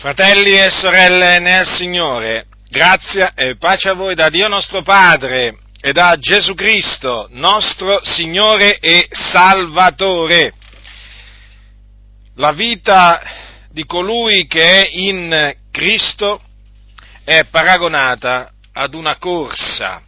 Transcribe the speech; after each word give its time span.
Fratelli 0.00 0.52
e 0.52 0.70
sorelle 0.70 1.40
nel 1.40 1.66
Signore, 1.66 2.46
grazia 2.70 3.34
e 3.34 3.56
pace 3.56 3.90
a 3.90 3.92
voi 3.92 4.14
da 4.14 4.30
Dio 4.30 4.48
nostro 4.48 4.80
Padre 4.80 5.58
e 5.78 5.92
da 5.92 6.16
Gesù 6.18 6.54
Cristo, 6.54 7.28
nostro 7.32 8.00
Signore 8.02 8.78
e 8.78 9.08
Salvatore. 9.10 10.54
La 12.36 12.52
vita 12.52 13.20
di 13.72 13.84
colui 13.84 14.46
che 14.46 14.84
è 14.84 14.88
in 14.90 15.54
Cristo 15.70 16.40
è 17.22 17.44
paragonata 17.50 18.52
ad 18.72 18.94
una 18.94 19.18
corsa, 19.18 20.00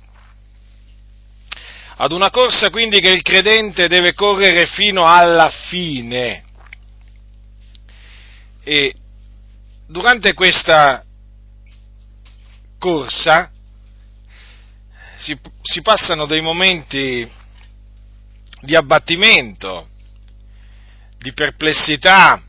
ad 1.96 2.12
una 2.12 2.30
corsa 2.30 2.70
quindi 2.70 2.98
che 2.98 3.10
il 3.10 3.20
credente 3.20 3.88
deve 3.88 4.14
correre 4.14 4.64
fino 4.64 5.04
alla 5.04 5.50
fine. 5.68 6.44
E 8.64 8.94
durante 9.92 10.32
questa 10.32 11.04
corsa 12.78 13.52
si, 15.18 15.38
si, 15.60 15.82
passano 15.82 16.24
dei 16.24 16.40
momenti 16.40 17.30
di 18.62 18.74
abbattimento, 18.74 19.90
di 21.18 21.32
perplessità, 21.34 22.42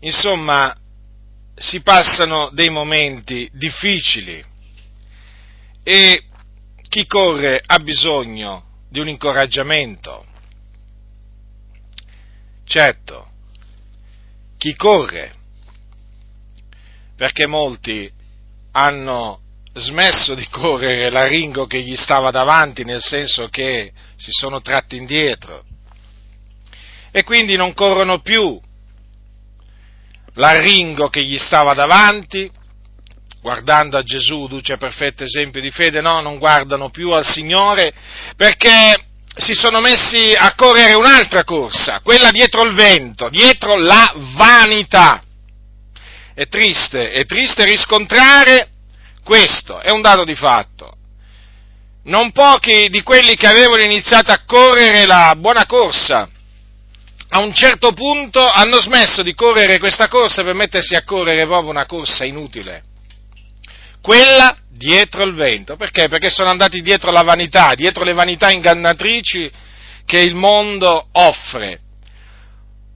insomma 0.00 0.76
si 1.54 1.80
passano 1.80 2.50
dei 2.52 2.68
momenti 2.68 3.48
difficili 3.52 4.44
e 5.82 6.24
chi 6.88 7.06
corre 7.06 7.60
ha 7.64 7.78
bisogno 7.78 8.82
di 8.90 9.00
un 9.00 9.08
incoraggiamento. 9.08 10.26
Certo, 12.64 13.29
chi 14.60 14.76
corre, 14.76 15.32
perché 17.16 17.46
molti 17.46 18.12
hanno 18.72 19.40
smesso 19.72 20.34
di 20.34 20.46
correre 20.50 21.08
l'aringo 21.08 21.64
che 21.64 21.80
gli 21.80 21.96
stava 21.96 22.30
davanti, 22.30 22.84
nel 22.84 23.00
senso 23.00 23.48
che 23.48 23.90
si 24.16 24.30
sono 24.32 24.60
tratti 24.60 24.96
indietro. 24.98 25.64
E 27.10 27.24
quindi 27.24 27.56
non 27.56 27.72
corrono 27.72 28.20
più. 28.20 28.60
L'aringo 30.34 31.08
che 31.08 31.24
gli 31.24 31.38
stava 31.38 31.72
davanti, 31.72 32.50
guardando 33.40 33.96
a 33.96 34.02
Gesù, 34.02 34.46
duce 34.46 34.76
perfetto 34.76 35.24
esempio 35.24 35.62
di 35.62 35.70
fede, 35.70 36.02
no, 36.02 36.20
non 36.20 36.36
guardano 36.36 36.90
più 36.90 37.12
al 37.12 37.24
Signore 37.24 37.94
perché 38.36 39.06
si 39.40 39.54
sono 39.54 39.80
messi 39.80 40.32
a 40.36 40.54
correre 40.54 40.94
un'altra 40.94 41.44
corsa, 41.44 42.00
quella 42.02 42.30
dietro 42.30 42.62
il 42.62 42.74
vento, 42.74 43.28
dietro 43.28 43.76
la 43.76 44.12
vanità. 44.36 45.22
È 46.34 46.46
triste, 46.46 47.10
è 47.10 47.24
triste 47.24 47.64
riscontrare 47.64 48.70
questo, 49.24 49.80
è 49.80 49.90
un 49.90 50.00
dato 50.00 50.24
di 50.24 50.34
fatto. 50.34 50.94
Non 52.04 52.32
pochi 52.32 52.88
di 52.88 53.02
quelli 53.02 53.34
che 53.36 53.46
avevano 53.46 53.82
iniziato 53.82 54.32
a 54.32 54.42
correre 54.46 55.06
la 55.06 55.34
buona 55.36 55.66
corsa, 55.66 56.28
a 57.32 57.40
un 57.40 57.54
certo 57.54 57.92
punto 57.92 58.44
hanno 58.44 58.80
smesso 58.80 59.22
di 59.22 59.34
correre 59.34 59.78
questa 59.78 60.08
corsa 60.08 60.42
per 60.42 60.54
mettersi 60.54 60.94
a 60.94 61.04
correre 61.04 61.46
proprio 61.46 61.70
una 61.70 61.86
corsa 61.86 62.24
inutile. 62.24 62.84
Quella 64.00 64.56
dietro 64.68 65.24
il 65.24 65.34
vento. 65.34 65.76
Perché? 65.76 66.08
Perché 66.08 66.30
sono 66.30 66.48
andati 66.48 66.80
dietro 66.80 67.10
la 67.10 67.22
vanità, 67.22 67.74
dietro 67.74 68.02
le 68.04 68.14
vanità 68.14 68.50
ingannatrici 68.50 69.50
che 70.06 70.20
il 70.20 70.34
mondo 70.34 71.08
offre. 71.12 71.80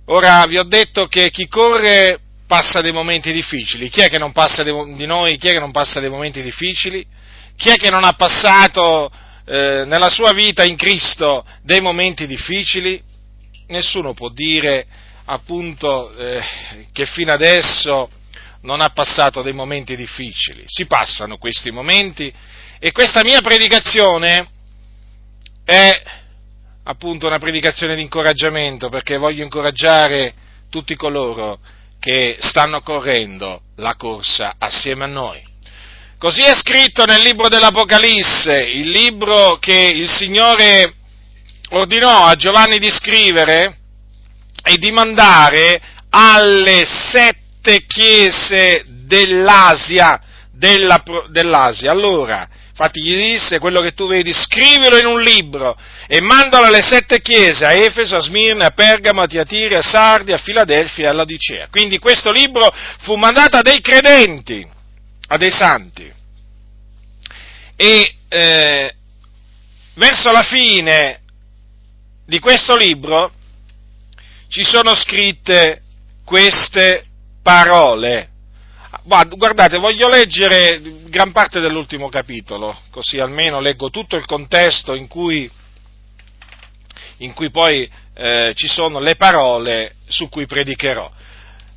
Ora 0.06 0.44
vi 0.46 0.58
ho 0.58 0.64
detto 0.64 1.06
che 1.06 1.30
chi 1.30 1.46
corre 1.46 2.20
passa 2.46 2.80
dei 2.80 2.92
momenti 2.92 3.32
difficili. 3.32 3.88
Chi 3.88 4.00
è 4.00 4.08
che 4.08 4.18
non 4.18 4.32
passa 4.32 4.62
dei, 4.62 4.74
di 4.96 5.06
noi? 5.06 5.36
Chi 5.36 5.48
è 5.48 5.52
che 5.52 5.60
non 5.60 5.72
passa 5.72 6.00
dei 6.00 6.10
momenti 6.10 6.42
difficili? 6.42 7.06
Chi 7.56 7.70
è 7.70 7.76
che 7.76 7.90
non 7.90 8.04
ha 8.04 8.12
passato 8.12 9.10
eh, 9.46 9.84
nella 9.86 10.08
sua 10.08 10.32
vita 10.32 10.64
in 10.64 10.76
Cristo 10.76 11.44
dei 11.62 11.80
momenti 11.80 12.26
difficili? 12.26 13.00
Nessuno 13.68 14.12
può 14.12 14.28
dire 14.28 14.86
appunto 15.26 16.14
eh, 16.16 16.42
che 16.92 17.06
fino 17.06 17.32
adesso 17.32 18.08
non 18.64 18.80
ha 18.80 18.90
passato 18.90 19.42
dei 19.42 19.52
momenti 19.52 19.94
difficili, 19.96 20.64
si 20.66 20.86
passano 20.86 21.38
questi 21.38 21.70
momenti 21.70 22.32
e 22.78 22.92
questa 22.92 23.22
mia 23.22 23.40
predicazione 23.40 24.48
è 25.64 26.02
appunto 26.84 27.26
una 27.26 27.38
predicazione 27.38 27.94
di 27.94 28.02
incoraggiamento 28.02 28.88
perché 28.88 29.16
voglio 29.16 29.42
incoraggiare 29.42 30.34
tutti 30.70 30.94
coloro 30.96 31.58
che 31.98 32.36
stanno 32.40 32.80
correndo 32.82 33.62
la 33.76 33.96
corsa 33.96 34.56
assieme 34.58 35.04
a 35.04 35.08
noi. 35.08 35.42
Così 36.18 36.42
è 36.42 36.54
scritto 36.54 37.04
nel 37.04 37.20
libro 37.20 37.48
dell'Apocalisse, 37.48 38.56
il 38.56 38.90
libro 38.90 39.58
che 39.58 39.90
il 39.92 40.08
Signore 40.08 40.94
ordinò 41.70 42.26
a 42.26 42.34
Giovanni 42.34 42.78
di 42.78 42.90
scrivere 42.90 43.76
e 44.62 44.76
di 44.78 44.90
mandare 44.90 45.80
alle 46.08 46.84
sette 46.86 47.43
sette 47.64 47.86
chiese 47.86 48.84
dell'Asia, 48.86 50.20
della, 50.52 51.02
dell'Asia. 51.28 51.90
Allora, 51.90 52.46
infatti 52.68 53.02
gli 53.02 53.16
disse, 53.32 53.58
quello 53.58 53.80
che 53.80 53.92
tu 53.92 54.06
vedi, 54.06 54.32
scrivilo 54.34 54.98
in 54.98 55.06
un 55.06 55.22
libro 55.22 55.74
e 56.06 56.20
mandalo 56.20 56.66
alle 56.66 56.82
sette 56.82 57.22
chiese, 57.22 57.64
a 57.64 57.72
Efeso, 57.72 58.16
a 58.16 58.20
Smirne, 58.20 58.66
a 58.66 58.70
Pergamo, 58.70 59.22
a 59.22 59.26
Tiatiri, 59.26 59.74
a 59.74 59.82
Sardi, 59.82 60.32
a 60.32 60.38
Filadelfia 60.38 61.06
e 61.06 61.08
alla 61.08 61.24
Dicea. 61.24 61.68
Quindi 61.70 61.98
questo 61.98 62.30
libro 62.30 62.70
fu 63.00 63.14
mandato 63.14 63.56
a 63.56 63.62
dei 63.62 63.80
credenti, 63.80 64.66
a 65.28 65.36
dei 65.38 65.52
santi. 65.52 66.12
E 67.76 68.14
eh, 68.28 68.94
verso 69.94 70.30
la 70.30 70.42
fine 70.42 71.20
di 72.26 72.38
questo 72.38 72.76
libro 72.76 73.32
ci 74.48 74.62
sono 74.62 74.94
scritte 74.94 75.82
queste 76.24 77.04
parole. 77.44 78.30
Guardate, 79.04 79.76
voglio 79.76 80.08
leggere 80.08 80.80
gran 81.08 81.30
parte 81.30 81.60
dell'ultimo 81.60 82.08
capitolo, 82.08 82.76
così 82.90 83.18
almeno 83.18 83.60
leggo 83.60 83.90
tutto 83.90 84.16
il 84.16 84.24
contesto 84.24 84.94
in 84.94 85.06
cui, 85.08 85.48
in 87.18 87.34
cui 87.34 87.50
poi 87.50 87.88
eh, 88.14 88.52
ci 88.56 88.66
sono 88.66 88.98
le 88.98 89.16
parole 89.16 89.96
su 90.08 90.28
cui 90.30 90.46
predicherò. 90.46 91.08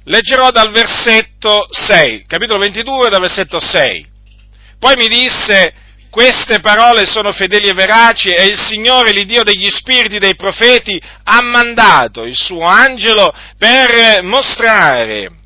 Leggerò 0.06 0.52
dal 0.52 0.72
versetto 0.72 1.68
6, 1.70 2.24
capitolo 2.26 2.60
22, 2.60 3.10
dal 3.10 3.20
versetto 3.20 3.60
6. 3.60 4.08
Poi 4.80 4.96
mi 4.96 5.10
disse, 5.10 5.74
queste 6.10 6.62
parole 6.62 7.06
sono 7.06 7.34
fedeli 7.34 7.68
e 7.68 7.74
veraci 7.74 8.30
e 8.30 8.46
il 8.46 8.58
Signore, 8.58 9.12
l'Iddio 9.12 9.44
degli 9.44 9.70
spiriti 9.70 10.18
dei 10.18 10.36
profeti, 10.36 11.02
ha 11.24 11.42
mandato 11.42 12.24
il 12.24 12.36
suo 12.36 12.64
angelo 12.64 13.34
per 13.58 14.22
mostrare 14.24 15.37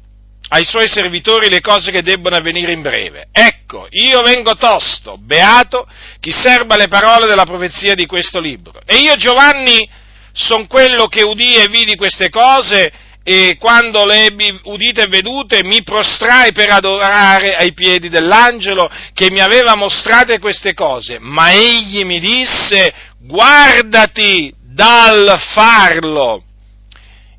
ai 0.54 0.66
suoi 0.66 0.90
servitori 0.90 1.50
le 1.50 1.62
cose 1.62 1.92
che 1.92 2.02
debbono 2.02 2.36
avvenire 2.36 2.74
in 2.74 2.82
breve. 2.82 3.28
Ecco, 3.32 3.88
io 3.92 4.22
vengo 4.22 4.56
tosto, 4.56 5.18
beato, 5.18 5.88
chi 6.20 6.32
serba 6.32 6.76
le 6.76 6.90
parole 6.90 7.26
della 7.26 7.46
profezia 7.46 7.96
di 7.96 8.06
questo 8.06 8.40
libro. 8.40 8.82
E 8.86 8.98
io, 8.98 9.16
Giovanni, 9.16 9.88
son 10.34 10.68
quello 10.68 11.08
che 11.08 11.22
udì 11.22 11.56
e 11.56 11.70
vidi 11.70 11.96
queste 11.96 12.30
cose 12.30 12.92
e 13.24 13.56
quando 13.60 14.04
le 14.04 14.26
ebbi 14.26 14.60
udite 14.64 15.04
e 15.04 15.08
vedute 15.08 15.64
mi 15.64 15.84
prostrai 15.84 16.52
per 16.52 16.72
adorare 16.72 17.56
ai 17.56 17.74
piedi 17.74 18.10
dell'angelo 18.10 18.90
che 19.14 19.32
mi 19.32 19.40
aveva 19.40 19.76
mostrate 19.76 20.40
queste 20.40 20.74
cose. 20.74 21.18
Ma 21.18 21.54
egli 21.54 22.04
mi 22.04 22.20
disse, 22.20 22.94
guardati 23.20 24.54
dal 24.60 25.40
farlo 25.54 26.44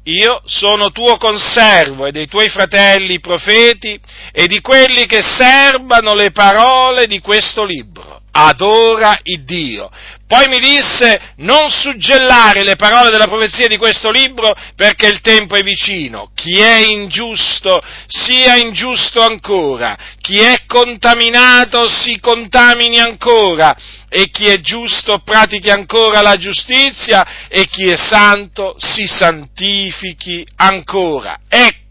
io 0.05 0.43
sono 0.45 0.91
tuo 0.91 1.17
conservo 1.17 2.07
e 2.07 2.11
dei 2.11 2.27
tuoi 2.27 2.49
fratelli 2.49 3.21
profeti 3.21 3.99
e 4.33 4.47
di 4.49 4.61
quelli 4.61 5.07
che 5.07 5.23
serbano 5.23 6.15
le 6.15 6.33
parole 6.33 7.07
di 7.07 7.21
questo 7.21 7.65
libro. 7.65 8.21
Adora 8.33 9.19
il 9.23 9.45
Dio. 9.45 9.91
Poi 10.27 10.49
mi 10.49 10.61
disse, 10.61 11.35
non 11.37 11.69
suggellare 11.69 12.65
le 12.65 12.77
parole 12.77 13.11
della 13.11 13.27
profezia 13.27 13.69
di 13.69 13.77
questo 13.77 14.11
libro 14.11 14.55
perché 14.75 15.07
il 15.07 15.21
tempo 15.21 15.57
è 15.57 15.63
vicino. 15.63 16.31
Chi 16.35 16.59
è 16.59 16.79
ingiusto 16.79 17.81
sia 18.07 18.57
ingiusto 18.57 19.21
ancora. 19.21 19.97
Chi 20.21 20.39
è 20.39 20.65
contaminato 20.67 21.87
si 21.89 22.19
contamini 22.19 22.99
ancora 22.99 23.77
e 24.09 24.31
chi 24.31 24.47
è 24.47 24.61
giusto 24.61 25.21
pratichi 25.25 25.71
ancora 25.71 26.23
la 26.23 26.37
giustizia 26.37 27.49
e 27.49 27.67
chi 27.67 27.89
è 27.89 27.97
santo 27.97 28.75
si 28.79 29.07
santifichi 29.07 30.47
ancora. 30.57 31.39
Ecco, 31.49 31.82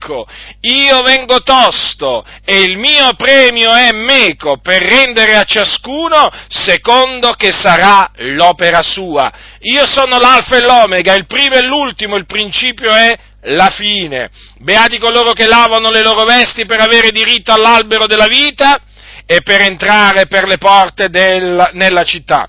io 0.61 1.01
vengo 1.03 1.41
tosto 1.41 2.25
e 2.43 2.61
il 2.61 2.77
mio 2.77 3.13
premio 3.13 3.71
è 3.73 3.91
meco 3.91 4.57
per 4.57 4.81
rendere 4.81 5.35
a 5.35 5.43
ciascuno 5.43 6.27
secondo 6.47 7.33
che 7.33 7.51
sarà 7.51 8.09
l'opera 8.15 8.81
sua. 8.81 9.31
Io 9.61 9.85
sono 9.85 10.17
l'alfa 10.17 10.57
e 10.57 10.61
l'omega, 10.61 11.13
il 11.13 11.27
primo 11.27 11.55
e 11.55 11.63
l'ultimo, 11.63 12.15
il 12.15 12.25
principio 12.25 12.91
è 12.91 13.17
la 13.45 13.69
fine. 13.69 14.29
Beati 14.59 14.97
coloro 14.97 15.33
che 15.33 15.47
lavano 15.47 15.89
le 15.89 16.01
loro 16.01 16.23
vesti 16.23 16.65
per 16.65 16.79
avere 16.79 17.11
diritto 17.11 17.53
all'albero 17.53 18.05
della 18.07 18.27
vita 18.27 18.79
e 19.25 19.41
per 19.41 19.61
entrare 19.61 20.27
per 20.27 20.47
le 20.47 20.57
porte 20.57 21.09
del, 21.09 21.69
nella 21.73 22.03
città. 22.03 22.47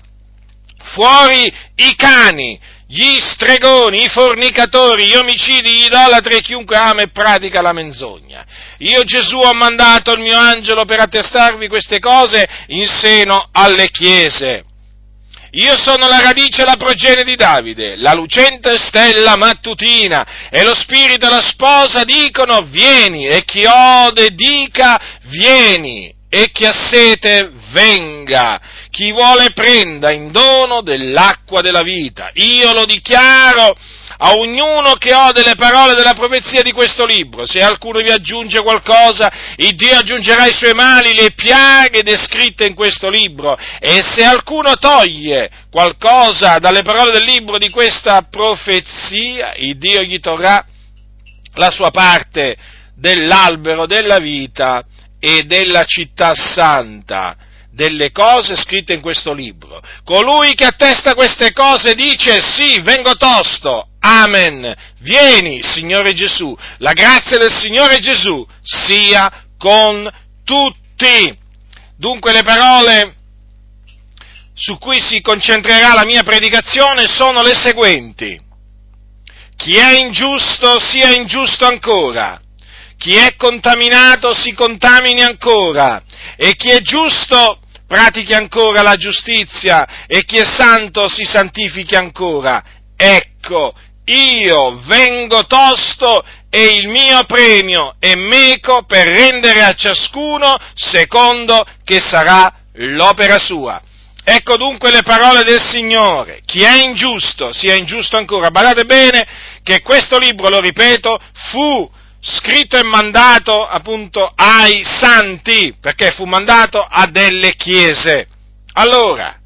Fuori 0.93 1.51
i 1.75 1.95
cani, 1.95 2.59
gli 2.93 3.17
stregoni, 3.19 4.03
i 4.03 4.07
fornicatori, 4.07 5.07
gli 5.07 5.15
omicidi, 5.15 5.71
gli 5.71 5.85
idolatri 5.85 6.35
e 6.35 6.41
chiunque 6.41 6.77
ama 6.77 7.01
e 7.01 7.09
pratica 7.09 7.59
la 7.59 7.73
menzogna. 7.73 8.45
Io 8.79 9.03
Gesù 9.03 9.37
ho 9.37 9.53
mandato 9.53 10.11
il 10.11 10.19
mio 10.19 10.37
angelo 10.37 10.85
per 10.85 10.99
attestarvi 10.99 11.67
queste 11.67 11.97
cose 11.97 12.47
in 12.67 12.85
seno 12.85 13.49
alle 13.51 13.89
chiese. 13.89 14.65
Io 15.53 15.75
sono 15.75 16.07
la 16.07 16.19
radice 16.19 16.61
e 16.61 16.65
la 16.65 16.77
progenie 16.77 17.23
di 17.23 17.35
Davide, 17.35 17.95
la 17.95 18.13
lucente 18.13 18.77
stella 18.77 19.37
mattutina, 19.37 20.49
e 20.51 20.63
lo 20.63 20.75
spirito 20.75 21.25
e 21.25 21.29
la 21.29 21.41
sposa 21.41 22.03
dicono 22.03 22.61
vieni, 22.69 23.27
e 23.27 23.43
chi 23.43 23.65
ode 23.65 24.29
dica 24.35 24.99
vieni, 25.23 26.13
e 26.29 26.49
chi 26.51 26.65
ha 26.65 26.73
sete 26.73 27.51
venga, 27.71 28.59
chi 28.93 29.11
vuole 29.11 29.49
prenda 29.53 30.11
in 30.11 30.31
dono 30.31 30.81
dell'acqua 30.83 31.61
della 31.61 31.81
vita. 31.81 32.29
Io 32.33 32.73
lo 32.73 32.85
dichiaro 32.85 33.75
a 34.17 34.33
ognuno 34.33 34.93
che 34.99 35.15
ode 35.15 35.43
le 35.43 35.55
parole 35.55 35.95
della 35.95 36.13
profezia 36.13 36.61
di 36.61 36.71
questo 36.71 37.03
libro. 37.03 37.43
Se 37.47 37.59
alcuno 37.59 38.01
vi 38.01 38.11
aggiunge 38.11 38.61
qualcosa, 38.61 39.31
il 39.55 39.73
Dio 39.73 39.97
aggiungerà 39.97 40.45
i 40.45 40.53
suoi 40.53 40.75
mali, 40.75 41.15
le 41.15 41.31
piaghe 41.31 42.03
descritte 42.03 42.67
in 42.67 42.75
questo 42.75 43.09
libro. 43.09 43.57
E 43.79 44.03
se 44.03 44.23
alcuno 44.23 44.75
toglie 44.75 45.49
qualcosa 45.71 46.59
dalle 46.59 46.83
parole 46.83 47.13
del 47.13 47.23
libro 47.23 47.57
di 47.57 47.71
questa 47.71 48.27
profezia, 48.29 49.53
il 49.55 49.75
Dio 49.79 50.03
gli 50.03 50.19
torrà 50.19 50.63
la 51.55 51.71
sua 51.71 51.89
parte 51.89 52.55
dell'albero 52.95 53.87
della 53.87 54.19
vita 54.19 54.83
e 55.19 55.45
della 55.45 55.83
città 55.83 56.35
santa 56.35 57.35
delle 57.73 58.11
cose 58.11 58.55
scritte 58.55 58.93
in 58.93 59.01
questo 59.01 59.33
libro. 59.33 59.81
Colui 60.03 60.53
che 60.53 60.65
attesta 60.65 61.15
queste 61.15 61.51
cose 61.53 61.95
dice 61.95 62.39
sì, 62.41 62.79
vengo 62.81 63.15
tosto, 63.15 63.87
amen, 63.99 64.73
vieni 64.99 65.61
Signore 65.63 66.13
Gesù, 66.13 66.55
la 66.77 66.93
grazia 66.93 67.37
del 67.39 67.51
Signore 67.51 67.99
Gesù 67.99 68.45
sia 68.61 69.45
con 69.57 70.07
tutti. 70.43 71.35
Dunque 71.97 72.31
le 72.31 72.43
parole 72.43 73.15
su 74.53 74.77
cui 74.77 75.01
si 75.01 75.21
concentrerà 75.21 75.93
la 75.93 76.05
mia 76.05 76.23
predicazione 76.23 77.07
sono 77.07 77.41
le 77.41 77.55
seguenti. 77.55 78.39
Chi 79.55 79.75
è 79.77 79.97
ingiusto 79.97 80.79
sia 80.79 81.09
ingiusto 81.11 81.65
ancora, 81.65 82.39
chi 82.97 83.15
è 83.15 83.35
contaminato 83.35 84.33
si 84.33 84.53
contamini 84.53 85.23
ancora, 85.23 86.03
e 86.35 86.55
chi 86.55 86.69
è 86.69 86.81
giusto 86.81 87.59
pratichi 87.87 88.33
ancora 88.33 88.81
la 88.81 88.95
giustizia 88.95 90.05
e 90.07 90.23
chi 90.25 90.37
è 90.37 90.45
santo 90.45 91.07
si 91.07 91.25
santifichi 91.25 91.95
ancora. 91.95 92.63
Ecco, 92.95 93.73
io 94.05 94.79
vengo 94.85 95.45
tosto 95.45 96.23
e 96.49 96.73
il 96.73 96.87
mio 96.87 97.23
premio 97.23 97.95
è 97.99 98.15
meco 98.15 98.83
per 98.85 99.07
rendere 99.07 99.63
a 99.63 99.73
ciascuno 99.73 100.57
secondo 100.75 101.65
che 101.83 101.99
sarà 101.99 102.53
l'opera 102.73 103.37
sua. 103.37 103.81
Ecco 104.25 104.55
dunque 104.55 104.91
le 104.91 105.03
parole 105.03 105.43
del 105.43 105.61
Signore. 105.61 106.41
Chi 106.45 106.63
è 106.63 106.81
ingiusto 106.81 107.51
sia 107.51 107.75
ingiusto 107.75 108.17
ancora. 108.17 108.51
Badate 108.51 108.85
bene 108.85 109.27
che 109.63 109.81
questo 109.81 110.17
libro, 110.17 110.47
lo 110.47 110.59
ripeto, 110.59 111.19
fu 111.51 111.89
scritto 112.25 112.77
e 112.77 112.83
mandato 112.85 113.67
appunto 113.67 114.31
ai 114.33 114.81
santi, 114.85 115.75
perché 115.79 116.11
fu 116.11 116.23
mandato 116.23 116.79
a 116.79 117.05
delle 117.07 117.53
chiese. 117.55 118.27
Allora, 118.73 119.37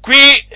qui 0.00 0.46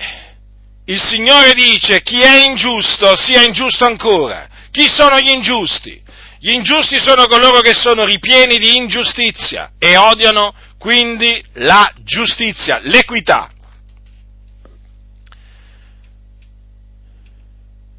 il 0.87 0.99
Signore 0.99 1.53
dice 1.53 2.01
chi 2.01 2.19
è 2.21 2.45
ingiusto 2.45 3.15
sia 3.15 3.43
ingiusto 3.43 3.85
ancora. 3.85 4.47
Chi 4.71 4.89
sono 4.89 5.19
gli 5.19 5.29
ingiusti? 5.29 6.03
Gli 6.39 6.51
ingiusti 6.51 6.99
sono 6.99 7.27
coloro 7.27 7.61
che 7.61 7.73
sono 7.73 8.03
ripieni 8.03 8.57
di 8.57 8.75
ingiustizia 8.75 9.71
e 9.79 9.95
odiano 9.95 10.53
quindi 10.77 11.43
la 11.53 11.89
giustizia, 12.03 12.79
l'equità. 12.83 13.49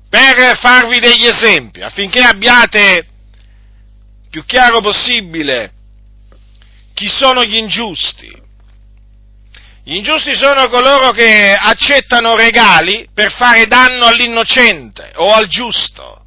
Per 0.08 0.58
farvi 0.58 0.98
degli 0.98 1.26
esempi, 1.26 1.80
affinché 1.80 2.20
abbiate 2.20 3.06
più 4.30 4.44
chiaro 4.44 4.80
possibile 4.80 5.72
chi 6.94 7.08
sono 7.08 7.44
gli 7.44 7.56
ingiusti. 7.56 8.44
Gli 9.84 9.94
ingiusti 9.94 10.34
sono 10.34 10.68
coloro 10.68 11.10
che 11.10 11.52
accettano 11.52 12.34
regali 12.34 13.08
per 13.14 13.32
fare 13.32 13.66
danno 13.66 14.06
all'innocente 14.06 15.12
o 15.14 15.32
al 15.32 15.46
giusto. 15.46 16.24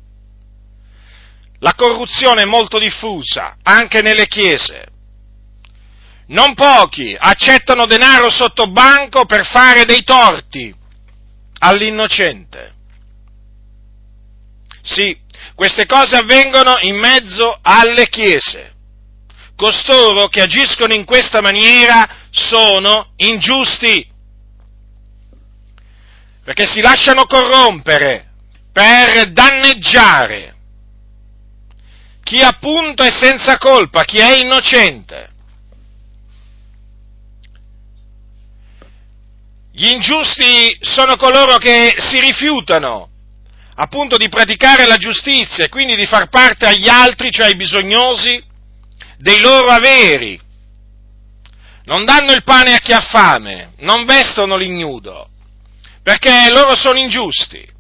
La 1.60 1.74
corruzione 1.76 2.44
è 2.44 2.46
molto 2.46 2.80
diffusa 2.80 3.58
anche 3.64 4.02
nelle 4.02 4.28
chiese. 4.28 4.86
Non 6.28 6.54
pochi 6.54 7.18
accettano 7.20 7.86
denaro 7.86 8.30
sotto 8.30 8.72
banco 8.72 9.26
per 9.26 9.46
fare 9.46 9.84
dei 9.84 10.04
torti 10.04 10.74
all'innocente. 11.60 12.74
Sì, 14.90 15.16
queste 15.54 15.86
cose 15.86 16.16
avvengono 16.16 16.80
in 16.82 16.98
mezzo 16.98 17.60
alle 17.62 18.08
chiese. 18.10 18.74
Costoro 19.56 20.30
che 20.30 20.42
agiscono 20.42 20.96
in 20.96 21.06
questa 21.06 21.42
maniera 21.42 22.08
sono 22.32 23.12
ingiusti, 23.18 24.08
perché 26.44 26.66
si 26.66 26.82
lasciano 26.82 27.26
corrompere 27.26 28.32
per 28.72 29.32
danneggiare 29.32 30.56
chi 32.24 32.42
appunto 32.42 33.04
è 33.04 33.12
senza 33.12 33.58
colpa, 33.60 34.06
chi 34.06 34.18
è 34.18 34.38
innocente. 34.38 35.30
Gli 39.72 39.88
ingiusti 39.88 40.78
sono 40.82 41.16
coloro 41.16 41.58
che 41.58 41.96
si 42.00 42.20
rifiutano 42.20 43.10
appunto 43.82 44.18
di 44.18 44.28
praticare 44.28 44.86
la 44.86 44.98
giustizia 44.98 45.64
e 45.64 45.70
quindi 45.70 45.96
di 45.96 46.06
far 46.06 46.28
parte 46.28 46.66
agli 46.66 46.90
altri, 46.90 47.32
cioè 47.32 47.48
ai 47.48 47.56
bisognosi, 47.56 48.44
dei 49.18 49.40
loro 49.40 49.70
averi. 49.70 50.40
Non 51.86 52.04
danno 52.04 52.34
il 52.34 52.44
pane 52.44 52.74
a 52.74 52.80
chi 52.80 52.92
ha 52.92 53.00
fame, 53.00 53.74
non 53.80 54.06
vestono 54.06 54.58
l'ignudo, 54.58 55.30
perché 56.04 56.50
loro 56.52 56.76
sono 56.76 57.00
ingiusti. 57.00 57.78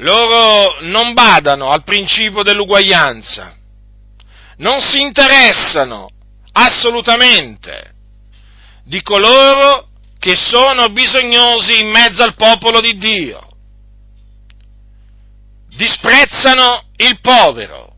Loro 0.00 0.78
non 0.80 1.14
badano 1.14 1.70
al 1.70 1.84
principio 1.84 2.42
dell'uguaglianza, 2.42 3.54
non 4.58 4.80
si 4.80 5.00
interessano 5.00 6.10
assolutamente 6.52 7.94
di 8.82 9.00
coloro 9.02 9.88
che 10.18 10.34
sono 10.36 10.88
bisognosi 10.88 11.78
in 11.78 11.88
mezzo 11.88 12.22
al 12.22 12.34
popolo 12.34 12.80
di 12.80 12.96
Dio 12.98 13.45
disprezzano 15.76 16.88
il 16.96 17.20
povero, 17.20 17.94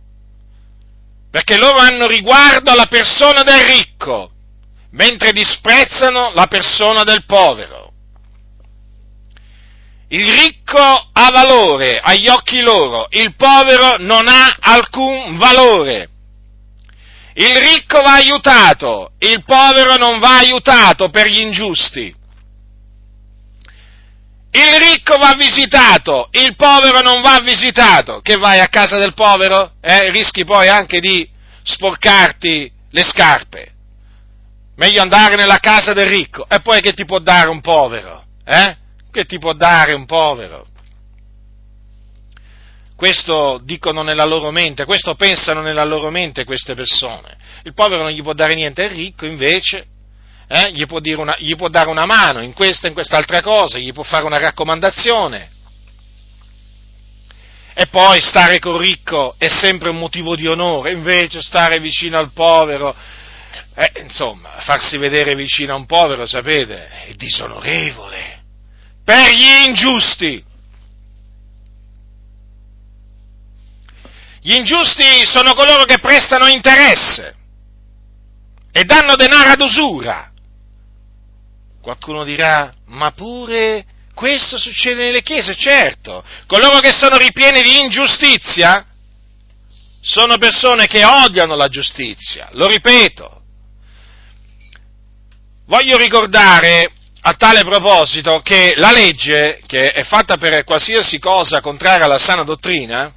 perché 1.31 1.57
loro 1.57 1.79
hanno 1.79 2.07
riguardo 2.07 2.71
alla 2.71 2.87
persona 2.87 3.43
del 3.43 3.65
ricco, 3.65 4.31
mentre 4.91 5.33
disprezzano 5.33 6.33
la 6.35 6.47
persona 6.47 7.05
del 7.05 7.25
povero. 7.25 7.93
Il 10.11 10.33
ricco 10.33 10.81
ha 11.13 11.31
valore 11.31 12.01
agli 12.01 12.29
occhi 12.29 12.61
loro, 12.61 13.07
il 13.11 13.35
povero 13.37 13.97
non 13.99 14.27
ha 14.27 14.57
alcun 14.61 15.37
valore. 15.37 16.09
Il 17.35 17.57
ricco 17.57 18.01
va 18.01 18.15
aiutato, 18.15 19.13
il 19.19 19.45
povero 19.45 19.97
non 19.97 20.19
va 20.19 20.39
aiutato 20.39 21.11
per 21.11 21.29
gli 21.29 21.41
ingiusti. 21.41 22.18
Il 24.59 24.77
ricco 24.81 25.19
va 25.19 25.37
visitato, 25.39 26.31
il 26.33 26.57
povero 26.57 27.01
non 27.01 27.23
va 27.23 27.39
visitato. 27.41 28.21
Che 28.21 28.37
vai 28.39 28.59
a 28.59 28.67
casa 28.67 28.99
del 28.99 29.15
povero? 29.15 29.75
Eh, 29.81 30.11
rischi 30.11 30.43
poi 30.43 30.67
anche 30.67 30.99
di 30.99 31.29
sporcarti 31.63 32.69
le 32.91 33.03
scarpe. 33.03 33.73
Meglio 34.75 35.01
andare 35.01 35.37
nella 35.37 35.59
casa 35.59 35.93
del 35.93 36.09
ricco. 36.09 36.45
E 36.49 36.59
poi 36.61 36.81
che 36.81 36.93
ti 36.93 37.05
può 37.05 37.21
dare 37.21 37.49
un 37.49 37.61
povero? 37.61 38.25
Eh? 38.45 38.77
Che 39.13 39.25
ti 39.27 39.39
può 39.39 39.53
dare 39.53 39.95
un 39.95 40.07
povero? 40.07 40.67
Questo 42.97 43.61
dicono 43.63 44.03
nella 44.03 44.25
loro 44.25 44.51
mente, 44.51 44.85
questo 44.85 45.15
pensano 45.15 45.61
nella 45.63 45.85
loro 45.85 46.11
mente 46.11 46.45
queste 46.45 46.75
persone. 46.75 47.37
Il 47.63 47.75
povero 47.75 48.03
non 48.03 48.11
gli 48.11 48.23
può 48.23 48.33
dare 48.33 48.57
niente, 48.57 48.83
il 48.83 48.91
ricco 48.91 49.25
invece 49.25 49.87
eh, 50.49 50.73
gli, 50.73 50.87
può 50.87 50.99
una, 51.03 51.37
gli, 51.39 51.55
può 51.55 51.69
dare 51.69 51.91
una 51.91 52.07
mano 52.07 52.41
in 52.41 52.55
questa 52.55 52.87
e 52.87 52.89
in 52.89 52.95
quest'altra 52.95 53.43
cosa, 53.43 53.79
gli 53.79 53.93
può 53.93 54.03
fare 54.03 54.25
una 54.25 54.39
raccomandazione. 54.39 55.51
e 57.75 57.87
poi 57.87 58.21
stare 58.21 58.59
col 58.59 58.81
ricco 58.81 59.37
è 59.39 59.47
sempre 59.47 59.91
un 59.91 59.99
motivo 59.99 60.35
di 60.35 60.49
onore, 60.49 60.93
invece 60.93 61.41
stare 61.41 61.79
vicino 61.79 62.19
al 62.19 62.33
povero, 62.33 62.93
eh, 63.77 63.93
insomma, 64.01 64.49
farsi 64.63 64.97
vedere 64.97 65.37
vicino 65.37 65.75
a 65.75 65.77
un 65.77 65.87
povero, 65.87 66.27
sapete, 66.27 66.89
è 66.89 67.13
disonorevole 67.15 68.39
per 69.09 69.31
gli 69.31 69.67
ingiusti. 69.67 70.45
Gli 74.43 74.53
ingiusti 74.53 75.25
sono 75.25 75.55
coloro 75.55 75.85
che 75.85 75.99
prestano 75.99 76.47
interesse 76.47 77.35
e 78.71 78.85
danno 78.85 79.17
denaro 79.17 79.51
ad 79.53 79.61
usura. 79.63 80.31
Qualcuno 81.89 82.23
dirà, 82.23 82.71
ma 82.89 83.13
pure 83.13 83.83
questo 84.13 84.59
succede 84.59 85.05
nelle 85.05 85.23
chiese, 85.23 85.57
certo. 85.57 86.23
Coloro 86.47 86.81
che 86.81 86.93
sono 86.93 87.17
ripieni 87.17 87.63
di 87.63 87.81
ingiustizia 87.81 88.85
sono 90.03 90.37
persone 90.37 90.87
che 90.87 91.03
odiano 91.03 91.57
la 91.57 91.69
giustizia, 91.69 92.51
lo 92.53 92.67
ripeto. 92.67 93.41
Voglio 95.65 95.97
ricordare 95.97 96.93
a 97.23 97.33
tale 97.33 97.65
proposito 97.65 98.43
che 98.43 98.75
la 98.77 98.93
legge, 98.93 99.63
che 99.67 99.93
è 99.93 100.03
fatta 100.03 100.37
per 100.37 100.65
qualsiasi 100.65 101.19
cosa 101.19 101.63
contraria 101.63 102.05
alla 102.05 102.19
sana 102.19 102.43
dottrina, 102.43 103.11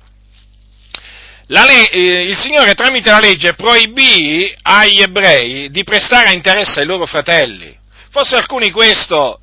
le- 1.47 1.89
eh, 1.89 2.23
il 2.23 2.37
Signore 2.37 2.73
tramite 2.73 3.11
la 3.11 3.19
legge 3.19 3.53
proibì 3.53 4.55
agli 4.61 5.01
ebrei 5.01 5.69
di 5.69 5.83
prestare 5.83 6.31
interesse 6.31 6.79
ai 6.79 6.85
loro 6.85 7.05
fratelli. 7.05 7.79
Forse 8.11 8.35
alcuni 8.35 8.71
questo 8.71 9.39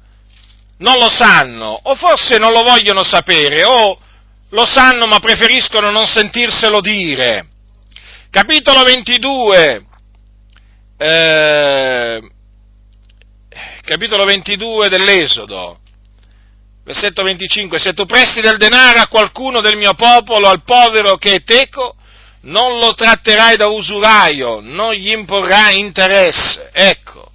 non 0.79 0.99
lo 0.99 1.09
sanno, 1.09 1.81
o 1.85 1.97
forse 1.97 2.37
non 2.37 2.53
lo 2.53 2.63
vogliono 2.63 3.03
sapere, 3.03 3.65
o 3.65 3.99
lo 4.51 4.65
sanno 4.67 5.07
ma 5.07 5.19
preferiscono 5.21 5.91
non 5.91 6.07
sentirselo 6.07 6.83
dire. 6.83 7.49
Capitolo 8.31 8.83
22, 8.83 9.87
eh, 10.99 12.31
capitolo 13.87 14.25
22 14.25 14.89
dell'Esodo, 14.91 15.79
versetto 16.85 17.23
25, 17.23 17.79
se 17.79 17.95
tu 17.95 18.05
presti 18.05 18.43
del 18.43 18.59
denaro 18.59 19.01
a 19.01 19.09
qualcuno 19.09 19.63
del 19.63 19.79
mio 19.79 19.95
popolo, 19.95 20.47
al 20.47 20.63
povero 20.63 21.17
che 21.17 21.37
è 21.37 21.43
teco, 21.43 21.97
non 22.43 22.79
lo 22.79 22.93
tratterai 22.93 23.57
da 23.57 23.69
usuraio, 23.69 24.61
non 24.61 24.93
gli 24.93 25.11
imporrai 25.11 25.79
interesse. 25.79 26.69
Ecco, 26.73 27.28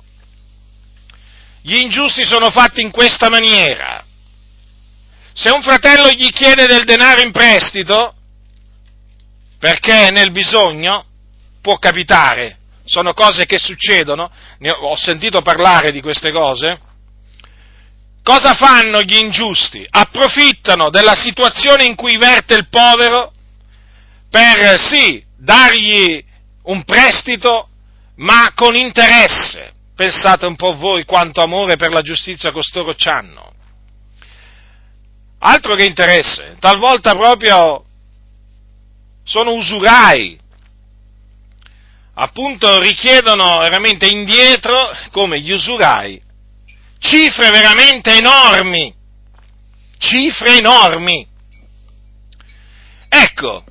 gli 1.63 1.79
ingiusti 1.79 2.25
sono 2.25 2.51
fatti 2.51 2.81
in 2.81 2.91
questa 2.91 3.29
maniera. 3.29 4.03
Se 5.33 5.49
un 5.49 5.61
fratello 5.61 6.09
gli 6.09 6.29
chiede 6.29 6.67
del 6.67 6.83
denaro 6.83 7.21
in 7.21 7.31
prestito, 7.31 8.13
perché 9.57 10.07
è 10.07 10.11
nel 10.11 10.31
bisogno, 10.31 11.05
può 11.61 11.77
capitare, 11.77 12.57
sono 12.83 13.13
cose 13.13 13.45
che 13.45 13.59
succedono, 13.59 14.29
ho 14.81 14.95
sentito 14.97 15.41
parlare 15.41 15.91
di 15.91 16.01
queste 16.01 16.31
cose, 16.31 16.79
cosa 18.21 18.53
fanno 18.53 19.01
gli 19.01 19.15
ingiusti? 19.15 19.85
Approfittano 19.89 20.89
della 20.89 21.15
situazione 21.15 21.85
in 21.85 21.95
cui 21.95 22.17
verte 22.17 22.55
il 22.55 22.67
povero 22.67 23.31
per 24.29 24.79
sì 24.81 25.23
dargli 25.37 26.23
un 26.63 26.83
prestito, 26.83 27.69
ma 28.17 28.51
con 28.53 28.75
interesse. 28.75 29.71
Pensate 29.95 30.45
un 30.45 30.55
po' 30.55 30.75
voi 30.75 31.05
quanto 31.05 31.41
amore 31.41 31.75
per 31.75 31.91
la 31.91 32.01
giustizia 32.01 32.51
costoro 32.51 32.93
c'hanno. 32.95 33.51
Altro 35.39 35.75
che 35.75 35.85
interesse, 35.85 36.55
talvolta 36.59 37.15
proprio 37.15 37.83
sono 39.23 39.51
usurai, 39.51 40.39
appunto 42.15 42.79
richiedono 42.79 43.59
veramente 43.59 44.07
indietro, 44.07 44.91
come 45.11 45.39
gli 45.39 45.51
usurai, 45.51 46.21
cifre 46.97 47.51
veramente 47.51 48.15
enormi, 48.15 48.93
cifre 49.97 50.57
enormi. 50.57 51.27
Ecco, 53.09 53.63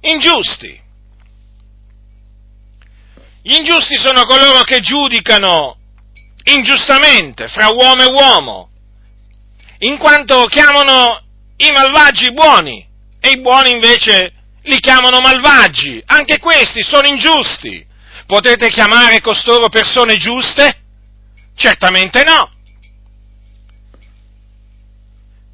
ingiusti. 0.00 0.79
Gli 3.42 3.54
ingiusti 3.54 3.96
sono 3.96 4.24
coloro 4.24 4.62
che 4.62 4.80
giudicano 4.80 5.76
ingiustamente 6.44 7.48
fra 7.48 7.68
uomo 7.68 8.02
e 8.02 8.06
uomo, 8.06 8.70
in 9.78 9.96
quanto 9.96 10.44
chiamano 10.44 11.22
i 11.56 11.70
malvagi 11.72 12.32
buoni 12.32 12.86
e 13.18 13.30
i 13.30 13.40
buoni 13.40 13.70
invece 13.70 14.32
li 14.62 14.78
chiamano 14.78 15.20
malvagi. 15.20 16.02
Anche 16.06 16.38
questi 16.38 16.82
sono 16.82 17.06
ingiusti. 17.06 17.86
Potete 18.26 18.68
chiamare 18.68 19.20
costoro 19.20 19.68
persone 19.68 20.16
giuste? 20.16 20.78
Certamente 21.56 22.22
no. 22.22 22.52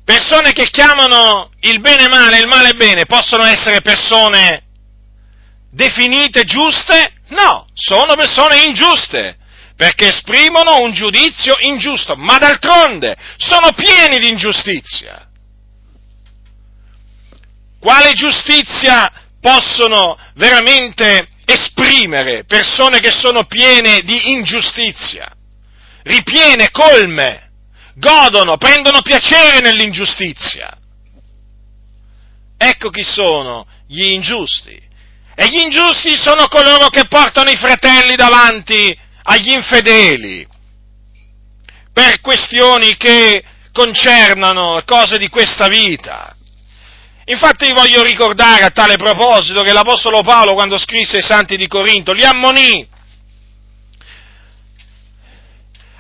Persone 0.05 0.52
che 0.52 0.69
chiamano 0.71 1.50
il 1.61 1.81
bene 1.81 2.09
male 2.09 2.37
e 2.37 2.40
il 2.40 2.47
male 2.47 2.75
bene 2.75 3.07
possono 3.07 3.45
essere 3.45 3.81
persone 3.81 4.62
definite 5.71 6.45
giuste? 6.45 7.16
No, 7.28 7.66
sono 7.75 8.14
persone 8.14 8.62
ingiuste, 8.62 9.37
perché 9.76 10.09
esprimono 10.09 10.80
un 10.80 10.92
giudizio 10.92 11.56
ingiusto, 11.61 12.16
ma 12.16 12.38
d'altronde 12.38 13.16
sono 13.37 13.73
pieni 13.73 14.18
di 14.18 14.28
ingiustizia. 14.28 15.28
Quale 17.78 18.12
giustizia 18.12 19.11
possono 19.40 20.18
veramente 20.35 21.28
esprimere 21.45 22.45
persone 22.45 23.00
che 23.00 23.12
sono 23.12 23.45
piene 23.45 24.00
di 24.00 24.30
ingiustizia? 24.33 25.30
Ripiene, 26.02 26.71
colme 26.71 27.50
godono, 27.95 28.56
prendono 28.56 29.02
piacere 29.02 29.61
nell'ingiustizia. 29.61 30.76
Ecco 32.59 32.90
chi 32.90 33.02
sono 33.02 33.66
gli 33.87 34.02
ingiusti. 34.02 34.86
E 35.37 35.47
gli 35.49 35.61
ingiusti 35.61 36.16
sono 36.16 36.49
coloro 36.49 36.88
che 36.88 37.07
portano 37.07 37.50
i 37.50 37.57
fratelli 37.57 38.16
davanti 38.16 38.99
agli 39.25 39.50
infedeli 39.50 40.47
per 41.93 42.21
questioni 42.21 42.97
che 42.97 43.45
concernano 43.73 44.83
cose 44.87 45.19
di 45.19 45.28
questa 45.28 45.69
vita. 45.69 46.35
Infatti 47.26 47.71
voglio 47.73 48.02
ricordare 48.02 48.64
a 48.64 48.71
tale 48.71 48.97
proposito 48.97 49.62
che 49.62 49.73
l'Apostolo 49.73 50.23
Paolo 50.23 50.55
quando 50.55 50.78
scrisse 50.78 51.16
ai 51.16 51.23
santi 51.23 51.57
di 51.57 51.66
Corinto 51.66 52.12
li 52.12 52.25
ammonì, 52.25 52.88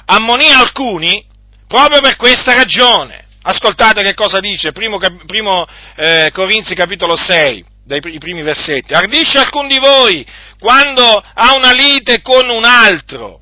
ammonì 0.06 0.50
alcuni 0.52 1.26
Proprio 1.66 2.00
per 2.00 2.16
questa 2.16 2.54
ragione. 2.54 3.24
Ascoltate 3.42 4.02
che 4.02 4.14
cosa 4.14 4.40
dice, 4.40 4.72
primo, 4.72 4.98
primo 5.26 5.66
eh, 5.96 6.30
Corinzi 6.32 6.74
capitolo 6.74 7.16
6, 7.16 7.64
dai 7.86 8.00
primi 8.00 8.42
versetti. 8.42 8.92
Ardisce 8.92 9.38
alcun 9.38 9.68
di 9.68 9.78
voi, 9.78 10.26
quando 10.58 11.04
ha 11.04 11.54
una 11.54 11.70
lite 11.72 12.20
con 12.20 12.48
un 12.50 12.64
altro, 12.64 13.40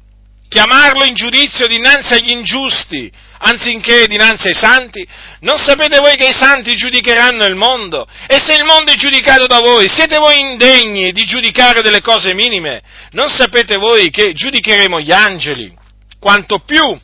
chiamarlo 0.48 1.04
in 1.04 1.14
giudizio 1.14 1.66
dinanzi 1.66 2.12
agli 2.12 2.30
ingiusti, 2.30 3.10
anziché 3.38 4.06
dinanzi 4.06 4.48
ai 4.48 4.54
santi? 4.54 5.06
Non 5.40 5.56
sapete 5.56 5.98
voi 5.98 6.16
che 6.16 6.28
i 6.28 6.34
santi 6.38 6.74
giudicheranno 6.74 7.46
il 7.46 7.54
mondo? 7.54 8.06
E 8.26 8.38
se 8.38 8.54
il 8.54 8.64
mondo 8.64 8.92
è 8.92 8.96
giudicato 8.96 9.46
da 9.46 9.60
voi, 9.60 9.88
siete 9.88 10.18
voi 10.18 10.38
indegni 10.38 11.12
di 11.12 11.24
giudicare 11.24 11.80
delle 11.80 12.02
cose 12.02 12.34
minime? 12.34 12.82
Non 13.12 13.28
sapete 13.28 13.76
voi 13.76 14.10
che 14.10 14.32
giudicheremo 14.34 15.00
gli 15.00 15.12
angeli? 15.12 15.74
Quanto 16.20 16.60
più 16.60 16.98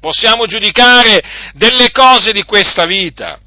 possiamo 0.00 0.46
giudicare 0.46 1.22
delle 1.52 1.90
cose 1.90 2.32
di 2.32 2.44
questa 2.44 2.86
vita. 2.86 3.40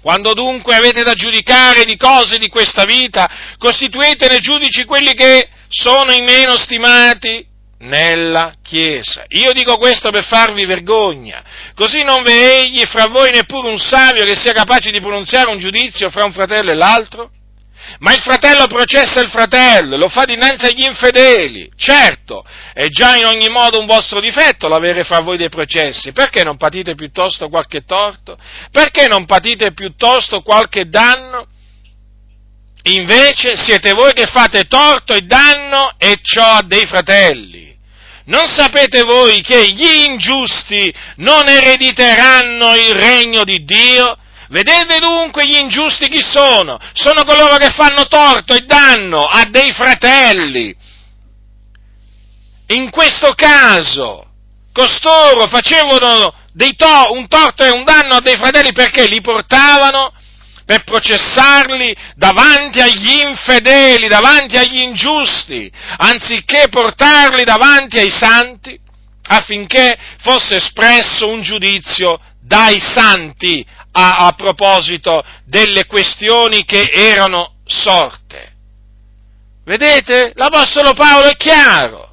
Quando 0.00 0.32
dunque 0.32 0.74
avete 0.74 1.02
da 1.02 1.12
giudicare 1.12 1.84
di 1.84 1.96
cose 1.96 2.38
di 2.38 2.48
questa 2.48 2.84
vita, 2.84 3.28
costituitene 3.58 4.38
giudici 4.38 4.84
quelli 4.84 5.12
che 5.12 5.48
sono 5.68 6.12
i 6.12 6.22
meno 6.22 6.56
stimati 6.56 7.46
nella 7.80 8.54
Chiesa. 8.62 9.24
Io 9.28 9.52
dico 9.52 9.76
questo 9.76 10.10
per 10.10 10.24
farvi 10.24 10.64
vergogna, 10.64 11.42
così 11.74 12.02
non 12.02 12.22
vi 12.22 12.32
egli 12.32 12.84
fra 12.84 13.06
voi 13.06 13.30
neppure 13.30 13.68
un 13.68 13.78
savio 13.78 14.24
che 14.24 14.36
sia 14.36 14.52
capace 14.52 14.90
di 14.90 15.00
pronunziare 15.00 15.50
un 15.50 15.58
giudizio 15.58 16.10
fra 16.10 16.24
un 16.24 16.32
fratello 16.32 16.70
e 16.70 16.74
l'altro? 16.74 17.30
Ma 18.00 18.14
il 18.14 18.20
fratello 18.22 18.66
processa 18.66 19.20
il 19.20 19.28
fratello, 19.28 19.98
lo 19.98 20.08
fa 20.08 20.24
dinanzi 20.24 20.66
agli 20.66 20.84
infedeli. 20.84 21.70
Certo, 21.76 22.42
è 22.72 22.86
già 22.88 23.16
in 23.16 23.26
ogni 23.26 23.50
modo 23.50 23.78
un 23.78 23.84
vostro 23.84 24.20
difetto 24.20 24.68
l'avere 24.68 25.04
fra 25.04 25.20
voi 25.20 25.36
dei 25.36 25.50
processi. 25.50 26.12
Perché 26.12 26.42
non 26.42 26.56
patite 26.56 26.94
piuttosto 26.94 27.50
qualche 27.50 27.84
torto? 27.84 28.38
Perché 28.70 29.06
non 29.06 29.26
patite 29.26 29.72
piuttosto 29.72 30.40
qualche 30.40 30.88
danno? 30.88 31.46
Invece 32.84 33.56
siete 33.56 33.92
voi 33.92 34.14
che 34.14 34.26
fate 34.26 34.64
torto 34.64 35.12
e 35.12 35.20
danno 35.20 35.92
e 35.98 36.20
ciò 36.22 36.46
a 36.46 36.62
dei 36.62 36.86
fratelli. 36.86 37.76
Non 38.24 38.46
sapete 38.46 39.02
voi 39.02 39.42
che 39.42 39.72
gli 39.72 40.06
ingiusti 40.06 40.90
non 41.16 41.48
erediteranno 41.48 42.74
il 42.76 42.94
regno 42.94 43.44
di 43.44 43.62
Dio? 43.62 44.16
Vedete 44.50 44.98
dunque 44.98 45.46
gli 45.46 45.56
ingiusti 45.56 46.08
chi 46.08 46.20
sono? 46.20 46.76
Sono 46.92 47.22
coloro 47.22 47.56
che 47.56 47.70
fanno 47.70 48.08
torto 48.08 48.52
e 48.52 48.64
danno 48.66 49.24
a 49.24 49.44
dei 49.44 49.70
fratelli. 49.70 50.74
In 52.68 52.90
questo 52.90 53.32
caso, 53.34 54.26
costoro 54.72 55.46
facevano 55.46 56.34
to- 56.76 57.12
un 57.12 57.28
torto 57.28 57.64
e 57.64 57.70
un 57.70 57.84
danno 57.84 58.16
a 58.16 58.20
dei 58.20 58.36
fratelli 58.36 58.72
perché 58.72 59.06
li 59.06 59.20
portavano 59.20 60.12
per 60.64 60.82
processarli 60.82 61.94
davanti 62.16 62.80
agli 62.80 63.20
infedeli, 63.24 64.08
davanti 64.08 64.56
agli 64.56 64.80
ingiusti, 64.80 65.70
anziché 65.96 66.66
portarli 66.68 67.44
davanti 67.44 67.98
ai 67.98 68.10
santi 68.10 68.76
affinché 69.28 69.96
fosse 70.20 70.56
espresso 70.56 71.28
un 71.28 71.40
giudizio 71.40 72.18
dai 72.50 72.80
santi 72.80 73.64
a, 73.92 74.26
a 74.26 74.32
proposito 74.32 75.24
delle 75.44 75.86
questioni 75.86 76.64
che 76.64 76.90
erano 76.92 77.58
sorte. 77.64 78.54
Vedete? 79.64 80.32
L'Apostolo 80.34 80.92
Paolo 80.92 81.28
è 81.28 81.36
chiaro, 81.36 82.12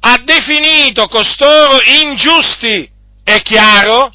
ha 0.00 0.16
definito 0.24 1.08
costoro 1.08 1.78
ingiusti. 1.82 2.90
È 3.22 3.42
chiaro? 3.42 4.14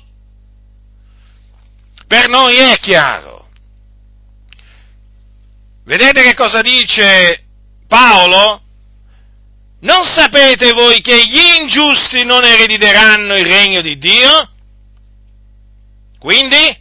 Per 2.07 2.27
noi 2.27 2.55
è 2.55 2.79
chiaro. 2.79 3.49
Vedete 5.83 6.23
che 6.23 6.33
cosa 6.33 6.61
dice 6.61 7.43
Paolo? 7.87 8.63
Non 9.81 10.05
sapete 10.05 10.71
voi 10.71 11.01
che 11.01 11.23
gli 11.23 11.59
ingiusti 11.59 12.23
non 12.23 12.43
erediteranno 12.43 13.35
il 13.35 13.45
regno 13.45 13.81
di 13.81 13.97
Dio? 13.99 14.49
Quindi, 16.21 16.77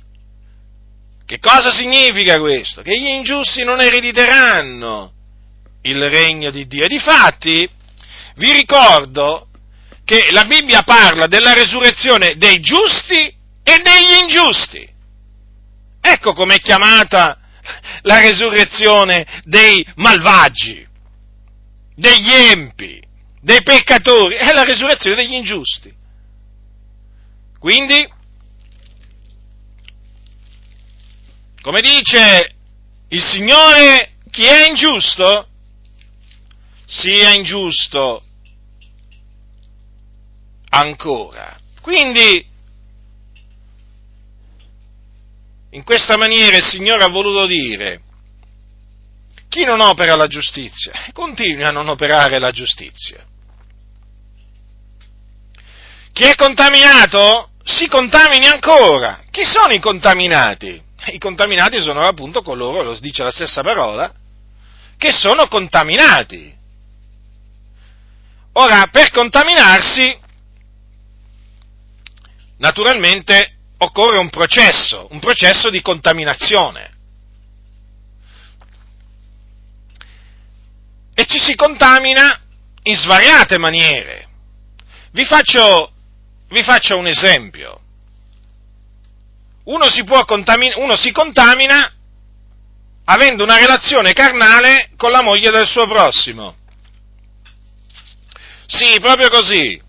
che 1.25 1.39
cosa 1.39 1.71
significa 1.73 2.39
questo? 2.39 2.83
Che 2.83 2.95
gli 2.95 3.07
ingiusti 3.07 3.65
non 3.65 3.81
erediteranno 3.81 5.13
il 5.81 6.11
regno 6.11 6.51
di 6.51 6.67
Dio. 6.67 6.85
E 6.85 6.89
difatti, 6.89 7.67
vi 8.35 8.53
ricordo 8.53 9.49
che 10.05 10.29
la 10.31 10.45
Bibbia 10.45 10.83
parla 10.83 11.27
della 11.27 11.55
resurrezione 11.55 12.35
dei 12.37 12.61
giusti 12.61 13.35
e 13.63 13.81
degli 13.83 14.21
ingiusti. 14.21 14.87
Ecco 16.03 16.35
com'è 16.35 16.59
chiamata 16.59 17.41
la 18.03 18.21
resurrezione 18.21 19.27
dei 19.45 19.83
malvagi 19.95 20.87
degli 21.95 22.31
empi, 22.31 23.03
dei 23.41 23.63
peccatori, 23.63 24.35
è 24.35 24.53
la 24.53 24.65
resurrezione 24.65 25.17
degli 25.17 25.33
ingiusti. 25.33 25.91
Quindi, 27.59 28.07
come 31.63 31.81
dice 31.81 32.55
il 33.09 33.23
Signore, 33.23 34.13
chi 34.31 34.45
è 34.45 34.67
ingiusto 34.67 35.49
sia 36.87 37.31
ingiusto 37.35 38.23
ancora. 40.71 41.59
Quindi, 41.81 42.47
in 45.71 45.85
questa 45.85 46.17
maniera 46.17 46.57
il 46.57 46.65
Signore 46.65 47.05
ha 47.05 47.09
voluto 47.09 47.47
dire 47.47 48.03
chi 49.49 49.65
non 49.65 49.81
opera 49.81 50.15
la 50.17 50.27
giustizia 50.27 50.93
continui 51.13 51.65
a 51.65 51.71
non 51.71 51.89
operare 51.89 52.39
la 52.39 52.51
giustizia. 52.51 53.25
Chi 56.13 56.25
è 56.25 56.35
contaminato 56.35 57.51
si 57.65 57.87
contamini 57.87 58.47
ancora. 58.47 59.23
Chi 59.31 59.45
sono 59.45 59.73
i 59.73 59.79
contaminati? 59.79 60.83
I 61.07 61.19
contaminati 61.19 61.81
sono 61.81 62.03
appunto 62.03 62.43
coloro, 62.43 62.83
lo 62.83 62.99
dice 62.99 63.23
la 63.23 63.31
stessa 63.31 63.63
parola, 63.63 64.13
che 64.97 65.13
sono 65.13 65.49
contaminati. 65.49 66.55
Ora, 68.53 68.89
per 68.91 69.11
contaminarsi, 69.11 70.19
naturalmente 72.59 73.57
occorre 73.79 74.19
un 74.19 74.29
processo, 74.29 75.09
un 75.11 75.21
processo 75.21 75.71
di 75.71 75.81
contaminazione. 75.81 76.99
e 81.21 81.27
ci 81.27 81.39
si 81.39 81.55
contamina 81.55 82.41
in 82.85 82.95
svariate 82.95 83.59
maniere. 83.59 84.27
Vi 85.13 85.23
faccio, 85.27 85.93
vi 86.49 86.63
faccio 86.63 86.97
un 86.97 87.07
esempio. 87.07 87.79
Uno 89.71 89.89
si, 89.89 90.05
contamina, 90.05 90.79
uno 90.79 90.97
si 90.97 91.13
contamina 91.13 91.93
avendo 93.05 93.45
una 93.45 93.57
relazione 93.57 94.13
carnale 94.13 94.91
con 94.97 95.13
la 95.13 95.23
moglie 95.23 95.51
del 95.51 95.67
suo 95.67 95.87
prossimo. 95.87 96.57
Sì, 98.67 98.99
proprio 99.01 99.29
così. 99.29 99.81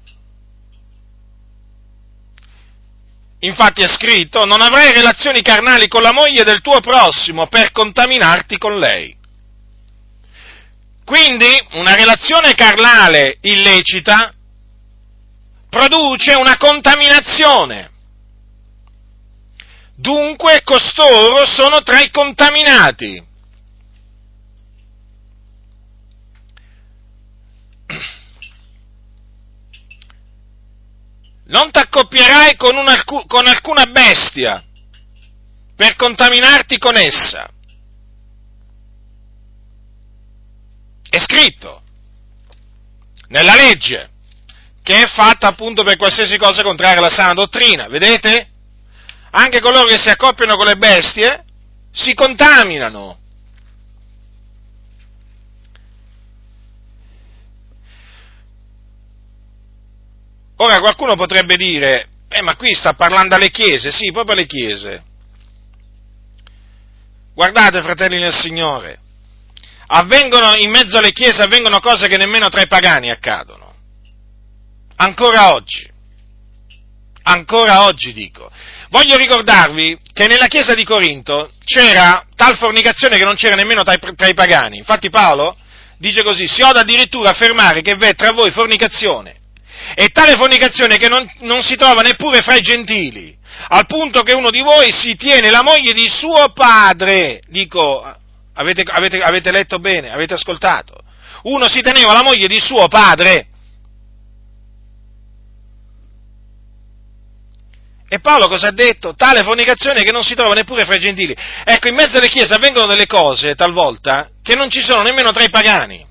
Infatti 3.40 3.82
è 3.82 3.88
scritto, 3.88 4.46
non 4.46 4.62
avrai 4.62 4.92
relazioni 4.92 5.42
carnali 5.42 5.88
con 5.88 6.04
la 6.04 6.14
moglie 6.14 6.44
del 6.44 6.62
tuo 6.62 6.80
prossimo 6.80 7.48
per 7.48 7.72
contaminarti 7.72 8.60
con 8.60 8.78
lei. 8.78 9.18
Quindi 11.04 11.50
una 11.72 11.96
relazione 11.96 12.54
carnale 12.54 13.40
illecita 13.42 14.32
produce 15.70 16.36
una 16.36 16.58
contaminazione. 16.58 17.90
Dunque 20.02 20.64
costoro 20.64 21.46
sono 21.46 21.84
tra 21.84 22.00
i 22.02 22.10
contaminati. 22.10 23.24
Non 31.44 31.70
t'accoppierai 31.70 32.56
con, 32.56 32.76
una, 32.78 33.04
con 33.04 33.46
alcuna 33.46 33.86
bestia 33.86 34.64
per 35.76 35.96
contaminarti 35.96 36.80
con 36.80 36.98
essa. 36.98 37.48
È 41.10 41.20
scritto 41.20 41.84
nella 43.28 43.54
legge 43.54 44.10
che 44.82 45.04
è 45.04 45.06
fatta 45.06 45.46
appunto 45.46 45.84
per 45.84 45.98
qualsiasi 45.98 46.38
cosa 46.38 46.64
contraria 46.64 46.98
alla 46.98 47.16
sana 47.16 47.34
dottrina, 47.34 47.88
vedete? 47.88 48.51
Anche 49.32 49.60
coloro 49.60 49.86
che 49.86 49.98
si 49.98 50.10
accoppiano 50.10 50.56
con 50.56 50.66
le 50.66 50.76
bestie 50.76 51.44
si 51.92 52.14
contaminano. 52.14 53.18
Ora 60.58 60.80
qualcuno 60.80 61.16
potrebbe 61.16 61.56
dire, 61.56 62.08
eh 62.30 62.42
ma 62.44 62.56
qui 62.56 62.74
sta 62.74 62.94
parlando 62.94 63.36
alle 63.36 63.50
chiese, 63.50 63.92
sì, 63.92 64.12
proprio 64.12 64.36
alle 64.36 64.46
chiese. 64.46 65.04
Guardate, 67.34 67.82
fratelli 67.82 68.20
del 68.20 68.34
Signore, 68.34 69.00
avvengono 69.88 70.54
in 70.58 70.70
mezzo 70.70 70.98
alle 70.98 71.12
chiese, 71.12 71.42
avvengono 71.42 71.80
cose 71.80 72.08
che 72.08 72.18
nemmeno 72.18 72.50
tra 72.50 72.62
i 72.62 72.68
pagani 72.68 73.10
accadono. 73.10 73.74
Ancora 74.98 75.54
oggi. 75.54 75.90
Ancora 77.24 77.86
oggi 77.86 78.14
dico. 78.14 78.52
Voglio 78.92 79.16
ricordarvi 79.16 79.98
che 80.14 80.28
nella 80.28 80.48
chiesa 80.48 80.74
di 80.74 80.84
Corinto 80.84 81.52
c'era 81.64 82.26
tal 82.36 82.58
fornicazione 82.58 83.18
che 83.18 83.24
non 83.24 83.36
c'era 83.36 83.56
nemmeno 83.56 83.84
tra 83.84 83.94
i, 83.94 84.16
tra 84.16 84.28
i 84.28 84.34
pagani. 84.34 84.78
Infatti 84.78 85.10
Paolo 85.10 85.56
dice 85.98 86.24
così, 86.24 86.46
si 86.46 86.62
oda 86.62 86.82
addirittura 86.82 87.30
affermare 87.30 87.82
che 87.82 87.96
v'è 87.96 88.16
tra 88.16 88.32
voi 88.32 88.52
fornicazione. 88.52 89.38
E 89.96 90.10
tale 90.10 90.34
fornicazione 90.34 90.98
che 90.98 91.08
non, 91.08 91.26
non 91.40 91.64
si 91.64 91.76
trova 91.76 92.02
neppure 92.02 92.42
fra 92.42 92.56
i 92.56 92.62
gentili, 92.62 93.36
al 93.70 93.86
punto 93.86 94.24
che 94.24 94.34
uno 94.34 94.52
di 94.52 94.60
voi 94.62 94.92
si 94.92 95.16
tiene 95.16 95.50
la 95.50 95.64
moglie 95.64 95.94
di 95.94 96.08
suo 96.10 96.52
padre. 96.54 97.42
Dico, 97.48 98.04
Avete, 98.54 98.84
avete, 98.86 99.18
avete 99.20 99.52
letto 99.52 99.80
bene, 99.80 100.12
avete 100.12 100.34
ascoltato. 100.34 101.00
Uno 101.44 101.68
si 101.70 101.82
teneva 101.82 102.14
la 102.14 102.24
moglie 102.24 102.48
di 102.48 102.60
suo 102.60 102.88
padre. 102.88 103.48
E 108.14 108.20
Paolo 108.20 108.50
cosa 108.50 108.68
ha 108.68 108.72
detto? 108.74 109.16
Tale 109.16 109.42
fornicazione 109.42 110.04
che 110.04 110.12
non 110.12 110.26
si 110.26 110.36
trova 110.36 110.54
neppure 110.54 110.84
fra 110.84 110.96
i 110.96 111.00
gentili. 111.00 111.34
Ecco, 111.64 111.88
in 111.88 111.96
mezzo 111.96 112.18
alle 112.18 112.28
chiese 112.28 112.54
avvengono 112.54 112.86
delle 112.86 113.06
cose, 113.06 113.56
talvolta, 113.56 114.32
che 114.44 114.54
non 114.54 114.70
ci 114.70 114.82
sono 114.82 115.02
nemmeno 115.02 115.32
tra 115.32 115.46
i 115.46 115.50
pagani. 115.50 116.06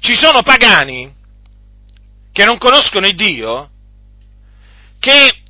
Ci 0.00 0.16
sono 0.16 0.42
pagani 0.42 1.08
che 2.32 2.44
non 2.44 2.58
conoscono 2.58 3.06
il 3.06 3.14
Dio, 3.14 3.70
che 4.98 5.42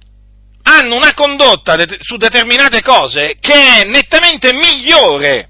hanno 0.64 0.94
una 0.94 1.14
condotta 1.14 1.76
su 2.00 2.18
determinate 2.18 2.82
cose 2.82 3.38
che 3.40 3.54
è 3.54 3.84
nettamente 3.86 4.52
migliore 4.52 5.48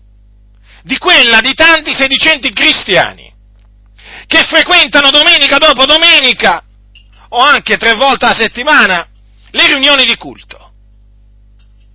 di 0.84 0.96
quella 0.98 1.40
di 1.40 1.54
tanti 1.54 1.92
sedicenti 1.92 2.52
cristiani 2.52 3.34
che 4.28 4.44
frequentano 4.44 5.10
domenica 5.10 5.58
dopo 5.58 5.86
domenica 5.86 6.62
o 7.34 7.38
anche 7.40 7.76
tre 7.76 7.94
volte 7.94 8.26
a 8.26 8.34
settimana 8.34 9.08
le 9.50 9.66
riunioni 9.66 10.04
di 10.04 10.16
culto. 10.16 10.72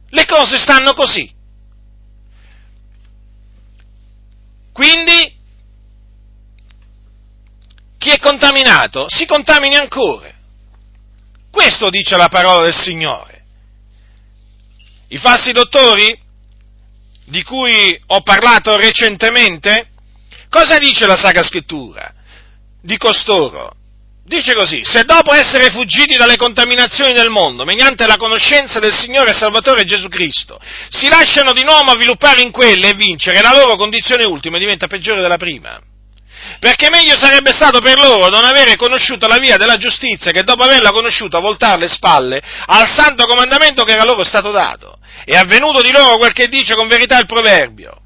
Le 0.10 0.25
cose 0.25 0.58
stanno 0.58 0.93
così. 0.93 1.34
Quindi, 4.73 5.38
chi 7.97 8.10
è 8.10 8.17
contaminato 8.19 9.06
si 9.08 9.25
contamini 9.25 9.75
ancora. 9.75 10.32
Questo 11.49 11.89
dice 11.89 12.17
la 12.17 12.28
parola 12.28 12.63
del 12.63 12.75
Signore. 12.75 13.43
I 15.10 15.17
falsi 15.17 15.52
dottori, 15.52 16.17
di 17.25 17.43
cui 17.43 18.02
ho 18.08 18.21
parlato 18.21 18.75
recentemente, 18.75 19.89
cosa 20.49 20.78
dice 20.78 21.06
la 21.06 21.17
Sacra 21.17 21.43
Scrittura 21.43 22.13
di 22.82 22.97
costoro? 22.97 23.75
Dice 24.29 24.53
così, 24.53 24.81
se 24.83 25.05
dopo 25.05 25.33
essere 25.33 25.71
fuggiti 25.71 26.15
dalle 26.15 26.37
contaminazioni 26.37 27.13
del 27.13 27.31
mondo, 27.31 27.65
mediante 27.65 28.05
la 28.05 28.15
conoscenza 28.15 28.77
del 28.77 28.93
Signore 28.93 29.31
e 29.31 29.33
Salvatore 29.33 29.85
Gesù 29.85 30.07
Cristo, 30.07 30.61
si 30.89 31.09
lasciano 31.09 31.51
di 31.51 31.63
nuovo 31.63 31.89
avviluppare 31.89 32.43
in 32.43 32.51
quelle 32.51 32.89
e 32.89 32.93
vincere, 32.93 33.41
la 33.41 33.57
loro 33.57 33.75
condizione 33.75 34.25
ultima 34.25 34.59
diventa 34.59 34.85
peggiore 34.85 35.21
della 35.21 35.37
prima. 35.37 35.81
Perché 36.59 36.91
meglio 36.91 37.17
sarebbe 37.17 37.53
stato 37.53 37.79
per 37.81 37.97
loro 37.97 38.29
non 38.29 38.43
avere 38.43 38.75
conosciuto 38.75 39.25
la 39.25 39.39
via 39.39 39.57
della 39.57 39.77
giustizia 39.77 40.29
che 40.29 40.43
dopo 40.43 40.61
averla 40.61 40.91
conosciuta 40.91 41.39
voltare 41.39 41.79
le 41.79 41.87
spalle 41.87 42.39
al 42.67 42.87
santo 42.87 43.25
comandamento 43.25 43.83
che 43.83 43.93
era 43.93 44.03
loro 44.03 44.23
stato 44.23 44.51
dato. 44.51 44.99
È 45.25 45.35
avvenuto 45.35 45.81
di 45.81 45.91
loro 45.91 46.19
quel 46.19 46.33
che 46.33 46.47
dice 46.49 46.75
con 46.75 46.87
verità 46.87 47.17
il 47.17 47.25
proverbio. 47.25 47.99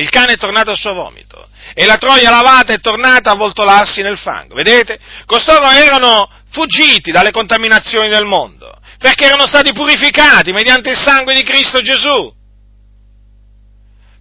Il 0.00 0.08
cane 0.08 0.32
è 0.32 0.36
tornato 0.38 0.70
al 0.70 0.78
suo 0.78 0.94
vomito 0.94 1.46
e 1.74 1.84
la 1.84 1.98
troia 1.98 2.30
lavata 2.30 2.72
è 2.72 2.80
tornata 2.80 3.32
a 3.32 3.34
voltolarsi 3.34 4.00
nel 4.00 4.16
fango. 4.16 4.54
Vedete? 4.54 4.98
Costoro 5.26 5.68
erano 5.68 6.26
fuggiti 6.50 7.10
dalle 7.10 7.30
contaminazioni 7.30 8.08
del 8.08 8.24
mondo, 8.24 8.80
perché 8.96 9.26
erano 9.26 9.46
stati 9.46 9.72
purificati 9.72 10.52
mediante 10.52 10.90
il 10.90 10.98
sangue 10.98 11.34
di 11.34 11.42
Cristo 11.42 11.82
Gesù. 11.82 12.34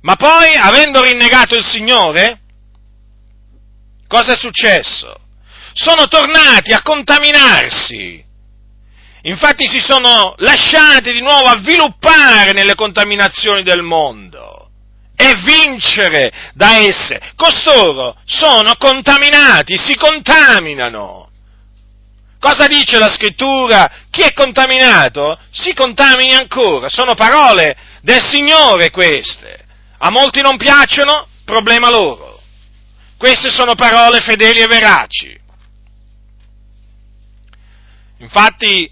Ma 0.01 0.15
poi, 0.15 0.53
avendo 0.55 1.01
rinnegato 1.01 1.55
il 1.55 1.63
Signore, 1.63 2.41
cosa 4.05 4.33
è 4.33 4.35
successo? 4.35 5.15
Sono 5.71 6.09
tornati 6.09 6.73
a 6.73 6.81
contaminarsi. 6.81 8.21
Infatti 9.23 9.65
si 9.65 9.79
sono 9.79 10.35
lasciati 10.39 11.13
di 11.13 11.21
nuovo 11.21 11.47
avviluppare 11.47 12.51
nelle 12.51 12.75
contaminazioni 12.75 13.63
del 13.63 13.81
mondo 13.81 14.68
e 15.21 15.35
vincere 15.43 16.31
da 16.53 16.77
esse. 16.77 17.19
Costoro 17.35 18.15
sono 18.23 18.75
contaminati, 18.77 19.77
si 19.77 19.97
contaminano. 19.97 21.29
Cosa 22.39 22.67
dice 22.67 22.97
la 22.97 23.09
scrittura? 23.09 23.91
Chi 24.09 24.21
è 24.21 24.31
contaminato 24.31 25.37
si 25.51 25.73
contamini 25.73 26.33
ancora. 26.33 26.87
Sono 26.87 27.15
parole 27.15 27.75
del 28.01 28.23
Signore 28.23 28.91
queste. 28.91 29.65
A 29.97 30.09
molti 30.09 30.39
non 30.39 30.55
piacciono, 30.55 31.27
problema 31.43 31.89
loro. 31.89 32.39
Queste 33.17 33.51
sono 33.51 33.75
parole 33.75 34.21
fedeli 34.21 34.61
e 34.61 34.67
veraci. 34.67 35.37
Infatti, 38.19 38.89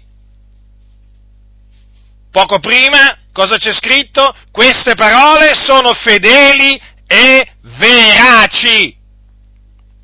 poco 2.30 2.58
prima 2.58 3.17
cosa 3.38 3.56
c'è 3.56 3.72
scritto? 3.72 4.34
Queste 4.50 4.96
parole 4.96 5.54
sono 5.54 5.92
fedeli 5.92 6.76
e 7.06 7.48
veraci. 7.78 8.96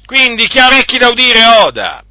Quindi 0.05 0.47
chi 0.47 0.61
ha 0.61 0.69
orecchi 0.69 0.99
da 0.99 1.09
udire 1.09 1.45
oda. 1.45 2.05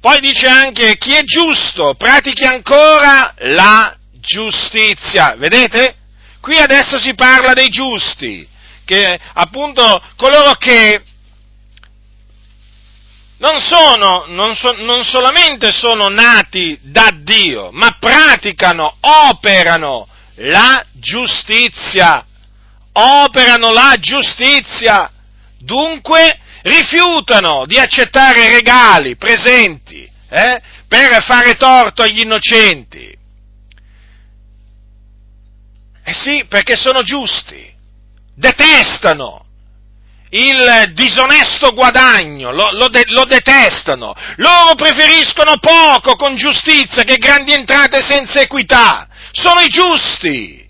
Poi 0.00 0.20
dice 0.20 0.46
anche 0.46 0.96
chi 0.96 1.12
è 1.12 1.22
giusto 1.24 1.94
pratichi 1.98 2.46
ancora 2.46 3.34
la 3.40 3.94
giustizia. 4.12 5.34
Vedete? 5.36 5.96
Qui 6.40 6.56
adesso 6.56 6.98
si 6.98 7.14
parla 7.14 7.52
dei 7.52 7.68
giusti, 7.68 8.48
che 8.86 9.20
appunto 9.34 10.02
coloro 10.16 10.52
che 10.52 11.02
non, 13.42 13.60
sono, 13.60 14.24
non, 14.28 14.54
so, 14.54 14.72
non 14.78 15.02
solamente 15.02 15.72
sono 15.72 16.08
nati 16.08 16.78
da 16.80 17.10
Dio, 17.12 17.70
ma 17.72 17.96
praticano, 17.98 18.98
operano 19.00 20.06
la 20.36 20.84
giustizia. 20.92 22.24
Operano 22.92 23.72
la 23.72 23.96
giustizia. 23.98 25.10
Dunque 25.58 26.38
rifiutano 26.62 27.64
di 27.66 27.78
accettare 27.78 28.48
regali, 28.48 29.16
presenti, 29.16 30.08
eh, 30.28 30.62
per 30.86 31.20
fare 31.24 31.56
torto 31.56 32.02
agli 32.02 32.20
innocenti. 32.20 33.18
Eh 36.04 36.12
sì, 36.12 36.44
perché 36.48 36.76
sono 36.76 37.02
giusti. 37.02 37.72
Detestano 38.36 39.46
il 40.34 40.92
disonesto 40.94 41.72
guadagno, 41.72 42.52
lo, 42.52 42.70
lo, 42.72 42.88
de, 42.88 43.04
lo, 43.08 43.24
detestano, 43.24 44.14
loro 44.36 44.74
preferiscono 44.74 45.58
poco 45.58 46.16
con 46.16 46.36
giustizia 46.36 47.02
che 47.02 47.16
grandi 47.16 47.52
entrate 47.52 48.02
senza 48.02 48.40
equità, 48.40 49.06
sono 49.32 49.60
i 49.60 49.68
giusti, 49.68 50.66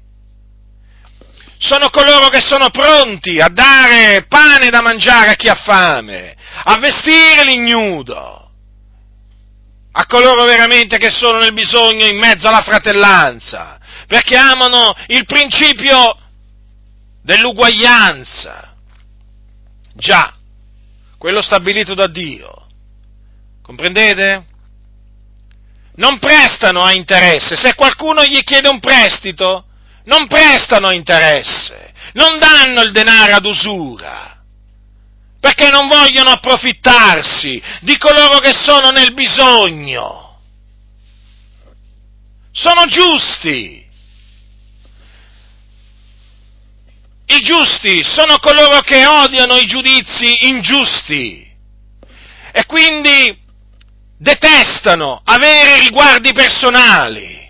sono 1.59 1.91
coloro 1.91 2.29
che 2.29 2.41
sono 2.41 2.71
pronti 2.71 3.39
a 3.39 3.49
dare 3.49 4.27
pane 4.29 4.69
da 4.69 4.83
mangiare 4.83 5.31
a 5.31 5.35
chi 5.35 5.49
ha 5.49 5.55
fame, 5.55 6.35
a 6.65 6.77
vestire 6.79 7.45
l'ignudo, 7.45 8.51
a 9.93 10.07
coloro 10.07 10.43
veramente 10.43 10.99
che 10.99 11.11
sono 11.11 11.39
nel 11.39 11.53
bisogno 11.53 12.07
in 12.07 12.19
mezzo 12.19 12.49
alla 12.49 12.63
fratellanza, 12.63 13.79
perché 14.09 14.37
amano 14.37 14.93
il 15.07 15.25
principio 15.25 16.19
dell'uguaglianza 17.23 18.71
Già, 20.03 20.35
quello 21.17 21.41
stabilito 21.41 21.95
da 21.95 22.09
Dio. 22.09 22.67
Comprendete? 23.63 24.47
Non 25.95 26.19
prestano 26.19 26.83
a 26.83 26.93
interesse. 26.93 27.55
Se 27.55 27.77
qualcuno 27.77 28.25
gli 28.25 28.43
chiede 28.43 28.69
un 28.69 28.81
prestito, 28.81 29.67
non 30.07 30.27
prestano 30.27 30.89
a 30.89 30.93
interesse. 30.93 31.93
Non 32.15 32.41
danno 32.41 32.83
il 32.83 32.91
denaro 32.91 33.37
ad 33.37 33.45
usura. 33.45 34.43
Perché 35.39 35.71
non 35.71 35.87
vogliono 35.87 36.31
approfittarsi 36.31 37.63
di 37.83 37.97
coloro 37.97 38.41
che 38.41 38.53
sono 38.53 38.91
nel 38.91 39.15
bisogno. 39.15 40.41
Sono 42.51 42.87
giusti. 42.87 43.87
I 47.27 47.39
giusti 47.39 48.03
sono 48.03 48.39
coloro 48.39 48.81
che 48.81 49.07
odiano 49.07 49.57
i 49.57 49.65
giudizi 49.65 50.49
ingiusti 50.49 51.51
e 52.53 52.67
quindi 52.67 53.39
detestano 54.19 55.21
avere 55.25 55.81
riguardi 55.81 56.33
personali. 56.33 57.41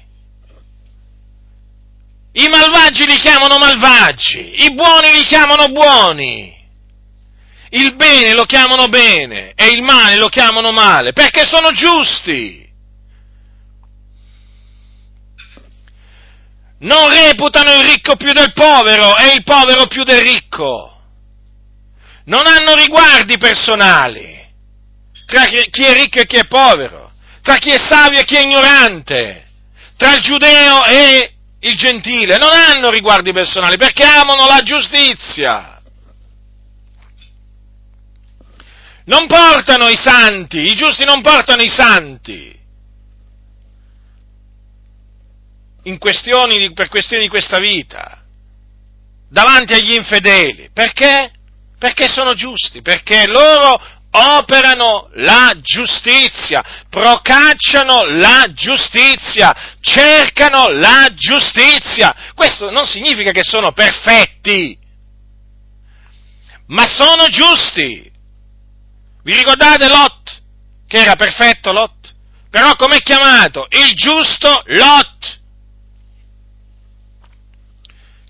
I 2.35 2.49
malvagi 2.49 3.07
li 3.07 3.17
chiamano 3.17 3.59
malvagi, 3.59 4.65
i 4.65 4.73
buoni 4.73 5.13
li 5.13 5.23
chiamano 5.23 5.69
buoni, 5.69 6.55
il 7.71 7.95
bene 7.95 8.33
lo 8.33 8.45
chiamano 8.45 8.89
bene 8.89 9.53
e 9.55 9.67
il 9.69 9.83
male 9.83 10.17
lo 10.17 10.29
chiamano 10.29 10.73
male, 10.73 11.13
perché 11.13 11.45
sono 11.45 11.71
giusti. 11.73 12.62
Non 16.83 17.11
reputano 17.11 17.73
il 17.73 17.85
ricco 17.85 18.17
più 18.17 18.33
del 18.33 18.53
povero 18.53 19.17
e 19.17 19.35
il 19.35 19.43
povero 19.43 19.87
più 19.87 20.03
del 20.05 20.21
ricco. 20.21 20.89
Non 22.25 22.47
hanno 22.47 22.75
riguardi 22.75 23.37
personali 23.37 24.41
tra 25.27 25.45
chi 25.45 25.83
è 25.83 25.93
ricco 25.95 26.21
e 26.21 26.27
chi 26.27 26.37
è 26.37 26.47
povero, 26.47 27.13
tra 27.43 27.57
chi 27.57 27.71
è 27.71 27.79
savio 27.79 28.21
e 28.21 28.25
chi 28.25 28.37
è 28.37 28.43
ignorante, 28.43 29.47
tra 29.97 30.15
il 30.15 30.21
giudeo 30.21 30.85
e 30.85 31.35
il 31.61 31.77
gentile. 31.77 32.39
Non 32.39 32.53
hanno 32.53 32.91
riguardi 32.91 33.33
personali 33.33 33.77
perché 33.77 34.05
amano 34.05 34.47
la 34.47 34.61
giustizia. 34.63 35.81
Non 39.05 39.27
portano 39.27 39.89
i 39.89 39.97
santi, 39.97 40.59
i 40.59 40.75
giusti 40.75 41.05
non 41.05 41.23
portano 41.23 41.63
i 41.63 41.69
santi 41.69 42.61
in 45.72 45.72
questioni 45.99 46.73
per 46.73 46.89
questioni 46.89 47.25
di 47.25 47.29
questa 47.29 47.59
vita, 47.59 48.23
davanti 49.29 49.73
agli 49.73 49.95
infedeli. 49.95 50.71
Perché? 50.73 51.33
Perché 51.79 52.09
sono 52.09 52.35
giusti, 52.35 52.83
perché 52.83 53.27
loro 53.27 53.81
operano 54.15 55.09
la 55.15 55.55
giustizia, 55.61 56.63
procacciano 56.89 58.05
la 58.05 58.45
giustizia, 58.53 59.55
cercano 59.81 60.69
la 60.69 61.09
giustizia. 61.15 62.15
Questo 62.35 62.71
non 62.71 62.87
significa 62.87 63.31
che 63.31 63.43
sono 63.43 63.73
perfetti, 63.73 64.79
ma 66.67 66.87
sono 66.87 67.27
giusti. 67.29 68.11
Vi 69.25 69.35
ricordate 69.35 69.89
Lot? 69.89 70.43
Che 70.87 70.99
era 70.99 71.17
perfetto 71.17 71.73
Lot? 71.73 72.15
Però 72.51 72.77
com'è 72.77 72.99
chiamato? 72.99 73.67
Il 73.71 73.95
giusto 73.95 74.63
Lot. 74.67 75.22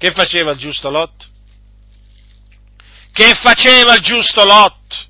Che 0.02 0.10
faceva 0.10 0.50
il 0.50 0.58
giusto 0.58 0.90
Lot? 0.90 1.28
Che 3.12 3.34
faceva 3.40 3.94
il 3.94 4.00
giusto 4.00 4.44
Lot? 4.44 5.06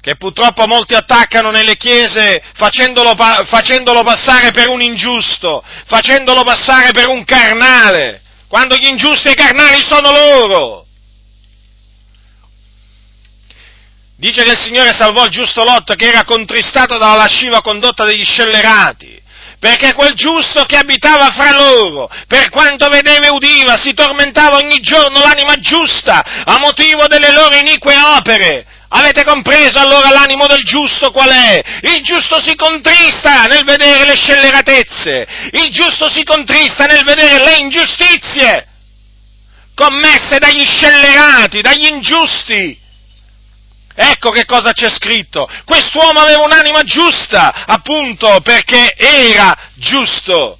Che 0.00 0.16
purtroppo 0.16 0.66
molti 0.66 0.94
attaccano 0.94 1.50
nelle 1.50 1.76
chiese 1.76 2.42
facendolo, 2.54 3.14
facendolo 3.44 4.02
passare 4.02 4.50
per 4.50 4.68
un 4.70 4.80
ingiusto, 4.80 5.62
facendolo 5.84 6.42
passare 6.42 6.92
per 6.92 7.08
un 7.08 7.22
carnale, 7.26 8.22
quando 8.46 8.76
gli 8.76 8.86
ingiusti 8.86 9.28
e 9.28 9.32
i 9.32 9.34
carnali 9.34 9.82
sono 9.82 10.10
loro. 10.10 10.86
Dice 14.16 14.42
che 14.42 14.52
il 14.52 14.58
Signore 14.58 14.94
salvò 14.94 15.26
il 15.26 15.30
giusto 15.30 15.64
Lot 15.64 15.96
che 15.96 16.06
era 16.06 16.24
contristato 16.24 16.96
dalla 16.96 17.16
lasciva 17.16 17.60
condotta 17.60 18.04
degli 18.04 18.24
scellerati 18.24 19.18
perché 19.58 19.92
quel 19.94 20.14
giusto 20.14 20.64
che 20.64 20.76
abitava 20.76 21.30
fra 21.30 21.52
loro, 21.52 22.08
per 22.26 22.48
quanto 22.50 22.88
vedeva 22.88 23.26
e 23.26 23.30
udiva, 23.30 23.76
si 23.76 23.92
tormentava 23.92 24.56
ogni 24.56 24.78
giorno 24.80 25.20
l'anima 25.20 25.56
giusta 25.58 26.22
a 26.44 26.58
motivo 26.58 27.06
delle 27.06 27.32
loro 27.32 27.56
inique 27.56 27.94
opere. 28.16 28.66
Avete 28.90 29.22
compreso 29.24 29.78
allora 29.78 30.10
l'animo 30.10 30.46
del 30.46 30.62
giusto 30.62 31.10
qual 31.10 31.28
è? 31.28 31.62
Il 31.82 32.00
giusto 32.02 32.40
si 32.40 32.54
contrista 32.54 33.44
nel 33.44 33.64
vedere 33.64 34.06
le 34.06 34.16
scelleratezze, 34.16 35.26
il 35.52 35.68
giusto 35.68 36.08
si 36.08 36.24
contrista 36.24 36.84
nel 36.84 37.04
vedere 37.04 37.44
le 37.44 37.56
ingiustizie 37.58 38.68
commesse 39.78 40.38
dagli 40.38 40.66
scellerati, 40.66 41.60
dagli 41.60 41.86
ingiusti. 41.86 42.86
Ecco 44.00 44.30
che 44.30 44.44
cosa 44.44 44.70
c'è 44.72 44.88
scritto. 44.88 45.50
Quest'uomo 45.64 46.20
aveva 46.20 46.44
un'anima 46.44 46.84
giusta, 46.84 47.64
appunto 47.66 48.40
perché 48.44 48.94
era 48.94 49.52
giusto. 49.74 50.56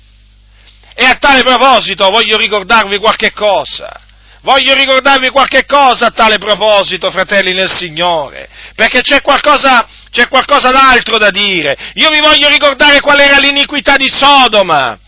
E 0.92 1.04
a 1.04 1.14
tale 1.20 1.44
proposito 1.44 2.10
voglio 2.10 2.36
ricordarvi 2.36 2.98
qualche 2.98 3.30
cosa. 3.32 4.00
Voglio 4.40 4.74
ricordarvi 4.74 5.28
qualche 5.28 5.66
cosa 5.66 6.06
a 6.06 6.10
tale 6.10 6.38
proposito, 6.38 7.12
fratelli 7.12 7.52
nel 7.54 7.72
Signore, 7.72 8.48
perché 8.74 9.02
c'è 9.02 9.22
qualcosa, 9.22 9.86
c'è 10.10 10.26
qualcosa 10.26 10.72
d'altro 10.72 11.16
da 11.16 11.30
dire. 11.30 11.76
Io 11.94 12.10
vi 12.10 12.18
voglio 12.18 12.48
ricordare 12.48 13.00
qual 13.00 13.20
era 13.20 13.38
l'iniquità 13.38 13.94
di 13.94 14.10
Sodoma, 14.12 14.98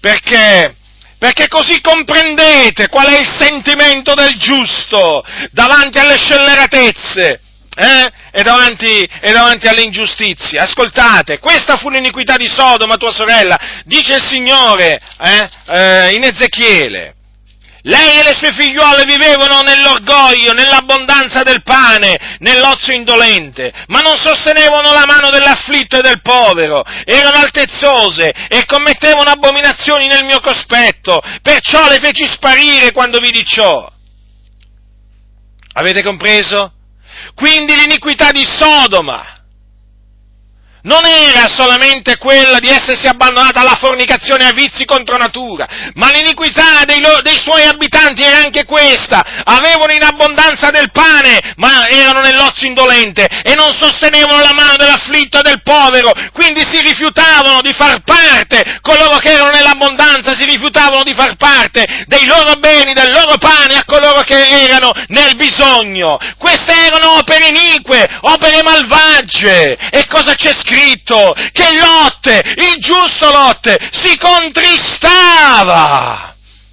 perché 0.00 0.74
perché 1.18 1.48
così 1.48 1.80
comprendete 1.82 2.88
qual 2.88 3.08
è 3.08 3.18
il 3.18 3.28
sentimento 3.38 4.14
del 4.14 4.38
giusto 4.38 5.22
davanti 5.50 5.98
alle 5.98 6.16
scelleratezze 6.16 7.40
eh? 7.78 8.10
e, 8.32 8.42
davanti, 8.42 9.08
e 9.20 9.32
davanti 9.32 9.68
alle 9.68 9.82
ingiustizie. 9.82 10.58
Ascoltate, 10.58 11.38
questa 11.38 11.76
fu 11.76 11.88
l'iniquità 11.88 12.36
di 12.36 12.48
Sodoma, 12.48 12.96
tua 12.96 13.12
sorella, 13.12 13.56
dice 13.84 14.16
il 14.16 14.26
Signore 14.26 15.00
eh? 15.20 15.50
Eh, 15.66 16.14
in 16.14 16.24
Ezechiele. 16.24 17.14
Lei 17.82 18.18
e 18.18 18.24
le 18.24 18.34
sue 18.34 18.52
figliuole 18.52 19.04
vivevano 19.04 19.60
nell'orgoglio, 19.60 20.52
nell'abbondanza 20.52 21.44
del 21.44 21.62
pane, 21.62 22.36
nell'ozio 22.40 22.92
indolente, 22.92 23.72
ma 23.86 24.00
non 24.00 24.16
sostenevano 24.16 24.92
la 24.92 25.04
mano 25.06 25.30
dell'afflitto 25.30 25.98
e 25.98 26.02
del 26.02 26.20
povero, 26.20 26.82
erano 27.04 27.38
altezzose 27.38 28.34
e 28.48 28.66
commettevano 28.66 29.30
abominazioni 29.30 30.08
nel 30.08 30.24
mio 30.24 30.40
cospetto, 30.40 31.22
perciò 31.40 31.88
le 31.88 31.98
feci 32.00 32.26
sparire 32.26 32.90
quando 32.90 33.20
vidi 33.20 33.44
ciò. 33.46 33.90
Avete 35.74 36.02
compreso? 36.02 36.72
Quindi 37.34 37.74
l'iniquità 37.74 38.30
di 38.30 38.44
Sodoma 38.44 39.37
non 40.88 41.04
era 41.04 41.46
solamente 41.48 42.16
quella 42.16 42.58
di 42.58 42.68
essersi 42.68 43.06
abbandonata 43.06 43.60
alla 43.60 43.76
fornicazione 43.78 44.44
e 44.44 44.48
a 44.48 44.52
vizi 44.52 44.86
contro 44.86 45.18
natura, 45.18 45.68
ma 45.94 46.10
l'iniquità 46.10 46.84
dei, 46.86 47.00
loro, 47.00 47.20
dei, 47.20 47.36
suoi 47.38 47.62
abitanti 47.62 48.22
era 48.22 48.38
anche 48.38 48.64
questa. 48.64 49.22
Avevano 49.44 49.92
in 49.92 50.02
abbondanza 50.02 50.70
del 50.70 50.90
pane, 50.90 51.54
ma 51.56 51.86
erano 51.88 52.20
nell'ozio 52.20 52.66
indolente 52.66 53.28
e 53.44 53.54
non 53.54 53.70
sostenevano 53.72 54.40
la 54.40 54.54
mano 54.54 54.76
dell'afflitto 54.76 55.40
e 55.40 55.42
del 55.42 55.62
povero, 55.62 56.10
quindi 56.32 56.64
si 56.64 56.80
rifiutavano 56.80 57.60
di 57.60 57.74
far 57.74 58.02
parte, 58.02 58.78
coloro 58.80 59.18
che 59.18 59.32
erano 59.32 59.50
nell'abbondanza 59.50 60.34
si 60.34 60.46
rifiutavano 60.46 61.02
di 61.02 61.14
far 61.14 61.36
parte 61.36 62.04
dei 62.06 62.24
loro 62.24 62.54
beni, 62.54 62.94
del 62.94 63.12
loro 63.12 63.36
pane 63.36 63.74
a 63.74 63.84
coloro 63.84 64.22
che 64.22 64.64
erano 64.64 64.92
nel 65.08 65.36
bisogno. 65.36 66.18
Queste 66.38 66.72
erano 66.72 67.18
opere 67.18 67.48
inique, 67.48 68.08
opere 68.22 68.62
malvagie. 68.62 69.76
E 69.90 70.06
cosa 70.06 70.34
c'è 70.34 70.54
scritto? 70.54 70.77
Scritto 70.78 71.34
che 71.52 71.76
Lot, 71.76 72.26
il 72.56 72.76
giusto 72.78 73.30
Lot, 73.30 73.76
si 73.90 74.16
contristava. 74.16 74.76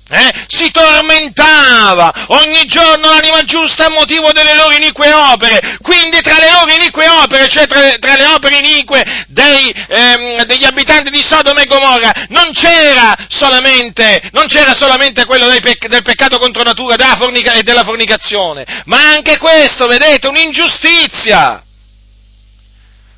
Eh? 0.07 0.45
si 0.45 0.69
tormentava 0.69 2.13
ogni 2.27 2.65
giorno 2.65 3.09
l'anima 3.09 3.41
giusta 3.41 3.87
a 3.87 3.89
motivo 3.89 4.31
delle 4.31 4.53
loro 4.53 4.75
inique 4.75 5.11
opere. 5.11 5.79
Quindi 5.81 6.21
tra 6.21 6.37
le 6.37 6.51
loro 6.51 6.71
inique 6.71 7.09
opere, 7.09 7.47
cioè 7.47 7.65
tra, 7.65 7.79
tra 7.97 8.15
le 8.15 8.25
opere 8.27 8.59
inique 8.59 9.25
dei, 9.29 9.73
ehm, 9.87 10.43
degli 10.43 10.63
abitanti 10.63 11.09
di 11.09 11.25
Sodoma 11.27 11.61
e 11.61 11.65
Gomorra, 11.65 12.11
non 12.29 12.51
c'era 12.53 13.15
solamente, 13.29 14.29
non 14.31 14.45
c'era 14.45 14.75
solamente 14.75 15.25
quello 15.25 15.47
pec- 15.59 15.87
del 15.87 16.03
peccato 16.03 16.37
contro 16.37 16.61
natura 16.61 16.95
della 16.95 17.15
fornica- 17.19 17.53
e 17.53 17.63
della 17.63 17.83
fornicazione, 17.83 18.83
ma 18.85 18.99
anche 19.09 19.39
questo, 19.39 19.87
vedete, 19.87 20.27
un'ingiustizia 20.27 21.64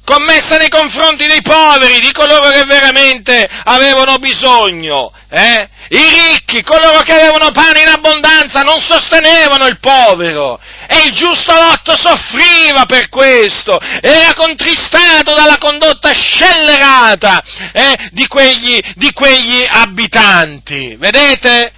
commessa 0.07 0.55
nei 0.55 0.69
confronti 0.69 1.27
dei 1.27 1.41
poveri, 1.41 1.99
di 1.99 2.13
coloro 2.13 2.49
che 2.49 2.63
veramente 2.63 3.45
avevano 3.65 4.17
bisogno. 4.19 5.11
Eh? 5.29 5.67
I 5.89 6.31
ricchi, 6.31 6.63
coloro 6.63 7.01
che 7.01 7.11
avevano 7.11 7.51
pane 7.51 7.81
in 7.81 7.89
abbondanza, 7.89 8.61
non 8.61 8.79
sostenevano 8.79 9.67
il 9.67 9.79
povero. 9.79 10.61
E 10.87 11.07
il 11.07 11.11
giusto 11.11 11.53
lotto 11.53 11.97
soffriva 11.97 12.85
per 12.85 13.09
questo, 13.09 13.77
era 13.81 14.33
contristato 14.33 15.35
dalla 15.35 15.57
condotta 15.57 16.13
scellerata 16.13 17.43
eh, 17.73 18.09
di, 18.11 18.27
quegli, 18.27 18.79
di 18.95 19.11
quegli 19.11 19.65
abitanti. 19.67 20.95
Vedete? 20.95 21.73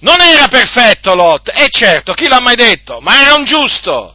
Non 0.00 0.20
era 0.20 0.48
perfetto 0.48 1.14
Lot, 1.14 1.50
e 1.54 1.68
certo, 1.70 2.12
chi 2.12 2.28
l'ha 2.28 2.40
mai 2.40 2.56
detto? 2.56 3.00
Ma 3.00 3.22
era 3.22 3.32
un 3.32 3.46
giusto 3.46 4.14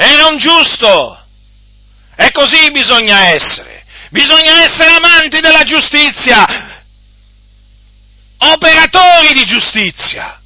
era 0.00 0.26
un 0.26 0.38
giusto. 0.38 1.26
E 2.14 2.30
così 2.30 2.70
bisogna 2.70 3.34
essere. 3.34 3.84
Bisogna 4.10 4.62
essere 4.62 4.92
amanti 4.92 5.40
della 5.40 5.64
giustizia, 5.64 6.46
operatori 8.38 9.32
di 9.34 9.44
giustizia 9.44 10.40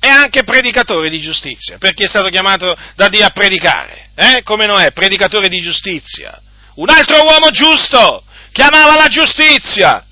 e 0.00 0.08
anche 0.08 0.42
predicatori 0.42 1.10
di 1.10 1.20
giustizia, 1.20 1.78
perché 1.78 2.04
è 2.04 2.08
stato 2.08 2.28
chiamato 2.28 2.76
da 2.96 3.08
Dio 3.08 3.24
a 3.24 3.30
predicare, 3.30 4.10
eh? 4.16 4.42
come 4.42 4.66
Noè, 4.66 4.90
predicatore 4.92 5.48
di 5.48 5.60
giustizia. 5.60 6.40
Un 6.74 6.88
altro 6.88 7.22
uomo 7.22 7.50
giusto 7.50 8.24
chiamava 8.50 8.96
la 8.96 9.08
giustizia, 9.08 10.04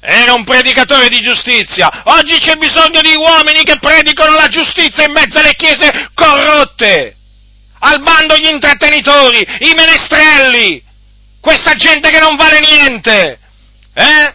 era 0.00 0.32
un 0.32 0.42
predicatore 0.42 1.08
di 1.08 1.20
giustizia. 1.20 2.02
Oggi 2.04 2.38
c'è 2.38 2.56
bisogno 2.56 3.00
di 3.02 3.14
uomini 3.14 3.62
che 3.62 3.78
predicano 3.78 4.34
la 4.34 4.48
giustizia 4.48 5.04
in 5.04 5.12
mezzo 5.12 5.38
alle 5.38 5.54
chiese 5.54 6.10
corrotte 6.14 7.15
al 7.78 8.02
bando 8.02 8.36
gli 8.36 8.48
intrattenitori, 8.48 9.46
i 9.60 9.74
menestrelli, 9.74 10.82
questa 11.40 11.74
gente 11.74 12.10
che 12.10 12.18
non 12.18 12.36
vale 12.36 12.60
niente, 12.60 13.38
eh? 13.94 14.34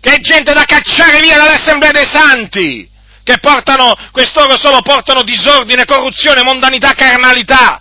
Che 0.00 0.10
è 0.10 0.20
gente 0.20 0.52
da 0.52 0.64
cacciare 0.64 1.20
via 1.20 1.36
dall'Assemblea 1.36 1.92
dei 1.92 2.06
Santi, 2.06 2.90
che 3.22 3.38
portano, 3.38 3.94
quest'oro 4.10 4.58
solo 4.58 4.82
portano 4.82 5.22
disordine, 5.22 5.84
corruzione, 5.84 6.42
mondanità, 6.42 6.92
carnalità. 6.92 7.80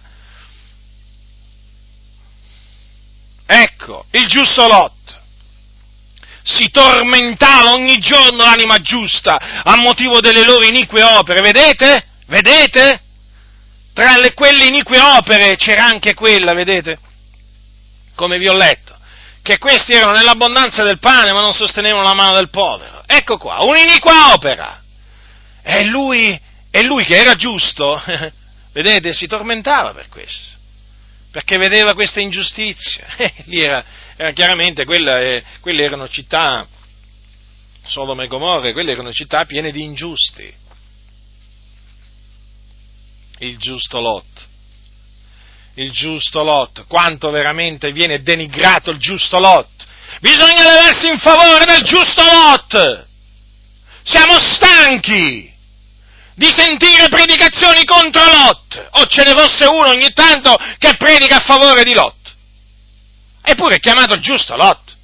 Ecco, 3.48 4.06
il 4.12 4.28
giusto 4.28 4.68
Lot 4.68 5.20
si 6.44 6.70
tormentava 6.72 7.72
ogni 7.72 8.00
giorno 8.00 8.44
l'anima 8.44 8.80
giusta 8.80 9.62
a 9.64 9.76
motivo 9.76 10.20
delle 10.22 10.44
loro 10.44 10.66
inique 10.66 11.04
opere, 11.04 11.42
vedete? 11.42 12.06
Vedete? 12.28 13.02
Tra 13.94 14.18
le, 14.18 14.34
quelle 14.34 14.66
inique 14.66 15.00
opere 15.00 15.56
c'era 15.58 15.86
anche 15.86 16.14
quella, 16.14 16.54
vedete? 16.54 16.98
Come 18.16 18.38
vi 18.38 18.48
ho 18.48 18.54
letto, 18.54 18.98
che 19.42 19.58
questi 19.58 19.94
erano 19.94 20.14
nell'abbondanza 20.14 20.84
del 20.84 21.00
pane 21.00 21.34
ma 21.34 21.42
non 21.42 21.54
sostenevano 21.54 22.04
la 22.04 22.14
mano 22.14 22.36
del 22.36 22.50
povero. 22.50 23.04
Ecco 23.06 23.38
qua, 23.38 23.64
un'iniqua 23.64 24.34
opera. 24.34 24.82
E 25.62 25.84
lui, 25.86 26.40
e 26.70 26.84
lui 26.84 27.04
che 27.04 27.18
era 27.18 27.36
giusto, 27.36 28.02
vedete, 28.72 29.14
si 29.14 29.28
tormentava 29.28 29.94
per 29.94 30.08
questo, 30.08 30.58
perché 31.32 31.58
vedeva 31.58 31.94
questa 31.94 32.22
ingiustizia. 32.22 33.06
E 33.18 33.34
lì 33.46 33.62
era, 33.62 33.84
era 34.16 34.32
chiaramente, 34.32 34.86
quella, 34.86 35.20
eh, 35.20 35.44
quelle 35.60 35.84
erano 35.84 36.08
città, 36.08 36.66
Sodoma 37.86 38.24
e 38.24 38.28
Gomorra, 38.28 38.72
quelle 38.72 38.94
erano 38.94 39.12
città 39.12 39.46
piene 39.46 39.72
di 39.72 39.84
ingiusti 39.84 40.60
il 43.42 43.58
giusto 43.58 44.00
Lot. 44.00 44.50
il 45.76 45.92
giusto 45.92 46.44
Lot, 46.44 46.86
quanto 46.88 47.32
veramente 47.32 47.92
viene 47.92 48.22
denigrato 48.22 48.92
il 48.92 48.98
giusto 48.98 49.40
Lot. 49.40 49.70
Bisogna 50.20 50.64
levarsi 50.64 51.08
in 51.08 51.18
favore 51.18 51.66
del 51.66 51.82
giusto 51.82 52.24
Lot. 52.24 53.08
Siamo 54.04 54.38
stanchi 54.38 55.52
di 56.36 56.54
sentire 56.56 57.08
predicazioni 57.08 57.84
contro 57.86 58.24
Lot, 58.24 58.90
o 58.92 59.06
ce 59.06 59.24
ne 59.24 59.34
fosse 59.34 59.66
uno 59.66 59.90
ogni 59.90 60.12
tanto 60.14 60.56
che 60.78 60.96
predica 60.98 61.38
a 61.38 61.40
favore 61.40 61.84
di 61.84 61.94
Lot. 61.94 62.36
Eppure 63.44 63.76
è 63.76 63.80
chiamato 63.80 64.14
il 64.14 64.22
giusto 64.22 64.56
Lot. 64.56 64.98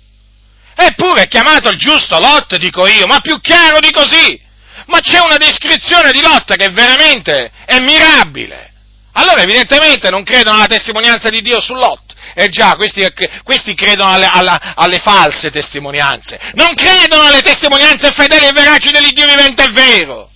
Eppure 0.75 1.23
è 1.23 1.27
chiamato 1.27 1.69
il 1.69 1.77
giusto 1.77 2.19
Lot, 2.19 2.55
dico 2.57 2.85
io, 2.85 3.07
ma 3.07 3.19
più 3.19 3.39
chiaro 3.39 3.79
di 3.79 3.89
così. 3.91 4.45
Ma 4.85 4.99
c'è 4.99 5.19
una 5.19 5.37
descrizione 5.37 6.11
di 6.11 6.21
Lot 6.21 6.55
che 6.55 6.69
veramente 6.69 7.51
è 7.65 7.79
mirabile. 7.79 8.71
Allora 9.13 9.41
evidentemente 9.41 10.09
non 10.09 10.23
credono 10.23 10.57
alla 10.57 10.67
testimonianza 10.67 11.29
di 11.29 11.41
Dio 11.41 11.59
su 11.59 11.73
Lot. 11.73 12.13
Eh 12.35 12.49
già, 12.49 12.75
questi, 12.75 13.05
questi 13.43 13.73
credono 13.73 14.11
alle, 14.11 14.29
alla, 14.31 14.73
alle, 14.75 14.99
false 14.99 15.49
testimonianze. 15.49 16.39
Non 16.53 16.75
credono 16.75 17.23
alle 17.23 17.41
testimonianze 17.41 18.11
fedeli 18.11 18.45
e 18.45 18.51
veraci 18.51 18.91
dell'Iddio 18.91 19.25
vivente 19.25 19.63
e 19.63 19.71
vero. 19.71 20.29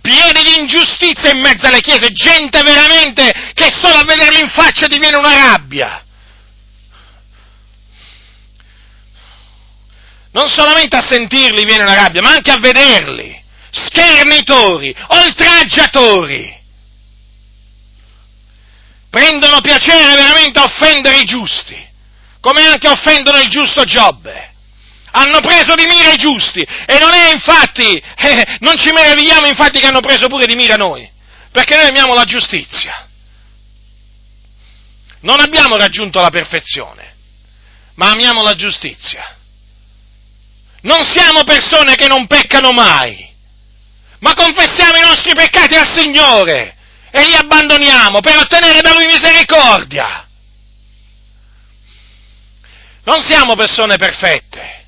Pieni 0.00 0.42
di 0.42 0.58
ingiustizia 0.58 1.30
in 1.30 1.40
mezzo 1.40 1.66
alle 1.66 1.80
chiese, 1.80 2.10
gente 2.10 2.60
veramente 2.62 3.52
che 3.54 3.68
solo 3.72 3.98
a 3.98 4.04
vederli 4.04 4.40
in 4.40 4.48
faccia 4.48 4.88
diviene 4.88 5.16
una 5.16 5.52
rabbia. 5.52 6.05
Non 10.36 10.48
solamente 10.50 10.96
a 10.96 11.02
sentirli 11.02 11.64
viene 11.64 11.82
una 11.82 11.94
rabbia, 11.94 12.20
ma 12.20 12.32
anche 12.32 12.50
a 12.50 12.58
vederli, 12.58 13.42
schernitori, 13.70 14.94
oltraggiatori. 15.08 16.54
Prendono 19.08 19.62
piacere 19.62 20.14
veramente 20.14 20.58
a 20.58 20.64
offendere 20.64 21.20
i 21.20 21.24
giusti, 21.24 21.74
come 22.40 22.66
anche 22.66 22.86
offendono 22.86 23.38
il 23.38 23.48
giusto 23.48 23.84
Giobbe. 23.84 24.52
Hanno 25.12 25.40
preso 25.40 25.74
di 25.74 25.86
mira 25.86 26.12
i 26.12 26.18
giusti 26.18 26.60
e 26.60 26.98
non 26.98 27.14
è 27.14 27.32
infatti, 27.32 27.96
eh, 27.96 28.58
non 28.60 28.76
ci 28.76 28.92
meravigliamo 28.92 29.46
infatti 29.46 29.80
che 29.80 29.86
hanno 29.86 30.00
preso 30.00 30.26
pure 30.26 30.44
di 30.44 30.54
mira 30.54 30.76
noi, 30.76 31.10
perché 31.50 31.76
noi 31.76 31.86
amiamo 31.86 32.12
la 32.12 32.24
giustizia. 32.24 33.08
Non 35.20 35.40
abbiamo 35.40 35.78
raggiunto 35.78 36.20
la 36.20 36.28
perfezione, 36.28 37.14
ma 37.94 38.10
amiamo 38.10 38.42
la 38.42 38.54
giustizia. 38.54 39.36
Non 40.86 41.04
siamo 41.04 41.42
persone 41.42 41.96
che 41.96 42.06
non 42.06 42.28
peccano 42.28 42.70
mai, 42.70 43.28
ma 44.20 44.34
confessiamo 44.34 44.96
i 44.96 45.00
nostri 45.00 45.34
peccati 45.34 45.74
al 45.74 45.88
Signore 45.88 46.76
e 47.10 47.24
li 47.24 47.34
abbandoniamo 47.34 48.20
per 48.20 48.36
ottenere 48.36 48.82
da 48.82 48.92
Lui 48.94 49.06
misericordia. 49.06 50.24
Non 53.02 53.20
siamo 53.20 53.56
persone 53.56 53.96
perfette, 53.96 54.86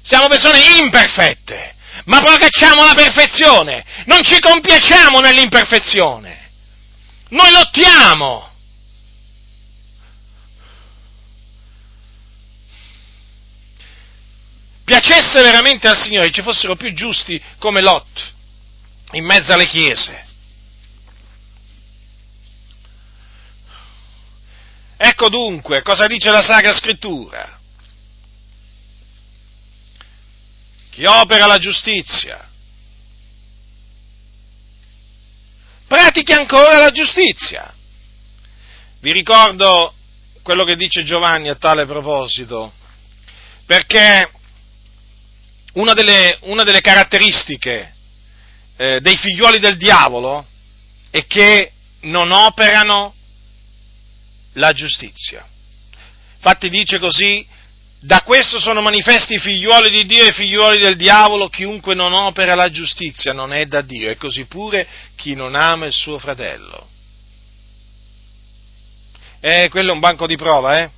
siamo 0.00 0.28
persone 0.28 0.60
imperfette, 0.78 1.74
ma 2.06 2.20
procacciamo 2.20 2.86
la 2.86 2.94
perfezione, 2.94 3.84
non 4.06 4.22
ci 4.22 4.38
compiacciamo 4.40 5.20
nell'imperfezione, 5.20 6.50
noi 7.28 7.50
lottiamo 7.50 8.47
piacesse 14.88 15.42
veramente 15.42 15.86
al 15.86 16.00
Signore 16.00 16.32
ci 16.32 16.40
fossero 16.40 16.74
più 16.74 16.94
giusti 16.94 17.38
come 17.58 17.82
Lot 17.82 18.32
in 19.12 19.24
mezzo 19.26 19.52
alle 19.52 19.66
chiese. 19.66 20.24
Ecco 24.96 25.28
dunque 25.28 25.82
cosa 25.82 26.06
dice 26.06 26.30
la 26.30 26.40
Sacra 26.40 26.72
Scrittura. 26.72 27.60
Chi 30.90 31.04
opera 31.04 31.44
la 31.44 31.58
giustizia 31.58 32.48
pratichi 35.86 36.32
ancora 36.32 36.78
la 36.78 36.90
giustizia. 36.90 37.74
Vi 39.00 39.12
ricordo 39.12 39.94
quello 40.42 40.64
che 40.64 40.76
dice 40.76 41.02
Giovanni 41.02 41.48
a 41.48 41.56
tale 41.56 41.86
proposito, 41.86 42.72
perché 43.66 44.30
una 45.78 45.92
delle, 45.92 46.38
una 46.42 46.64
delle 46.64 46.80
caratteristiche 46.80 47.94
eh, 48.76 49.00
dei 49.00 49.16
figlioli 49.16 49.58
del 49.58 49.76
diavolo 49.76 50.46
è 51.10 51.26
che 51.26 51.72
non 52.02 52.30
operano 52.30 53.14
la 54.54 54.72
giustizia. 54.72 55.46
Infatti 56.36 56.68
dice 56.68 56.98
così, 56.98 57.46
da 58.00 58.22
questo 58.22 58.60
sono 58.60 58.80
manifesti 58.80 59.34
i 59.34 59.40
figlioli 59.40 59.90
di 59.90 60.04
Dio 60.04 60.24
e 60.24 60.28
i 60.28 60.32
figlioli 60.32 60.78
del 60.78 60.96
diavolo, 60.96 61.48
chiunque 61.48 61.94
non 61.94 62.12
opera 62.12 62.54
la 62.54 62.70
giustizia 62.70 63.32
non 63.32 63.52
è 63.52 63.66
da 63.66 63.82
Dio, 63.82 64.10
e 64.10 64.16
così 64.16 64.44
pure 64.46 64.86
chi 65.16 65.34
non 65.34 65.54
ama 65.54 65.86
il 65.86 65.92
suo 65.92 66.18
fratello. 66.18 66.88
Eh, 69.40 69.68
quello 69.70 69.90
è 69.90 69.94
un 69.94 70.00
banco 70.00 70.26
di 70.26 70.36
prova, 70.36 70.80
eh? 70.80 70.90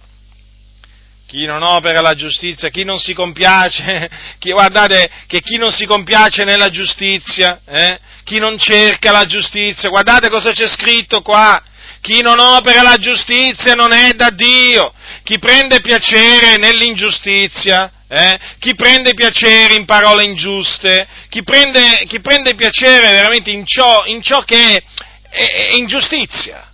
Chi 1.30 1.46
non 1.46 1.62
opera 1.62 2.00
la 2.00 2.14
giustizia, 2.14 2.70
chi 2.70 2.82
non 2.82 2.98
si 2.98 3.14
compiace, 3.14 4.10
chi, 4.40 4.50
guardate 4.50 5.08
che 5.28 5.40
chi 5.40 5.58
non 5.58 5.70
si 5.70 5.86
compiace 5.86 6.42
nella 6.42 6.70
giustizia, 6.70 7.60
eh, 7.66 8.00
chi 8.24 8.40
non 8.40 8.58
cerca 8.58 9.12
la 9.12 9.24
giustizia, 9.26 9.90
guardate 9.90 10.28
cosa 10.28 10.50
c'è 10.50 10.66
scritto 10.66 11.22
qua, 11.22 11.62
chi 12.00 12.20
non 12.20 12.40
opera 12.40 12.82
la 12.82 12.96
giustizia 12.96 13.74
non 13.74 13.92
è 13.92 14.14
da 14.14 14.30
Dio, 14.30 14.92
chi 15.22 15.38
prende 15.38 15.80
piacere 15.80 16.56
nell'ingiustizia, 16.56 17.92
eh, 18.08 18.36
chi 18.58 18.74
prende 18.74 19.14
piacere 19.14 19.74
in 19.74 19.84
parole 19.84 20.24
ingiuste, 20.24 21.06
chi 21.28 21.44
prende, 21.44 22.06
chi 22.08 22.20
prende 22.20 22.56
piacere 22.56 23.08
veramente 23.08 23.50
in 23.50 23.64
ciò, 23.64 24.04
in 24.06 24.20
ciò 24.20 24.42
che 24.42 24.78
è, 24.78 24.82
è, 25.28 25.66
è 25.68 25.74
ingiustizia. 25.74 26.68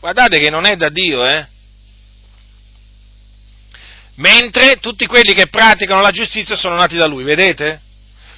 Guardate 0.00 0.40
che 0.40 0.50
non 0.50 0.66
è 0.66 0.74
da 0.74 0.88
Dio, 0.88 1.24
eh? 1.24 1.46
Mentre 4.16 4.76
tutti 4.76 5.06
quelli 5.06 5.34
che 5.34 5.48
praticano 5.48 6.00
la 6.00 6.10
giustizia 6.10 6.56
sono 6.56 6.76
nati 6.76 6.96
da 6.96 7.06
lui, 7.06 7.24
vedete? 7.24 7.80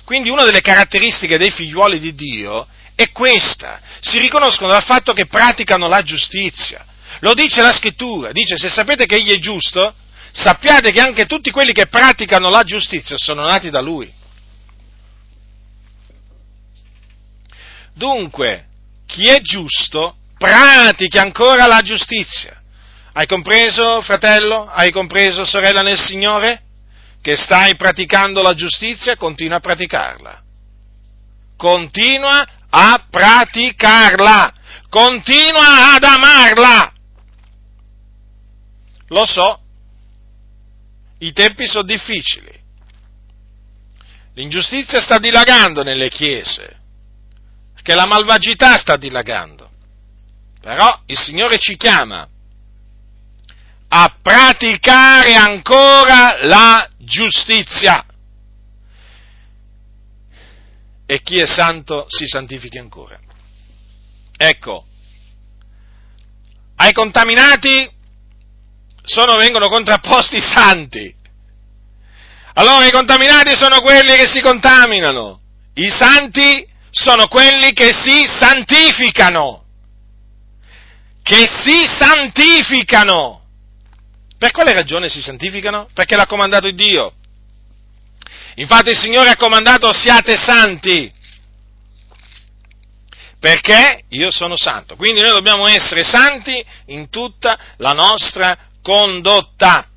Quindi 0.05 0.31
una 0.31 0.45
delle 0.45 0.61
caratteristiche 0.61 1.39
dei 1.39 1.51
figliuoli 1.51 1.99
di 1.99 2.15
Dio 2.15 2.67
è 2.95 3.11
questa, 3.11 3.81
si 4.01 4.19
riconoscono 4.19 4.71
dal 4.71 4.85
fatto 4.85 5.13
che 5.13 5.27
praticano 5.27 5.89
la 5.89 6.03
giustizia. 6.03 6.85
Lo 7.21 7.33
dice 7.33 7.63
la 7.63 7.73
scrittura, 7.73 8.33
dice 8.33 8.57
se 8.57 8.69
sapete 8.69 9.07
che 9.07 9.17
egli 9.17 9.33
è 9.33 9.39
giusto, 9.39 9.95
sappiate 10.33 10.91
che 10.91 11.01
anche 11.01 11.27
tutti 11.27 11.51
quelli 11.51 11.73
che 11.73 11.87
praticano 11.87 12.51
la 12.51 12.63
giustizia 12.63 13.17
sono 13.17 13.47
nati 13.47 13.71
da 13.71 13.81
lui. 13.81 14.13
Dunque, 17.95 18.67
chi 19.07 19.29
è 19.29 19.41
giusto 19.41 20.17
pratica 20.37 21.23
ancora 21.23 21.67
la 21.67 21.81
giustizia. 21.81 22.61
Hai 23.17 23.27
compreso, 23.27 24.03
fratello? 24.03 24.67
Hai 24.69 24.91
compreso, 24.91 25.45
sorella 25.45 25.83
nel 25.83 26.01
Signore? 26.01 26.63
Che 27.23 27.37
stai 27.37 27.77
praticando 27.77 28.43
la 28.43 28.55
giustizia? 28.55 29.17
Continua 29.17 29.59
a 29.59 29.61
praticarla. 29.61 30.43
Continua 31.57 32.45
a 32.69 33.07
praticarla. 33.09 34.55
Continua 34.89 35.95
ad 35.95 36.03
amarla. 36.03 36.93
Lo 39.07 39.25
so, 39.27 39.61
i 41.19 41.33
tempi 41.33 41.69
sono 41.69 41.85
difficili. 41.85 42.63
L'ingiustizia 44.35 45.01
sta 45.01 45.19
dilagando 45.19 45.85
nelle 45.85 46.09
chiese, 46.09 46.81
perché 47.75 47.95
la 47.95 48.07
malvagità 48.07 48.77
sta 48.77 48.97
dilagando. 48.97 49.71
Però 50.61 51.03
il 51.07 51.19
Signore 51.19 51.59
ci 51.59 51.77
chiama 51.77 52.29
a 53.97 54.17
praticare 54.21 55.35
ancora 55.35 56.45
la 56.47 56.89
giustizia. 56.99 58.05
E 61.07 61.23
chi 61.23 61.39
è 61.39 61.47
santo 61.47 62.07
si 62.09 62.27
santifichi 62.27 62.79
ancora. 62.79 63.21
Ecco, 64.37 64.85
ai 66.77 66.93
contaminati 66.93 67.89
sono, 69.05 69.37
vengono 69.37 69.69
contrapposti 69.69 70.39
i 70.39 70.43
santi. 70.43 71.15
Allora 72.55 72.87
i 72.87 72.91
contaminati 72.91 73.55
sono 73.57 73.81
quelli 73.81 74.17
che 74.17 74.27
si 74.27 74.41
contaminano, 74.41 75.41
i 75.75 75.89
santi 75.89 76.69
sono 76.91 77.29
quelli 77.29 77.73
che 77.73 77.93
si 77.93 78.27
santificano, 78.27 79.65
che 81.23 81.49
si 81.63 81.85
santificano. 81.97 83.43
Per 84.39 84.51
quale 84.51 84.73
ragione 84.73 85.09
si 85.09 85.21
santificano? 85.21 85.89
Perché 85.95 86.17
l'ha 86.17 86.27
comandato 86.27 86.71
Dio. 86.71 87.15
Infatti 88.57 88.91
il 88.91 88.99
Signore 88.99 89.31
ha 89.31 89.37
comandato 89.37 89.93
siate 89.93 90.37
santi, 90.37 91.13
perché 93.41 94.05
io 94.11 94.31
sono 94.31 94.57
santo. 94.57 94.97
Quindi 94.97 95.21
noi 95.21 95.33
dobbiamo 95.33 95.67
essere 95.67 96.05
santi 96.05 96.65
in 96.87 97.11
tutta 97.11 97.59
la 97.79 97.93
nostra 97.93 98.57
condotta. 98.81 99.89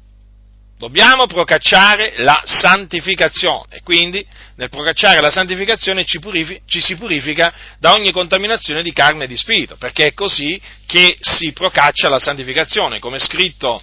Dobbiamo 0.78 1.26
procacciare 1.26 2.14
la 2.18 2.42
santificazione, 2.46 3.82
quindi 3.84 4.24
nel 4.58 4.70
procacciare 4.70 5.22
la 5.22 5.32
santificazione 5.32 6.06
ci, 6.06 6.20
purifi- 6.20 6.62
ci, 6.68 6.82
si 6.82 6.96
purifica 6.96 7.52
da 7.80 7.94
ogni 7.94 8.12
contaminazione 8.12 8.84
di 8.84 8.94
carne 8.94 9.24
e 9.24 9.28
di 9.28 9.38
spirito, 9.38 9.76
perché 9.78 10.08
è 10.08 10.14
così 10.14 10.62
che 10.86 11.18
si 11.20 11.52
procaccia 11.52 12.10
la 12.10 12.20
santificazione, 12.20 13.00
come 13.00 13.16
è 13.18 13.20
scritto, 13.20 13.82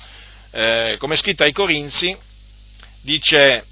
eh, 0.55 0.97
come 1.01 1.17
scritto 1.17 1.43
ai 1.43 1.53
Corinzi, 1.53 2.17
dice, 3.03 3.65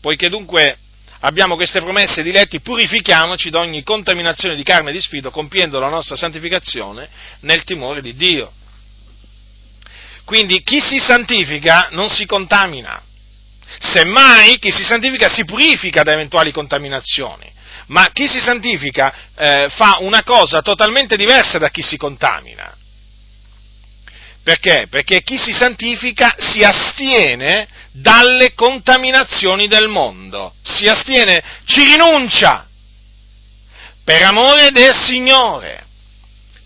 poiché 0.00 0.28
dunque 0.28 0.78
abbiamo 1.20 1.56
queste 1.56 1.80
promesse 1.80 2.22
diletti, 2.22 2.60
purifichiamoci 2.60 3.50
da 3.50 3.58
ogni 3.58 3.82
contaminazione 3.82 4.54
di 4.54 4.62
carne 4.62 4.90
e 4.90 4.92
di 4.92 5.00
spirito, 5.00 5.32
compiendo 5.32 5.80
la 5.80 5.88
nostra 5.88 6.14
santificazione 6.14 7.08
nel 7.40 7.64
timore 7.64 8.02
di 8.02 8.14
Dio. 8.14 8.52
Quindi 10.24 10.62
chi 10.62 10.80
si 10.80 10.98
santifica 10.98 11.88
non 11.90 12.08
si 12.08 12.24
contamina, 12.24 13.02
semmai 13.80 14.58
chi 14.60 14.70
si 14.70 14.84
santifica 14.84 15.28
si 15.28 15.44
purifica 15.44 16.02
da 16.02 16.12
eventuali 16.12 16.52
contaminazioni, 16.52 17.52
ma 17.86 18.10
chi 18.12 18.28
si 18.28 18.38
santifica 18.38 19.12
eh, 19.34 19.66
fa 19.70 19.98
una 20.00 20.22
cosa 20.22 20.62
totalmente 20.62 21.16
diversa 21.16 21.58
da 21.58 21.70
chi 21.70 21.82
si 21.82 21.96
contamina. 21.96 22.75
Perché? 24.46 24.86
Perché 24.88 25.24
chi 25.24 25.36
si 25.36 25.50
santifica 25.52 26.36
si 26.38 26.62
astiene 26.62 27.66
dalle 27.90 28.54
contaminazioni 28.54 29.66
del 29.66 29.88
mondo, 29.88 30.54
si 30.62 30.86
astiene, 30.86 31.42
ci 31.64 31.82
rinuncia 31.82 32.64
per 34.04 34.22
amore 34.22 34.70
del 34.70 34.94
Signore, 34.94 35.84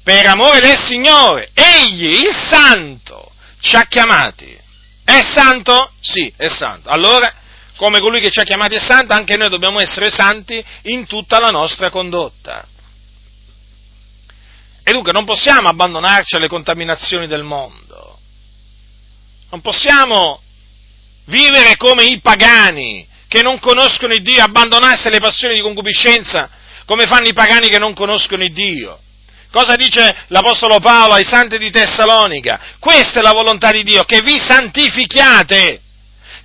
per 0.05 0.26
amore 0.26 0.61
del 0.61 0.76
Signore. 0.76 1.49
Egli, 1.55 2.26
il 2.26 2.35
Santo, 2.51 3.33
ci 3.61 3.76
ha 3.76 3.87
chiamati. 3.87 4.55
È 5.03 5.22
santo? 5.33 5.93
Sì, 6.03 6.31
è 6.37 6.49
santo. 6.49 6.91
Allora, 6.91 7.33
come 7.76 8.01
colui 8.01 8.20
che 8.20 8.28
ci 8.28 8.41
ha 8.41 8.45
chiamati 8.45 8.74
è 8.74 8.78
santo, 8.78 9.14
anche 9.14 9.39
noi 9.39 9.49
dobbiamo 9.49 9.81
essere 9.81 10.11
santi 10.11 10.62
in 10.83 11.07
tutta 11.07 11.41
la 11.41 11.49
nostra 11.49 11.89
condotta. 11.89 12.68
E 14.91 14.93
dunque 14.93 15.12
non 15.12 15.24
possiamo 15.24 15.68
abbandonarci 15.68 16.34
alle 16.34 16.49
contaminazioni 16.49 17.28
del 17.28 17.45
mondo. 17.45 18.18
Non 19.51 19.61
possiamo 19.61 20.43
vivere 21.26 21.76
come 21.76 22.07
i 22.07 22.18
pagani 22.18 23.07
che 23.28 23.41
non 23.41 23.61
conoscono 23.61 24.14
il 24.14 24.22
Dio, 24.22 24.43
abbandonarsi 24.43 25.07
alle 25.07 25.20
passioni 25.20 25.55
di 25.55 25.61
concupiscenza 25.61 26.51
come 26.86 27.07
fanno 27.07 27.28
i 27.28 27.32
pagani 27.32 27.68
che 27.68 27.78
non 27.78 27.95
conoscono 27.95 28.43
il 28.43 28.53
Dio. 28.53 28.99
Cosa 29.53 29.76
dice 29.76 30.24
l'Apostolo 30.26 30.80
Paolo 30.80 31.14
ai 31.14 31.24
santi 31.24 31.57
di 31.57 31.70
Tessalonica? 31.70 32.61
Questa 32.80 33.20
è 33.20 33.22
la 33.22 33.30
volontà 33.30 33.70
di 33.70 33.84
Dio, 33.84 34.03
che 34.03 34.22
vi 34.22 34.41
santifichiate, 34.41 35.82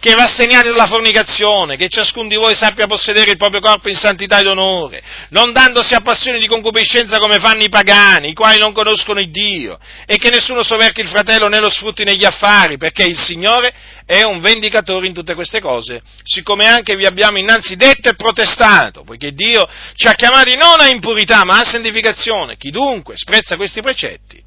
che 0.05 0.13
vi 0.13 0.21
asteniate 0.21 0.69
dalla 0.69 0.85
fornicazione, 0.85 1.77
che 1.77 1.89
ciascuno 1.89 2.27
di 2.27 2.35
voi 2.35 2.53
sappia 2.53 2.85
possedere 2.85 3.31
il 3.31 3.37
proprio 3.37 3.59
corpo 3.59 3.89
in 3.89 3.95
santità 3.95 4.37
ed 4.37 4.45
onore, 4.45 5.01
non 5.29 5.51
dandosi 5.51 5.95
a 5.95 6.01
passioni 6.01 6.39
di 6.39 6.45
concupiscenza 6.45 7.17
come 7.17 7.39
fanno 7.39 7.63
i 7.63 7.69
pagani, 7.69 8.29
i 8.29 8.33
quali 8.35 8.59
non 8.59 8.71
conoscono 8.71 9.19
il 9.19 9.31
Dio, 9.31 9.79
e 10.05 10.19
che 10.19 10.29
nessuno 10.29 10.61
soverchi 10.61 11.01
il 11.01 11.07
fratello 11.07 11.47
né 11.47 11.59
lo 11.59 11.71
sfrutti 11.71 12.03
negli 12.03 12.23
affari, 12.23 12.77
perché 12.77 13.03
il 13.03 13.19
Signore 13.19 13.73
è 14.05 14.21
un 14.21 14.41
vendicatore 14.41 15.07
in 15.07 15.13
tutte 15.13 15.33
queste 15.33 15.59
cose, 15.59 16.03
siccome 16.21 16.67
anche 16.67 16.95
vi 16.95 17.07
abbiamo 17.07 17.39
innanzi 17.39 17.75
detto 17.75 18.07
e 18.07 18.13
protestato, 18.13 19.03
poiché 19.03 19.31
Dio 19.31 19.67
ci 19.95 20.05
ha 20.05 20.13
chiamati 20.13 20.55
non 20.55 20.81
a 20.81 20.87
impurità 20.87 21.43
ma 21.45 21.61
a 21.61 21.65
santificazione. 21.65 22.57
Chi 22.57 22.69
dunque 22.69 23.17
sprezza 23.17 23.55
questi 23.55 23.81
precetti 23.81 24.44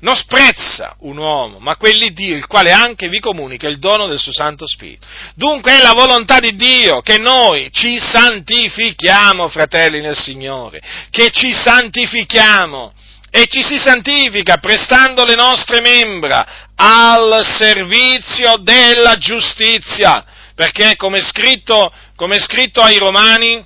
non 0.00 0.14
sprezza 0.14 0.96
un 1.00 1.16
uomo, 1.16 1.58
ma 1.58 1.76
quelli 1.76 2.12
Dio, 2.12 2.36
il 2.36 2.46
quale 2.46 2.70
anche 2.70 3.08
vi 3.08 3.18
comunica 3.18 3.66
il 3.66 3.78
dono 3.78 4.06
del 4.06 4.18
suo 4.18 4.32
Santo 4.32 4.66
Spirito. 4.66 5.06
Dunque 5.34 5.78
è 5.78 5.82
la 5.82 5.92
volontà 5.92 6.38
di 6.38 6.54
Dio 6.54 7.00
che 7.00 7.16
noi 7.16 7.70
ci 7.72 7.98
santifichiamo, 7.98 9.48
fratelli 9.48 10.00
nel 10.00 10.16
Signore, 10.16 10.82
che 11.10 11.30
ci 11.30 11.52
santifichiamo 11.52 12.92
e 13.30 13.46
ci 13.48 13.62
si 13.62 13.78
santifica 13.78 14.58
prestando 14.58 15.24
le 15.24 15.34
nostre 15.34 15.80
membra 15.80 16.70
al 16.74 17.44
servizio 17.44 18.58
della 18.58 19.16
giustizia, 19.16 20.24
perché 20.54 20.96
come 20.96 21.18
è 21.18 21.22
scritto, 21.22 21.92
come 22.16 22.36
è 22.36 22.40
scritto 22.40 22.82
ai 22.82 22.98
Romani, 22.98 23.64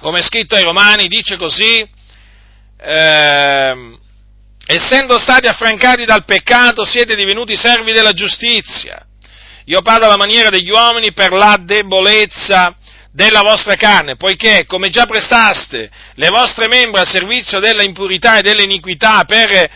come 0.00 0.20
è 0.20 0.22
scritto 0.22 0.54
ai 0.54 0.62
Romani, 0.62 1.06
dice 1.06 1.36
così, 1.36 1.86
eh, 2.80 3.98
essendo 4.70 5.18
stati 5.18 5.46
affrancati 5.46 6.04
dal 6.04 6.26
peccato 6.26 6.84
siete 6.84 7.16
divenuti 7.16 7.56
servi 7.56 7.92
della 7.92 8.12
giustizia. 8.12 9.02
Io 9.64 9.80
parlo 9.80 10.04
alla 10.04 10.18
maniera 10.18 10.50
degli 10.50 10.68
uomini 10.68 11.14
per 11.14 11.32
la 11.32 11.58
debolezza 11.58 12.76
della 13.10 13.40
vostra 13.40 13.76
carne, 13.76 14.16
poiché 14.16 14.66
come 14.66 14.90
già 14.90 15.06
prestaste 15.06 15.90
le 16.14 16.28
vostre 16.28 16.68
membra 16.68 17.00
al 17.00 17.08
servizio 17.08 17.60
della 17.60 17.82
impurità 17.82 18.36
e 18.36 18.42
dell'iniquità 18.42 19.24
per 19.24 19.70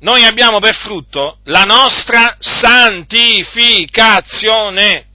noi 0.00 0.24
abbiamo 0.24 0.58
per 0.58 0.74
frutto 0.74 1.38
la 1.44 1.62
nostra 1.62 2.36
santificazione. 2.40 5.06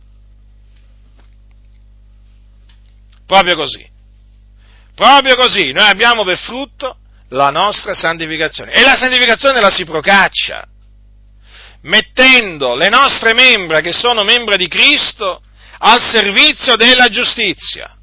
Proprio 3.27 3.55
così. 3.55 3.85
Proprio 4.95 5.35
così, 5.35 5.73
noi 5.73 5.89
abbiamo 5.89 6.23
per 6.23 6.37
frutto 6.37 6.95
la 7.29 7.49
nostra 7.49 7.93
santificazione. 7.93 8.71
E 8.71 8.81
la 8.81 8.95
santificazione 8.95 9.59
la 9.59 9.71
si 9.71 9.83
procaccia, 9.83 10.65
mettendo 11.81 12.75
le 12.75 12.87
nostre 12.89 13.33
membra, 13.33 13.81
che 13.81 13.91
sono 13.91 14.23
membra 14.23 14.55
di 14.55 14.67
Cristo, 14.67 15.41
al 15.83 16.01
servizio 16.01 16.75
della 16.75 17.07
giustizia, 17.09 17.95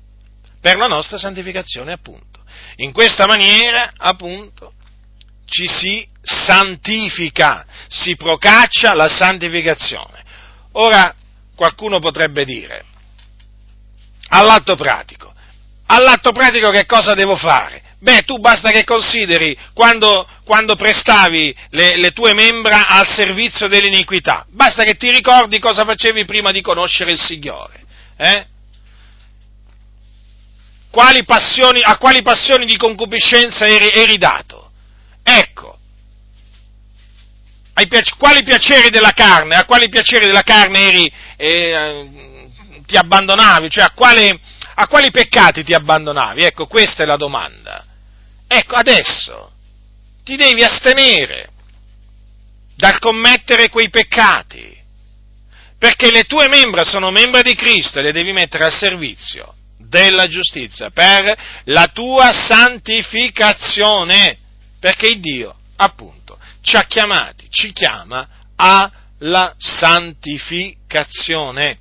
per 0.61 0.76
la 0.76 0.87
nostra 0.87 1.18
santificazione, 1.18 1.93
appunto. 1.93 2.43
In 2.76 2.93
questa 2.93 3.26
maniera, 3.26 3.93
appunto, 3.97 4.72
ci 5.47 5.66
si 5.68 6.07
santifica, 6.22 7.64
si 7.89 8.16
procaccia 8.16 8.95
la 8.95 9.09
santificazione. 9.09 10.24
Ora, 10.72 11.14
qualcuno 11.55 12.01
potrebbe 12.01 12.45
dire, 12.45 12.85
all'atto 14.29 14.74
pratico. 14.74 15.33
All'atto 15.87 16.33
pratico 16.33 16.70
che 16.70 16.85
cosa 16.85 17.14
devo 17.14 17.37
fare? 17.37 17.83
Beh, 18.01 18.22
tu 18.22 18.38
basta 18.38 18.70
che 18.70 18.84
consideri 18.84 19.59
quando, 19.72 20.28
quando 20.44 20.76
prestavi 20.76 21.55
le, 21.70 21.96
le, 21.96 22.12
tue 22.12 22.32
membra 22.32 22.86
al 22.86 23.09
servizio 23.09 23.66
dell'iniquità, 23.66 24.46
basta 24.51 24.84
che 24.84 24.96
ti 24.96 25.11
ricordi 25.11 25.59
cosa 25.59 25.84
facevi 25.84 26.24
prima 26.24 26.53
di 26.53 26.61
conoscere 26.61 27.11
il 27.11 27.20
Signore. 27.20 27.84
Eh? 28.16 28.46
Quali 30.90 31.24
passioni, 31.24 31.80
a 31.82 31.96
quali 31.99 32.22
passioni 32.22 32.66
di 32.66 32.76
concupiscenza 32.76 33.66
eri, 33.66 33.90
eri 33.90 34.16
dato? 34.16 34.70
Ecco, 35.24 35.76
ai 37.74 37.88
piace, 37.88 38.14
quali 38.16 38.44
piaceri 38.44 38.90
della 38.90 39.12
carne, 39.12 39.57
a 39.57 39.64
quali 39.64 39.88
piaceri 39.88 40.26
della 40.26 40.42
carne 40.42 40.78
eri, 40.78 41.12
eh, 41.36 42.09
ti 42.86 42.96
abbandonavi, 42.96 43.68
cioè 43.68 43.84
a, 43.84 43.90
quale, 43.90 44.38
a 44.76 44.86
quali 44.86 45.11
peccati 45.11 45.64
ti 45.64 45.74
abbandonavi? 45.74 46.44
Ecco, 46.44 46.66
questa 46.66 47.03
è 47.03 47.07
la 47.07 47.16
domanda. 47.16 47.84
Ecco, 48.49 48.74
adesso 48.74 49.53
ti 50.24 50.34
devi 50.36 50.64
astenere 50.64 51.51
dal 52.74 52.99
commettere 52.99 53.68
quei 53.68 53.90
peccati, 53.90 54.74
perché 55.78 56.11
le 56.11 56.24
tue 56.24 56.49
membra 56.49 56.82
sono 56.84 57.11
membra 57.11 57.42
di 57.42 57.55
Cristo 57.55 57.99
e 57.99 58.03
le 58.03 58.12
devi 58.12 58.32
mettere 58.32 58.64
al 58.64 58.72
servizio 58.72 59.55
della 59.76 60.26
giustizia 60.26 60.88
per 60.90 61.36
la 61.64 61.90
tua 61.92 62.32
santificazione, 62.32 64.38
perché 64.80 65.20
Dio, 65.20 65.55
appunto, 65.76 66.38
ci 66.62 66.76
ha 66.76 66.84
chiamati, 66.84 67.46
ci 67.51 67.72
chiama 67.72 68.26
alla 68.57 69.55
santificazione 69.57 71.78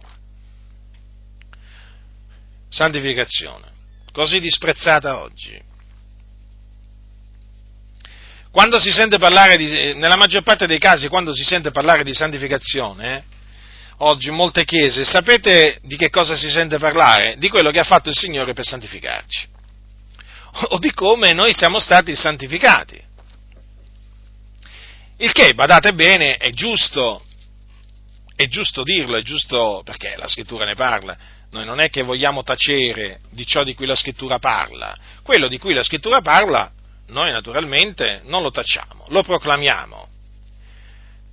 santificazione, 2.70 3.72
così 4.12 4.40
disprezzata 4.40 5.22
oggi. 5.22 5.60
Quando 8.58 8.80
si 8.80 8.92
sente 8.92 9.20
parlare 9.20 9.56
di, 9.56 9.94
nella 9.94 10.16
maggior 10.16 10.42
parte 10.42 10.66
dei 10.66 10.80
casi, 10.80 11.10
quando 11.10 11.32
si 11.32 11.44
sente 11.44 11.70
parlare 11.70 12.04
di 12.04 12.12
santificazione, 12.12 13.24
oggi 13.98 14.30
in 14.30 14.34
molte 14.34 14.66
chiese, 14.66 15.06
sapete 15.06 15.78
di 15.84 15.96
che 15.96 16.10
cosa 16.10 16.36
si 16.36 16.50
sente 16.50 16.80
parlare? 16.80 17.36
Di 17.38 17.50
quello 17.50 17.70
che 17.70 17.78
ha 17.78 17.84
fatto 17.84 18.10
il 18.10 18.16
Signore 18.16 18.54
per 18.54 18.66
santificarci. 18.66 19.48
O 20.70 20.80
di 20.80 20.92
come 20.92 21.34
noi 21.34 21.54
siamo 21.54 21.78
stati 21.78 22.16
santificati. 22.16 23.00
Il 25.18 25.32
che, 25.34 25.54
badate 25.54 25.94
bene, 25.94 26.38
è 26.38 26.50
giusto, 26.50 27.24
è 28.36 28.48
giusto 28.48 28.82
dirlo, 28.82 29.18
è 29.18 29.22
giusto 29.22 29.84
perché 29.86 30.16
la 30.18 30.28
scrittura 30.28 30.66
ne 30.66 30.74
parla. 30.74 31.16
Noi 31.52 31.64
non 31.64 31.80
è 31.80 31.92
che 31.92 32.02
vogliamo 32.02 32.42
tacere 32.42 33.20
di 33.30 33.46
ciò 33.46 33.64
di 33.64 33.76
cui 33.76 33.86
la 33.86 33.94
scrittura 33.94 34.40
parla. 34.40 34.98
Quello 35.22 35.48
di 35.48 35.60
cui 35.60 35.76
la 35.76 35.84
scrittura 35.84 36.22
parla, 36.22 36.72
noi 37.08 37.32
naturalmente 37.32 38.22
non 38.26 38.42
lo 38.42 38.52
tacciamo, 38.52 39.06
lo 39.10 39.24
proclamiamo 39.24 40.08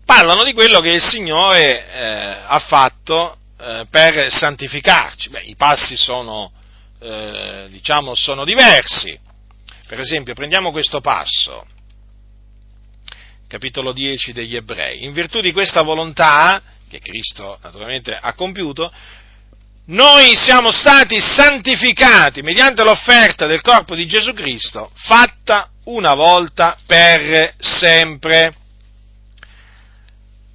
parlano 0.05 0.45
di 0.45 0.53
quello 0.53 0.81
che 0.81 0.91
il 0.91 1.03
Signore 1.03 1.91
eh, 1.91 2.03
ha 2.47 2.59
fatto 2.59 3.39
eh, 3.59 3.87
per 3.91 4.31
santificarci. 4.31 5.31
Beh, 5.31 5.43
I 5.43 5.57
passi 5.57 5.97
sono, 5.97 6.53
eh, 7.01 7.66
diciamo, 7.70 8.14
sono 8.14 8.45
diversi. 8.45 9.18
Per 9.87 9.99
esempio, 9.99 10.35
prendiamo 10.35 10.70
questo 10.70 11.01
passo, 11.01 11.66
capitolo 13.47 13.93
10 13.93 14.33
degli 14.33 14.57
Ebrei. 14.57 15.05
In 15.05 15.12
virtù 15.12 15.41
di 15.41 15.53
questa 15.53 15.83
volontà, 15.83 16.62
che 16.89 17.01
Cristo 17.01 17.59
naturalmente 17.62 18.16
ha 18.16 18.33
compiuto, 18.35 18.93
noi 19.87 20.35
siamo 20.35 20.70
stati 20.70 21.20
santificati 21.20 22.41
mediante 22.41 22.82
l'offerta 22.82 23.47
del 23.47 23.61
corpo 23.61 23.95
di 23.95 24.07
Gesù 24.07 24.32
Cristo, 24.32 24.91
fatta 24.95 25.68
una 25.85 26.14
volta 26.14 26.78
per 26.87 27.55
sempre. 27.59 28.55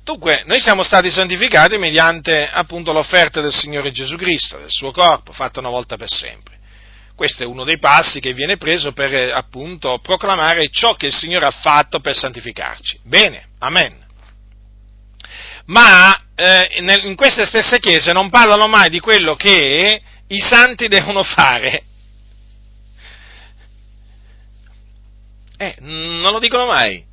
Dunque, 0.04 0.42
noi 0.48 0.60
siamo 0.60 0.82
stati 0.82 1.12
santificati 1.12 1.78
mediante 1.78 2.50
appunto 2.52 2.92
l'offerta 2.92 3.42
del 3.42 3.54
Signore 3.54 3.92
Gesù 3.92 4.16
Cristo, 4.16 4.58
del 4.58 4.72
suo 4.72 4.92
corpo, 4.92 5.32
fatta 5.32 5.60
una 5.60 5.70
volta 5.70 5.98
per 5.98 6.10
sempre. 6.10 6.58
Questo 7.14 7.44
è 7.44 7.46
uno 7.46 7.64
dei 7.64 7.78
passi 7.78 8.20
che 8.20 8.34
viene 8.34 8.58
preso 8.58 8.94
per 8.94 9.14
appunto 9.34 10.00
proclamare 10.02 10.70
ciò 10.70 10.96
che 10.96 11.08
il 11.08 11.14
Signore 11.14 11.46
ha 11.46 11.52
fatto 11.52 12.00
per 12.00 12.16
santificarci. 12.16 13.02
Bene, 13.04 13.50
amen. 13.60 14.08
Ma 15.70 16.20
eh, 16.36 16.80
in 17.04 17.16
queste 17.16 17.46
stesse 17.46 17.80
chiese 17.80 18.12
non 18.12 18.30
parlano 18.30 18.68
mai 18.68 18.90
di 18.90 19.00
quello 19.00 19.36
che 19.36 20.02
i 20.28 20.40
santi 20.40 20.88
devono 20.88 21.24
fare. 21.24 21.84
Eh, 25.58 25.76
non 25.82 26.32
lo 26.32 26.40
dicono 26.40 26.66
mai. 26.66 27.06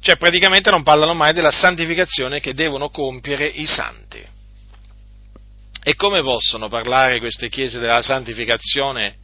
Cioè 0.00 0.16
praticamente 0.16 0.70
non 0.70 0.84
parlano 0.84 1.14
mai 1.14 1.32
della 1.32 1.50
santificazione 1.50 2.38
che 2.38 2.54
devono 2.54 2.90
compiere 2.90 3.46
i 3.46 3.66
santi. 3.66 4.24
E 5.82 5.94
come 5.94 6.22
possono 6.22 6.68
parlare 6.68 7.18
queste 7.18 7.48
chiese 7.48 7.78
della 7.80 8.02
santificazione 8.02 9.18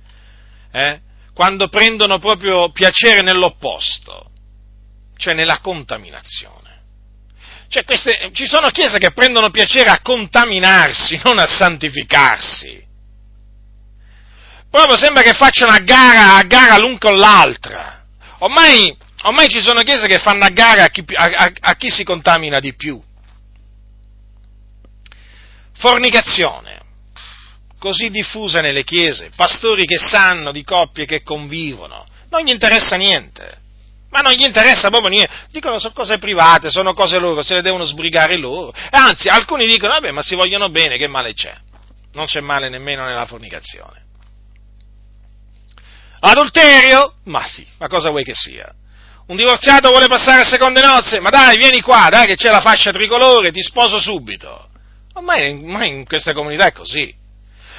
eh? 0.72 1.00
quando 1.34 1.68
prendono 1.68 2.18
proprio 2.18 2.70
piacere 2.70 3.20
nell'opposto, 3.20 4.30
cioè 5.16 5.34
nella 5.34 5.58
contaminazione? 5.58 6.61
Cioè 7.72 7.84
queste, 7.84 8.30
ci 8.34 8.44
sono 8.44 8.68
chiese 8.68 8.98
che 8.98 9.12
prendono 9.12 9.48
piacere 9.48 9.88
a 9.88 10.00
contaminarsi, 10.02 11.18
non 11.24 11.38
a 11.38 11.46
santificarsi. 11.46 12.86
Proprio 14.70 14.98
sembra 14.98 15.22
che 15.22 15.32
facciano 15.32 15.72
a 15.72 15.78
gara, 15.78 16.36
a 16.36 16.42
gara 16.42 16.76
l'un 16.76 16.98
con 16.98 17.16
l'altra. 17.16 18.04
Ormai 18.40 18.94
Ormai 19.24 19.48
ci 19.48 19.62
sono 19.62 19.82
chiese 19.82 20.08
che 20.08 20.18
fanno 20.18 20.44
a 20.44 20.48
gara 20.48 20.84
a 20.84 20.88
chi, 20.88 21.04
a, 21.14 21.24
a, 21.24 21.52
a 21.60 21.76
chi 21.76 21.90
si 21.90 22.02
contamina 22.02 22.58
di 22.58 22.74
più. 22.74 23.00
Fornicazione, 25.74 26.80
così 27.78 28.10
diffusa 28.10 28.60
nelle 28.60 28.82
chiese, 28.82 29.30
pastori 29.34 29.84
che 29.84 29.98
sanno 29.98 30.50
di 30.50 30.64
coppie 30.64 31.06
che 31.06 31.22
convivono, 31.22 32.06
non 32.30 32.42
gli 32.42 32.50
interessa 32.50 32.96
niente. 32.96 33.60
Ma 34.12 34.20
non 34.20 34.32
gli 34.32 34.44
interessa 34.44 34.90
proprio 34.90 35.08
niente. 35.08 35.32
Dicono 35.50 35.78
sono 35.78 35.94
cose 35.94 36.18
private, 36.18 36.70
sono 36.70 36.92
cose 36.92 37.18
loro, 37.18 37.42
se 37.42 37.54
le 37.54 37.62
devono 37.62 37.84
sbrigare 37.84 38.36
loro. 38.36 38.72
Anzi, 38.90 39.28
alcuni 39.28 39.66
dicono, 39.66 39.94
vabbè, 39.94 40.10
ma 40.10 40.22
si 40.22 40.34
vogliono 40.34 40.68
bene, 40.68 40.98
che 40.98 41.06
male 41.06 41.32
c'è? 41.32 41.54
Non 42.12 42.26
c'è 42.26 42.40
male 42.40 42.68
nemmeno 42.68 43.06
nella 43.06 43.24
fornicazione. 43.24 44.04
Adulterio? 46.20 47.14
Ma 47.24 47.42
sì, 47.46 47.66
ma 47.78 47.88
cosa 47.88 48.10
vuoi 48.10 48.22
che 48.22 48.34
sia? 48.34 48.70
Un 49.28 49.36
divorziato 49.36 49.88
vuole 49.88 50.08
passare 50.08 50.42
a 50.42 50.46
seconde 50.46 50.82
nozze? 50.82 51.18
Ma 51.18 51.30
dai, 51.30 51.56
vieni 51.56 51.80
qua, 51.80 52.08
dai 52.10 52.26
che 52.26 52.34
c'è 52.34 52.50
la 52.50 52.60
fascia 52.60 52.92
tricolore, 52.92 53.50
ti 53.50 53.62
sposo 53.62 53.98
subito. 53.98 54.68
Ormai, 55.14 55.52
ormai 55.52 55.88
in 55.88 56.04
queste 56.04 56.34
comunità 56.34 56.66
è 56.66 56.72
così. 56.72 57.14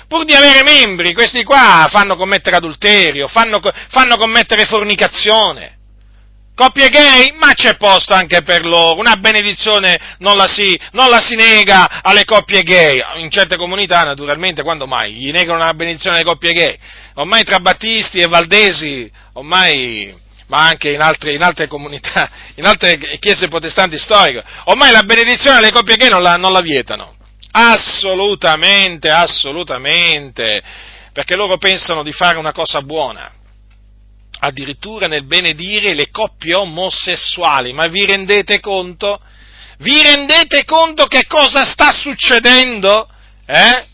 Pur 0.08 0.26
di 0.26 0.34
avere 0.34 0.64
membri, 0.64 1.14
questi 1.14 1.44
qua 1.44 1.88
fanno 1.92 2.16
commettere 2.16 2.56
adulterio, 2.56 3.28
fanno, 3.28 3.62
fanno 3.90 4.18
commettere 4.18 4.66
fornicazione. 4.66 5.78
Coppie 6.56 6.90
gay? 6.90 7.34
Ma 7.38 7.54
c'è 7.54 7.78
posto 7.78 8.14
anche 8.14 8.44
per 8.44 8.66
loro, 8.66 9.00
una 9.00 9.16
benedizione 9.16 10.00
non 10.20 10.38
la, 10.38 10.46
si, 10.46 10.80
non 10.92 11.10
la 11.10 11.20
si 11.20 11.36
nega 11.36 12.02
alle 12.04 12.26
coppie 12.26 12.62
gay. 12.62 13.02
In 13.16 13.32
certe 13.32 13.58
comunità, 13.58 14.04
naturalmente, 14.04 14.62
quando 14.62 14.86
mai? 14.86 15.14
Gli 15.14 15.32
negano 15.32 15.62
una 15.62 15.74
benedizione 15.74 16.18
alle 16.18 16.26
coppie 16.26 16.54
gay? 16.54 16.78
Ormai 17.16 17.44
tra 17.44 17.60
battisti 17.60 18.20
e 18.20 18.28
valdesi, 18.28 19.12
ormai 19.34 20.22
ma 20.48 20.68
anche 20.68 20.92
in 20.92 21.02
altre, 21.02 21.34
in 21.34 21.42
altre, 21.42 21.68
comunità, 21.68 22.30
in 22.56 22.66
altre 22.66 23.00
chiese 23.20 23.48
protestanti 23.48 23.98
storiche. 23.98 24.44
Ormai 24.66 24.92
la 24.92 25.02
benedizione 25.02 25.58
alle 25.58 25.72
coppie 25.72 25.96
gay 25.96 26.10
non 26.10 26.22
la, 26.22 26.36
non 26.36 26.52
la 26.52 26.62
vietano. 26.62 27.16
Assolutamente, 27.52 29.10
assolutamente. 29.10 30.62
Perché 31.12 31.36
loro 31.36 31.58
pensano 31.58 32.04
di 32.04 32.12
fare 32.12 32.38
una 32.38 32.52
cosa 32.52 32.82
buona. 32.82 33.32
Addirittura 34.46 35.08
nel 35.08 35.26
benedire 35.26 35.94
le 35.94 36.10
coppie 36.10 36.54
omosessuali. 36.54 37.72
Ma 37.72 37.88
vi 37.88 38.06
rendete 38.06 38.60
conto? 38.60 39.22
Vi 39.78 40.02
rendete 40.02 40.66
conto 40.66 41.06
che 41.06 41.26
cosa 41.28 41.64
sta 41.64 41.94
succedendo? 41.94 43.08
Eh? 43.46 43.86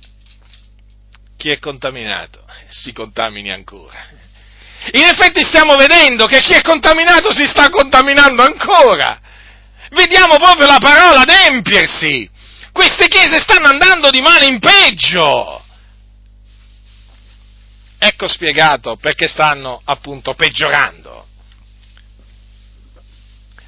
Chi 1.38 1.52
è 1.52 1.60
contaminato 1.60 2.44
si 2.68 2.92
contamini 2.94 3.52
ancora. 3.52 3.96
In 4.94 5.04
effetti 5.04 5.44
stiamo 5.44 5.76
vedendo 5.76 6.26
che 6.26 6.40
chi 6.40 6.54
è 6.54 6.62
contaminato 6.62 7.32
si 7.32 7.46
sta 7.46 7.70
contaminando 7.70 8.42
ancora. 8.42 9.20
Vediamo 9.92 10.38
proprio 10.38 10.66
la 10.66 10.80
parola 10.80 11.22
adempiersi. 11.22 12.28
Queste 12.72 13.08
chiese 13.08 13.40
stanno 13.40 13.68
andando 13.68 14.10
di 14.10 14.22
male 14.22 14.48
in 14.48 14.58
peggio. 14.58 15.64
Ecco 18.00 18.28
spiegato 18.28 18.96
perché 18.96 19.28
stanno 19.28 19.82
appunto 19.84 20.34
peggiorando. 20.34 21.28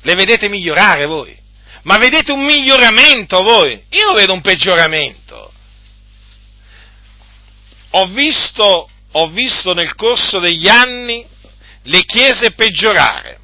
Le 0.01 0.15
vedete 0.15 0.49
migliorare 0.49 1.05
voi? 1.05 1.37
Ma 1.83 1.97
vedete 1.97 2.31
un 2.31 2.43
miglioramento 2.43 3.43
voi? 3.43 3.83
Io 3.89 4.13
vedo 4.13 4.33
un 4.33 4.41
peggioramento. 4.41 5.51
Ho 7.91 8.07
visto 8.07 8.89
ho 9.13 9.27
visto 9.29 9.73
nel 9.73 9.95
corso 9.95 10.39
degli 10.39 10.67
anni 10.67 11.25
le 11.83 12.03
chiese 12.05 12.51
peggiorare, 12.51 13.39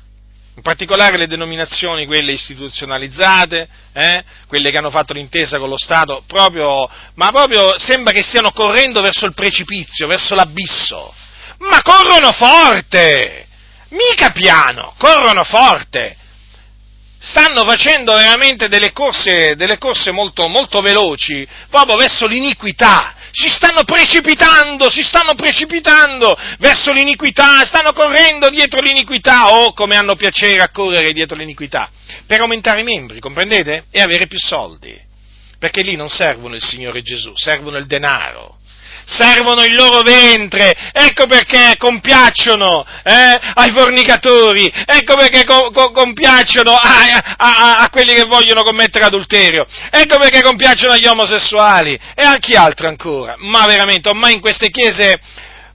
in 0.57 0.63
particolare 0.63 1.17
le 1.17 1.27
denominazioni, 1.27 2.07
quelle 2.07 2.31
istituzionalizzate, 2.31 3.69
eh, 3.93 4.23
quelle 4.47 4.71
che 4.71 4.77
hanno 4.77 4.89
fatto 4.89 5.13
l'intesa 5.13 5.59
con 5.59 5.69
lo 5.69 5.77
Stato, 5.77 6.23
proprio, 6.25 6.89
ma 7.13 7.29
proprio 7.29 7.77
sembra 7.77 8.11
che 8.11 8.23
stiano 8.23 8.51
correndo 8.51 9.01
verso 9.01 9.27
il 9.27 9.35
precipizio, 9.35 10.07
verso 10.07 10.33
l'abisso. 10.33 11.13
Ma 11.59 11.81
corrono 11.83 12.31
forte! 12.31 13.45
Mica 13.89 14.31
piano, 14.31 14.95
corrono 14.97 15.43
forte! 15.43 16.17
Stanno 17.19 17.63
facendo 17.63 18.15
veramente 18.15 18.67
delle 18.67 18.91
corse, 18.91 19.55
delle 19.55 19.77
corse 19.77 20.09
molto, 20.09 20.47
molto 20.47 20.81
veloci, 20.81 21.47
proprio 21.69 21.97
verso 21.97 22.25
l'iniquità, 22.25 23.13
si 23.31 23.47
stanno 23.47 23.83
precipitando, 23.83 24.89
si 24.89 25.01
stanno 25.01 25.35
precipitando 25.35 26.35
verso 26.59 26.91
l'iniquità, 26.91 27.63
stanno 27.65 27.93
correndo 27.93 28.49
dietro 28.49 28.79
l'iniquità. 28.81 29.53
O 29.53 29.73
come 29.73 29.95
hanno 29.95 30.15
piacere 30.15 30.61
a 30.61 30.69
correre 30.69 31.11
dietro 31.11 31.37
l'iniquità, 31.37 31.89
per 32.25 32.41
aumentare 32.41 32.81
i 32.81 32.83
membri, 32.83 33.19
comprendete? 33.19 33.85
E 33.91 34.01
avere 34.01 34.27
più 34.27 34.39
soldi, 34.39 34.99
perché 35.59 35.81
lì 35.81 35.95
non 35.95 36.09
servono 36.09 36.55
il 36.55 36.63
Signore 36.63 37.01
Gesù, 37.01 37.33
servono 37.35 37.77
il 37.77 37.85
denaro 37.85 38.56
servono 39.07 39.63
il 39.63 39.73
loro 39.73 40.01
ventre, 40.01 40.75
ecco 40.91 41.27
perché 41.27 41.75
compiacciono 41.77 42.85
eh, 43.03 43.39
ai 43.53 43.71
fornicatori, 43.75 44.71
ecco 44.85 45.15
perché 45.15 45.45
co- 45.45 45.71
co- 45.71 45.91
compiacciono 45.91 46.71
a, 46.75 47.35
a, 47.37 47.79
a, 47.79 47.89
quelli 47.89 48.13
che 48.13 48.25
vogliono 48.25 48.63
commettere 48.63 49.05
adulterio, 49.05 49.65
ecco 49.89 50.19
perché 50.19 50.41
compiacciono 50.41 50.93
agli 50.93 51.07
omosessuali 51.07 51.97
e 52.13 52.23
a 52.23 52.37
chi 52.37 52.55
altro 52.55 52.89
ancora. 52.89 53.35
Ma 53.37 53.65
veramente, 53.65 54.09
ormai 54.09 54.33
in 54.33 54.41
queste 54.41 54.69
chiese 54.69 55.19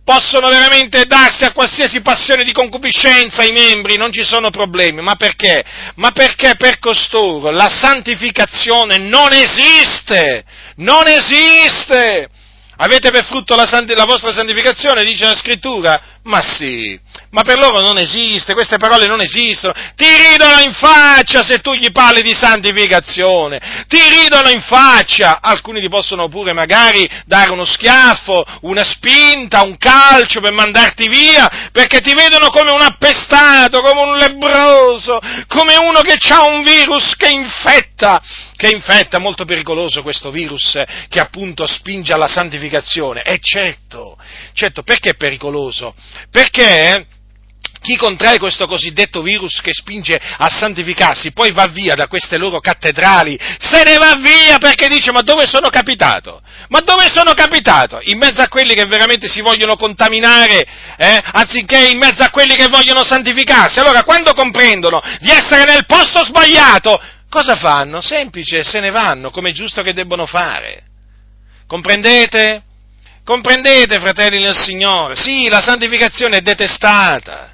possono 0.05 0.49
veramente 0.49 1.05
darsi 1.07 1.45
a 1.45 1.53
qualsiasi 1.53 2.03
passione 2.03 2.45
di 2.45 2.53
concupiscenza 2.53 3.45
i 3.45 3.53
membri, 3.53 3.97
non 3.97 4.12
ci 4.12 4.24
sono 4.24 4.51
problemi. 4.51 5.01
Ma 5.01 5.14
perché? 5.14 5.64
Ma 5.97 6.11
perché 6.11 6.55
per 6.57 6.78
costoro 6.78 7.51
la 7.51 7.68
santificazione 7.68 8.99
non 8.99 9.33
esiste! 9.33 10.45
Non 10.76 11.07
esiste! 11.07 12.28
Avete 12.83 13.12
per 13.12 13.24
frutto 13.24 13.55
la, 13.55 13.64
la, 13.95 14.05
vostra 14.05 14.33
santificazione, 14.33 15.05
dice 15.05 15.24
la 15.24 15.37
scrittura? 15.37 16.03
Ma 16.24 16.43
sì, 16.43 16.99
ma 17.32 17.42
per 17.42 17.58
loro 17.58 17.80
non 17.80 17.98
esiste, 17.98 18.52
queste 18.52 18.76
parole 18.76 19.06
non 19.06 19.20
esistono. 19.20 19.72
Ti 19.94 20.06
ridono 20.06 20.60
in 20.60 20.72
faccia 20.72 21.42
se 21.42 21.60
tu 21.60 21.72
gli 21.72 21.90
parli 21.90 22.20
di 22.22 22.34
santificazione. 22.34 23.84
Ti 23.88 23.98
ridono 24.20 24.50
in 24.50 24.60
faccia. 24.60 25.40
Alcuni 25.40 25.80
ti 25.80 25.88
possono 25.88 26.28
pure 26.28 26.52
magari 26.52 27.08
dare 27.24 27.50
uno 27.50 27.64
schiaffo, 27.64 28.44
una 28.62 28.84
spinta, 28.84 29.62
un 29.62 29.78
calcio 29.78 30.40
per 30.40 30.52
mandarti 30.52 31.08
via, 31.08 31.70
perché 31.72 32.00
ti 32.00 32.12
vedono 32.12 32.50
come 32.50 32.70
un 32.70 32.82
appestato, 32.82 33.80
come 33.80 34.00
un 34.00 34.16
lebroso, 34.16 35.18
come 35.48 35.76
uno 35.76 36.00
che 36.00 36.18
ha 36.28 36.44
un 36.44 36.62
virus 36.62 37.16
che 37.16 37.28
infetta 37.30 38.20
che 38.62 38.70
infetta, 38.72 39.18
molto 39.18 39.44
pericoloso 39.44 40.02
questo 40.02 40.30
virus 40.30 40.80
che 41.08 41.18
appunto 41.18 41.66
spinge 41.66 42.12
alla 42.12 42.28
santificazione. 42.28 43.24
E 43.24 43.40
certo, 43.40 44.16
certo, 44.52 44.84
perché 44.84 45.10
è 45.10 45.14
pericoloso? 45.14 45.96
Perché 46.30 47.06
chi 47.83 47.97
contrae 47.97 48.39
questo 48.39 48.66
cosiddetto 48.66 49.20
virus 49.20 49.61
che 49.61 49.72
spinge 49.72 50.18
a 50.18 50.49
santificarsi 50.49 51.33
poi 51.33 51.53
va 51.53 51.66
via 51.66 51.95
da 51.95 52.07
queste 52.07 52.39
loro 52.39 52.61
cattedrali, 52.61 53.39
se 53.59 53.83
ne 53.83 53.99
va 53.99 54.14
via 54.16 54.57
perché 54.59 54.89
dice 54.89 55.12
ma 55.12 55.20
dove 55.20 55.47
sono 55.47 55.68
capitato? 55.68 56.41
Ma 56.68 56.80
dove 56.80 57.11
sono 57.12 57.35
capitato? 57.35 57.99
In 58.03 58.18
mezzo 58.18 58.41
a 58.41 58.49
quelli 58.49 58.72
che 58.74 58.87
veramente 58.87 59.28
si 59.28 59.43
vogliono 59.43 59.76
contaminare, 59.76 60.64
eh? 60.97 61.22
anziché 61.33 61.89
in 61.89 61.99
mezzo 61.99 62.22
a 62.22 62.30
quelli 62.30 62.55
che 62.55 62.68
vogliono 62.68 63.05
santificarsi. 63.05 63.80
Allora 63.80 64.05
quando 64.05 64.33
comprendono 64.33 65.03
di 65.20 65.30
essere 65.30 65.64
nel 65.64 65.85
posto 65.85 66.24
sbagliato, 66.24 67.01
cosa 67.28 67.57
fanno? 67.57 68.01
Semplice, 68.01 68.62
se 68.62 68.78
ne 68.80 68.91
vanno, 68.91 69.30
come 69.30 69.51
è 69.51 69.53
giusto 69.53 69.83
che 69.83 69.93
debbono 69.93 70.26
fare. 70.26 70.85
Comprendete? 71.66 72.62
Comprendete, 73.24 74.01
fratelli 74.01 74.43
del 74.43 74.57
Signore? 74.57 75.16
Sì, 75.16 75.49
la 75.49 75.61
santificazione 75.61 76.39
è 76.39 76.41
detestata. 76.41 77.51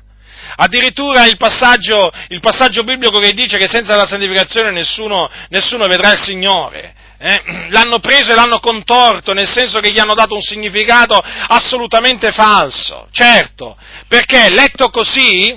Addirittura 0.60 1.24
il 1.26 1.36
passaggio, 1.36 2.10
il 2.28 2.40
passaggio 2.40 2.82
biblico 2.82 3.20
che 3.20 3.32
dice 3.32 3.58
che 3.58 3.68
senza 3.68 3.94
la 3.94 4.06
santificazione 4.06 4.72
nessuno, 4.72 5.30
nessuno 5.50 5.86
vedrà 5.86 6.12
il 6.12 6.20
Signore. 6.20 6.94
Eh? 7.16 7.66
L'hanno 7.68 8.00
preso 8.00 8.32
e 8.32 8.34
l'hanno 8.34 8.58
contorto, 8.58 9.32
nel 9.32 9.48
senso 9.48 9.78
che 9.78 9.92
gli 9.92 10.00
hanno 10.00 10.14
dato 10.14 10.34
un 10.34 10.40
significato 10.40 11.14
assolutamente 11.14 12.32
falso. 12.32 13.06
Certo, 13.12 13.76
perché 14.08 14.50
letto 14.50 14.90
così, 14.90 15.56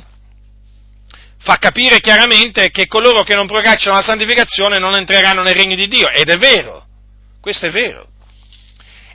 fa 1.40 1.58
capire 1.58 2.00
chiaramente 2.00 2.70
che 2.70 2.86
coloro 2.86 3.24
che 3.24 3.34
non 3.34 3.48
procacciano 3.48 3.96
la 3.96 4.04
santificazione 4.04 4.78
non 4.78 4.96
entreranno 4.96 5.42
nel 5.42 5.56
regno 5.56 5.76
di 5.76 5.88
Dio. 5.88 6.10
Ed 6.10 6.30
è 6.30 6.38
vero, 6.38 6.86
questo 7.42 7.66
è 7.66 7.72
vero. 7.72 8.06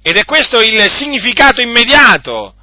Ed 0.03 0.17
è 0.17 0.25
questo 0.25 0.61
il 0.61 0.91
significato 0.91 1.61
immediato 1.61 2.56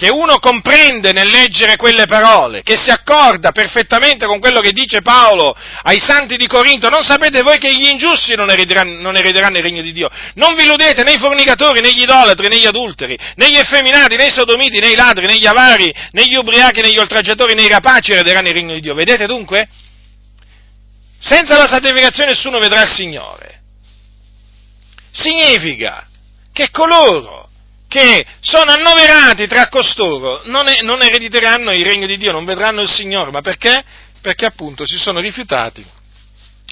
che 0.00 0.08
uno 0.08 0.38
comprende 0.38 1.12
nel 1.12 1.30
leggere 1.30 1.76
quelle 1.76 2.06
parole, 2.06 2.62
che 2.62 2.78
si 2.78 2.88
accorda 2.88 3.52
perfettamente 3.52 4.24
con 4.24 4.40
quello 4.40 4.60
che 4.60 4.72
dice 4.72 5.02
Paolo 5.02 5.54
ai 5.82 5.98
santi 5.98 6.38
di 6.38 6.46
Corinto, 6.46 6.88
non 6.88 7.02
sapete 7.02 7.42
voi 7.42 7.58
che 7.58 7.70
gli 7.70 7.86
ingiusti 7.86 8.34
non 8.34 8.48
erederanno, 8.48 8.98
non 8.98 9.18
erederanno 9.18 9.58
il 9.58 9.62
regno 9.62 9.82
di 9.82 9.92
Dio? 9.92 10.08
Non 10.36 10.54
vi 10.54 10.64
illudete 10.64 11.02
né 11.02 11.12
i 11.12 11.18
fornicatori, 11.18 11.82
né 11.82 11.92
gli 11.92 12.00
idolatri, 12.00 12.48
né 12.48 12.58
gli 12.58 12.64
adulteri, 12.64 13.14
né 13.34 13.50
gli 13.50 13.58
effeminati, 13.58 14.16
né 14.16 14.24
i 14.24 14.30
sodomiti, 14.30 14.78
né 14.78 14.88
i 14.88 14.94
ladri, 14.94 15.26
né 15.26 15.36
gli 15.36 15.46
avari, 15.46 15.94
né 16.12 16.26
gli 16.26 16.34
ubriachi, 16.34 16.80
né 16.80 16.92
gli 16.92 16.98
oltraggiatori, 16.98 17.52
né 17.52 17.64
i 17.64 17.68
rapaci 17.68 18.12
erederanno 18.12 18.48
il 18.48 18.54
regno 18.54 18.72
di 18.72 18.80
Dio. 18.80 18.94
Vedete 18.94 19.26
dunque? 19.26 19.68
Senza 21.18 21.58
la 21.58 21.66
santificazione 21.66 22.30
nessuno 22.30 22.58
vedrà 22.58 22.80
il 22.84 22.90
Signore. 22.90 23.60
Significa 25.10 26.06
che 26.54 26.70
coloro 26.70 27.49
che 27.90 28.24
sono 28.38 28.70
annoverati 28.70 29.48
tra 29.48 29.68
costoro 29.68 30.42
non, 30.44 30.68
è, 30.68 30.80
non 30.80 31.02
erediteranno 31.02 31.72
il 31.72 31.84
regno 31.84 32.06
di 32.06 32.16
Dio, 32.16 32.30
non 32.30 32.44
vedranno 32.44 32.82
il 32.82 32.88
Signore, 32.88 33.32
ma 33.32 33.40
perché? 33.40 33.82
Perché 34.22 34.46
appunto 34.46 34.86
si 34.86 34.96
sono 34.96 35.18
rifiutati 35.18 35.84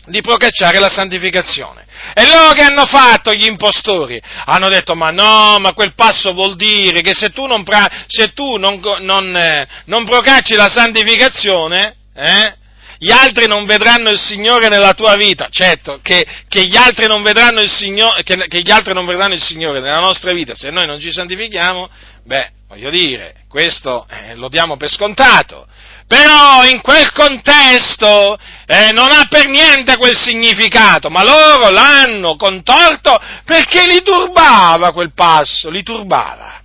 di 0.06 0.20
procacciare 0.20 0.78
la 0.78 0.88
santificazione. 0.88 1.84
E 2.14 2.24
loro 2.24 2.52
che 2.52 2.62
hanno 2.62 2.86
fatto 2.86 3.34
gli 3.34 3.46
impostori? 3.46 4.22
Hanno 4.44 4.68
detto, 4.68 4.94
ma 4.94 5.10
no, 5.10 5.58
ma 5.58 5.72
quel 5.72 5.94
passo 5.94 6.32
vuol 6.32 6.54
dire 6.54 7.00
che 7.00 7.14
se 7.14 7.30
tu 7.30 7.46
non, 7.46 7.64
se 8.06 8.32
tu 8.32 8.56
non, 8.56 8.80
non, 9.00 9.36
eh, 9.36 9.66
non 9.86 10.04
procacci 10.04 10.54
la 10.54 10.68
santificazione, 10.68 11.96
eh, 12.14 12.54
gli 12.99 13.12
altri 13.12 13.46
non 13.46 13.64
vedranno 13.64 14.11
il 14.11 14.18
Signore 14.18 14.68
nella 14.68 14.92
tua 14.92 15.14
vita, 15.14 15.49
certo, 15.51 16.01
che, 16.03 16.26
che, 16.49 16.66
gli, 16.66 16.76
altri 16.76 17.07
Signore, 17.68 18.22
che, 18.24 18.34
che 18.49 18.61
gli 18.61 18.70
altri 18.70 18.92
non 18.92 19.07
vedranno 19.07 19.34
il 19.34 19.42
Signore 19.42 19.80
nella 19.80 20.01
nostra 20.01 20.32
vita. 20.32 20.55
Se 20.55 20.70
noi 20.70 20.86
non 20.86 20.99
ci 20.99 21.12
santifichiamo, 21.12 21.88
beh, 22.24 22.51
voglio 22.68 22.90
dire, 22.90 23.44
questo 23.49 24.07
eh, 24.11 24.34
lo 24.34 24.49
diamo 24.49 24.76
per 24.76 24.90
scontato, 24.90 25.66
però 26.09 26.64
in 26.64 26.80
quel 26.80 27.12
contesto 27.12 28.36
eh, 28.66 28.90
non 28.92 29.12
ha 29.12 29.26
per 29.28 29.46
niente 29.46 29.96
quel 29.96 30.16
significato, 30.16 31.09
ma 31.09 31.22
loro 31.22 31.70
l'hanno 31.70 32.34
contorto 32.34 33.16
perché 33.44 33.86
li 33.86 34.03
turbava 34.03 34.92
quel 34.92 35.12
passo, 35.14 35.70
li 35.70 35.84
turbava 35.84 36.62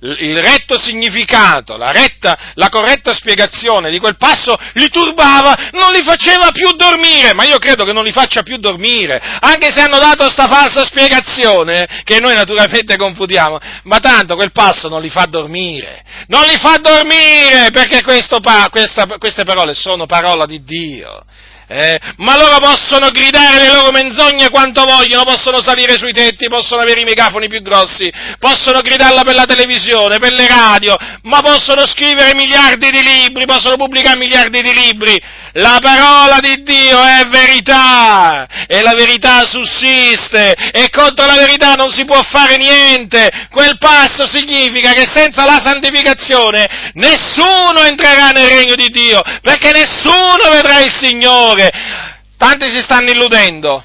il 0.00 0.38
retto 0.38 0.78
significato, 0.78 1.76
la, 1.76 1.90
retta, 1.90 2.52
la 2.54 2.68
corretta 2.68 3.12
spiegazione 3.12 3.90
di 3.90 3.98
quel 3.98 4.16
passo 4.16 4.56
li 4.74 4.88
turbava, 4.88 5.70
non 5.72 5.92
li 5.92 6.02
faceva 6.02 6.50
più 6.50 6.70
dormire, 6.72 7.34
ma 7.34 7.44
io 7.44 7.58
credo 7.58 7.84
che 7.84 7.92
non 7.92 8.04
li 8.04 8.12
faccia 8.12 8.42
più 8.42 8.56
dormire, 8.56 9.20
anche 9.40 9.70
se 9.70 9.82
hanno 9.82 9.98
dato 9.98 10.24
questa 10.24 10.46
falsa 10.46 10.84
spiegazione, 10.84 12.02
che 12.04 12.18
noi 12.18 12.34
naturalmente 12.34 12.96
confondiamo, 12.96 13.58
ma 13.84 13.98
tanto 13.98 14.36
quel 14.36 14.52
passo 14.52 14.88
non 14.88 15.02
li 15.02 15.10
fa 15.10 15.26
dormire, 15.28 16.02
non 16.28 16.42
li 16.44 16.56
fa 16.56 16.78
dormire, 16.78 17.68
perché 17.70 18.02
questo, 18.02 18.40
questa, 18.70 19.06
queste 19.18 19.44
parole 19.44 19.74
sono 19.74 20.06
parola 20.06 20.46
di 20.46 20.62
Dio. 20.62 21.24
Eh, 21.72 22.00
ma 22.16 22.36
loro 22.36 22.58
possono 22.58 23.10
gridare 23.10 23.58
le 23.58 23.72
loro 23.72 23.92
menzogne 23.92 24.50
quanto 24.50 24.84
vogliono, 24.84 25.22
possono 25.22 25.62
salire 25.62 25.96
sui 25.98 26.12
tetti, 26.12 26.48
possono 26.48 26.82
avere 26.82 26.98
i 26.98 27.04
megafoni 27.04 27.46
più 27.46 27.62
grossi, 27.62 28.12
possono 28.40 28.80
gridarla 28.80 29.22
per 29.22 29.36
la 29.36 29.44
televisione, 29.44 30.18
per 30.18 30.32
le 30.32 30.48
radio, 30.48 30.96
ma 31.22 31.40
possono 31.42 31.86
scrivere 31.86 32.34
miliardi 32.34 32.90
di 32.90 33.00
libri, 33.00 33.46
possono 33.46 33.76
pubblicare 33.76 34.18
miliardi 34.18 34.62
di 34.62 34.74
libri. 34.74 35.22
La 35.52 35.78
parola 35.80 36.40
di 36.40 36.60
Dio 36.64 37.00
è 37.04 37.26
verità 37.28 38.48
e 38.66 38.82
la 38.82 38.94
verità 38.94 39.44
sussiste 39.44 40.52
e 40.72 40.90
contro 40.90 41.26
la 41.26 41.36
verità 41.36 41.74
non 41.74 41.88
si 41.88 42.04
può 42.04 42.20
fare 42.22 42.56
niente. 42.56 43.46
Quel 43.48 43.78
passo 43.78 44.26
significa 44.26 44.92
che 44.92 45.06
senza 45.08 45.44
la 45.44 45.60
santificazione 45.62 46.90
nessuno 46.94 47.84
entrerà 47.84 48.30
nel 48.30 48.48
regno 48.48 48.74
di 48.74 48.88
Dio, 48.88 49.20
perché 49.40 49.70
nessuno 49.70 50.50
vedrà 50.50 50.80
il 50.80 50.92
Signore 51.00 51.58
Signore. 51.60 52.18
Tanti 52.36 52.70
si 52.70 52.80
stanno 52.80 53.10
illudendo. 53.10 53.84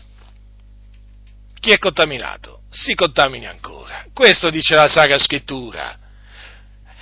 Chi 1.60 1.72
è 1.72 1.78
contaminato? 1.78 2.62
Si 2.70 2.94
contamini 2.94 3.46
ancora. 3.48 4.06
Questo 4.14 4.50
dice 4.50 4.76
la 4.76 4.88
Sacra 4.88 5.18
Scrittura. 5.18 5.98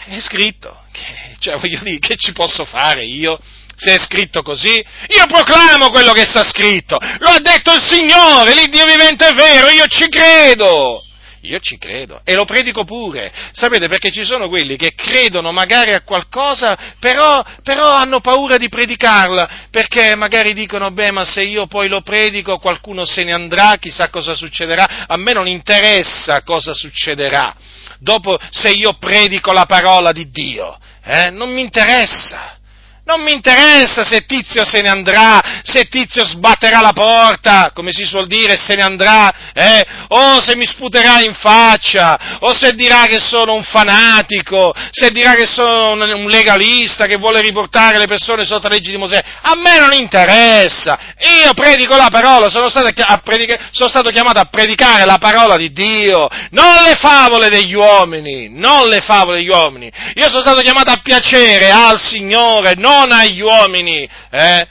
È 0.06 0.20
scritto. 0.20 0.84
Che, 0.92 1.36
cioè, 1.40 1.58
voglio 1.58 1.80
dire, 1.84 2.00
che 2.00 2.16
ci 2.16 2.32
posso 2.32 2.66
fare 2.66 3.06
io? 3.06 3.40
Se 3.76 3.96
è 3.96 3.98
scritto 4.00 4.44
così, 4.44 4.70
io 4.70 5.26
proclamo 5.26 5.90
quello 5.90 6.12
che 6.12 6.26
sta 6.26 6.44
scritto. 6.44 6.98
Lo 7.20 7.30
ha 7.30 7.40
detto 7.40 7.74
il 7.74 7.82
Signore, 7.82 8.54
l'Iddio 8.54 8.86
vivente 8.86 9.28
è 9.28 9.34
vero, 9.34 9.70
io 9.70 9.86
ci 9.88 10.08
credo. 10.10 11.04
Io 11.44 11.60
ci 11.60 11.78
credo 11.78 12.22
e 12.24 12.36
lo 12.36 12.46
predico 12.46 12.86
pure. 12.86 13.32
Sapete 13.52 13.90
perché 13.90 14.12
ci 14.12 14.24
sono 14.24 14.48
quelli 14.48 14.78
che 14.78 14.94
credono 14.96 15.52
magari 15.52 15.92
a 15.92 16.02
qualcosa, 16.02 16.78
però, 17.00 17.44
però, 17.62 17.94
hanno 17.94 18.22
paura 18.22 18.56
di 18.56 18.70
predicarla, 18.70 19.68
perché 19.70 20.16
magari 20.16 20.54
dicono, 20.54 20.92
beh, 20.92 21.12
ma 21.12 21.26
se 21.26 21.44
io 21.44 21.68
poi 21.68 21.90
lo 21.90 22.02
predico 22.02 22.60
qualcuno 22.60 23.04
se 23.06 23.26
ne 23.26 23.34
andrà, 23.34 23.76
chissà 23.78 24.10
cosa 24.10 24.36
succederà. 24.36 25.06
A 25.08 25.18
me 25.18 25.34
non 25.34 25.48
interessa 25.48 26.42
cosa 26.44 26.74
succederà. 26.74 27.54
Dopo, 28.00 28.40
se 28.50 28.70
io 28.70 28.94
predico 28.94 29.52
la 29.52 29.66
parola 29.66 30.14
di 30.14 30.30
Dio, 30.30 30.78
eh, 31.04 31.30
non 31.30 31.52
mi 31.52 31.62
interessa. 31.62 32.58
Non 33.06 33.22
mi 33.22 33.34
interessa 33.34 34.06
se 34.06 34.26
Tizio 34.26 34.64
se 34.64 34.80
ne 34.80 34.88
andrà, 34.88 35.62
se 35.62 35.90
Tizio 35.90 36.24
sbatterà 36.24 36.80
la 36.80 36.94
porta, 36.94 37.72
come 37.74 37.92
si 37.92 38.06
suol 38.06 38.28
dire, 38.28 38.56
se 38.56 38.76
ne 38.76 38.82
andrà, 38.82 39.52
eh? 39.54 39.86
o 40.08 40.40
se 40.40 40.56
mi 40.56 40.66
sputerà 40.66 41.22
in 41.22 41.34
faccia, 41.34 42.38
o 42.40 42.54
se 42.54 42.72
dirà 42.72 43.06
che 43.08 43.20
sono 43.20 43.56
un 43.56 43.64
fanatico, 43.64 44.74
se 44.92 45.10
dirà 45.10 45.34
che 45.34 45.46
sono 45.46 46.06
un 46.16 46.30
legalista 46.30 47.06
che 47.06 47.18
vuole 47.18 47.42
riportare 47.42 47.98
le 47.98 48.08
persone 48.08 48.46
sotto 48.46 48.70
la 48.70 48.76
legge 48.76 48.92
di 48.92 48.98
Mosè. 48.98 49.22
A 49.42 49.56
me 49.58 49.80
non 49.80 49.92
interessa. 49.92 50.98
Io 51.44 51.54
predico 51.54 51.98
la 51.98 52.10
parola, 52.10 52.48
sono 52.48 52.70
stato, 52.70 52.90
predica- 53.22 53.68
sono 53.72 53.90
stato 53.90 54.12
chiamato 54.12 54.40
a 54.40 54.46
predicare 54.46 55.04
la 55.04 55.18
parola 55.18 55.58
di 55.58 55.74
Dio, 55.74 56.30
non 56.52 56.84
le 56.86 56.96
favole 56.96 57.50
degli 57.50 57.74
uomini, 57.74 58.48
non 58.50 58.88
le 58.88 59.02
favole 59.02 59.40
degli 59.40 59.50
uomini. 59.50 59.92
Io 60.16 60.30
sono 60.30 60.42
stato 60.42 60.62
chiamato 60.62 60.90
a 60.90 61.02
piacere 61.04 61.70
al 61.70 62.00
Signore, 62.00 62.76
non 62.78 62.92
non 62.94 63.12
agli 63.12 63.42
uomini. 63.42 64.08
Eh? 64.30 64.68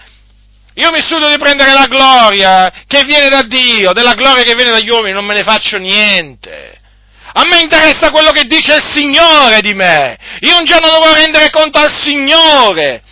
Io 0.74 0.90
mi 0.90 1.02
studio 1.02 1.28
di 1.28 1.36
prendere 1.36 1.72
la 1.72 1.86
gloria 1.86 2.72
che 2.86 3.02
viene 3.04 3.28
da 3.28 3.42
Dio, 3.42 3.92
della 3.92 4.14
gloria 4.14 4.42
che 4.42 4.54
viene 4.54 4.70
dagli 4.70 4.88
uomini, 4.88 5.12
non 5.12 5.24
me 5.24 5.34
ne 5.34 5.42
faccio 5.42 5.76
niente. 5.76 6.80
A 7.34 7.44
me 7.46 7.60
interessa 7.60 8.10
quello 8.10 8.30
che 8.30 8.44
dice 8.44 8.74
il 8.76 8.82
Signore 8.90 9.60
di 9.60 9.74
me. 9.74 10.16
Io 10.40 10.58
un 10.58 10.64
giorno 10.64 10.88
dovrò 10.88 11.12
rendere 11.12 11.50
conto 11.50 11.78
al 11.78 11.90
Signore 11.92 13.02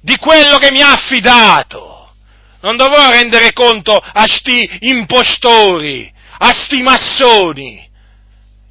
di 0.00 0.16
quello 0.16 0.58
che 0.58 0.70
mi 0.70 0.82
ha 0.82 0.92
affidato. 0.92 2.12
Non 2.60 2.76
dovrò 2.76 3.10
rendere 3.10 3.52
conto 3.52 3.96
a 3.96 4.24
sti 4.26 4.78
impostori, 4.80 6.10
a 6.38 6.52
sti 6.52 6.82
massoni 6.82 7.85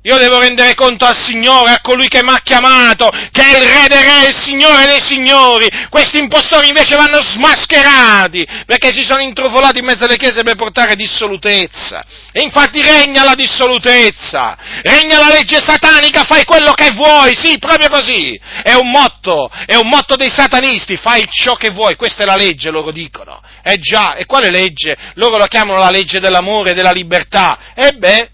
io 0.06 0.20
devo 0.20 0.40
rendere 0.40 0.76
conto 0.76 1.04
al 1.06 1.18
Signore, 1.18 1.72
a 1.72 1.82
colui 1.82 2.08
che 2.08 2.22
mi 2.22 2.30
ha 2.30 2.40
chiamato, 2.44 3.10
che 3.32 3.42
è 3.42 3.58
il 3.58 3.68
Re 3.68 3.88
dei 3.88 4.04
Re, 4.04 4.28
il 4.28 4.36
Signore 4.36 4.86
dei 4.86 5.02
Signori. 5.02 5.68
Questi 5.90 6.20
impostori 6.20 6.68
invece 6.68 6.96
vanno 6.96 7.20
smascherati, 7.22 8.46
perché 8.68 8.92
si 8.92 9.04
sono 9.04 9.22
intrufolati 9.22 9.80
in 9.80 9.86
mezzo 9.86 10.04
alle 10.04 10.18
chiese 10.18 10.44
per 10.44 10.54
portare 10.54 10.96
dissolutezza. 10.96 12.06
E 12.32 12.42
infatti 12.42 12.84
regna 12.84 13.24
la 13.24 13.34
dissolutezza, 13.34 14.56
regna 14.84 15.18
la 15.18 15.30
legge 15.30 15.58
satanica, 15.58 16.24
fai 16.24 16.44
quello 16.44 16.74
che 16.74 16.92
vuoi, 16.92 17.36
sì, 17.36 17.58
proprio 17.58 17.90
così. 17.90 18.40
È 18.62 18.74
un 18.74 18.92
motto, 18.92 19.50
è 19.66 19.74
un 19.74 19.88
motto 19.88 20.16
dei 20.16 20.30
satanisti, 20.30 20.98
fai 20.98 21.28
ciò 21.32 21.56
che 21.56 21.72
vuoi, 21.72 21.96
questa 21.96 22.22
è 22.22 22.26
la 22.28 22.36
legge, 22.36 22.70
loro 22.70 22.92
dicono. 22.92 23.42
Eh 23.64 23.78
già, 23.78 24.14
e 24.14 24.28
quale 24.28 24.52
legge? 24.52 24.96
Loro 25.16 25.38
la 25.38 25.48
chiamano 25.48 25.80
la 25.80 25.90
legge 25.90 26.20
dell'amore 26.20 26.72
e 26.72 26.74
della 26.76 26.92
libertà. 26.92 27.58
E 27.74 27.94
beh, 27.94 28.34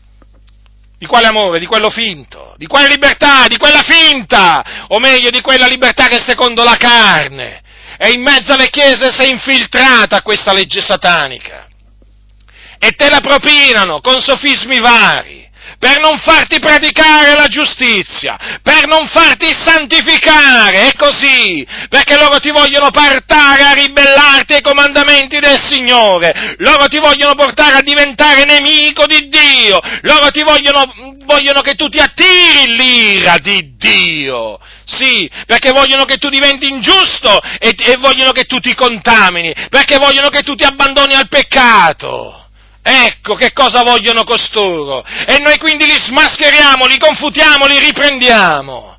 di 1.02 1.08
quale 1.08 1.26
amore? 1.26 1.58
Di 1.58 1.66
quello 1.66 1.90
finto. 1.90 2.54
Di 2.58 2.68
quale 2.68 2.88
libertà? 2.88 3.48
Di 3.48 3.58
quella 3.58 3.82
finta! 3.82 4.86
O 4.90 5.00
meglio, 5.00 5.32
di 5.32 5.42
quella 5.42 5.66
libertà 5.66 6.06
che 6.06 6.18
è 6.18 6.22
secondo 6.24 6.64
la 6.64 6.76
carne. 6.76 7.60
E 7.98 8.12
in 8.12 8.22
mezzo 8.22 8.54
alle 8.54 8.70
chiese 8.70 9.12
si 9.12 9.24
è 9.24 9.26
infiltrata 9.26 10.22
questa 10.22 10.54
legge 10.54 10.80
satanica. 10.80 11.68
E 12.78 12.92
te 12.92 13.10
la 13.10 13.20
propinano 13.20 14.00
con 14.00 14.22
sofismi 14.22 14.80
vari 14.80 15.50
per 15.82 16.00
non 16.00 16.20
farti 16.20 16.60
praticare 16.60 17.34
la 17.34 17.48
giustizia, 17.48 18.38
per 18.62 18.86
non 18.86 19.08
farti 19.08 19.48
santificare, 19.52 20.90
è 20.90 20.94
così, 20.94 21.66
perché 21.90 22.18
loro 22.18 22.38
ti 22.38 22.52
vogliono 22.52 22.92
portare 22.92 23.64
a 23.64 23.72
ribellarti 23.72 24.54
ai 24.54 24.62
comandamenti 24.62 25.40
del 25.40 25.60
Signore, 25.60 26.56
loro 26.60 26.86
ti 26.86 27.00
vogliono 27.00 27.34
portare 27.34 27.78
a 27.78 27.82
diventare 27.82 28.46
nemico 28.46 29.08
di 29.08 29.28
Dio, 29.28 29.80
loro 30.04 30.30
ti 30.30 30.44
vogliono, 30.44 31.16
vogliono 31.26 31.62
che 31.62 31.74
tu 31.74 31.90
ti 31.90 31.98
attiri 31.98 32.76
l'ira 32.76 33.38
di 33.40 33.74
Dio. 33.76 34.60
Sì, 34.86 35.28
perché 35.48 35.72
vogliono 35.72 36.06
che 36.06 36.18
tu 36.18 36.30
diventi 36.30 36.68
ingiusto 36.68 37.40
e, 37.58 37.74
e 37.76 37.98
vogliono 37.98 38.32
che 38.34 38.44
tu 38.44 38.60
ti 38.60 38.76
contamini, 38.76 39.52
perché 39.70 39.98
vogliono 39.98 40.30
che 40.30 40.44
tu 40.44 40.54
ti 40.54 40.64
abbandoni 40.64 41.16
al 41.16 41.28
peccato. 41.28 42.41
Ecco 42.84 43.36
che 43.36 43.54
cosa 43.54 43.84
vogliono 43.84 44.24
costoro. 44.24 45.04
E 45.28 45.38
noi 45.40 45.58
quindi 45.58 45.86
li 45.86 45.98
smascheriamo, 45.98 46.86
li 46.88 46.98
confutiamo, 46.98 47.68
li 47.68 47.80
riprendiamo. 47.80 48.98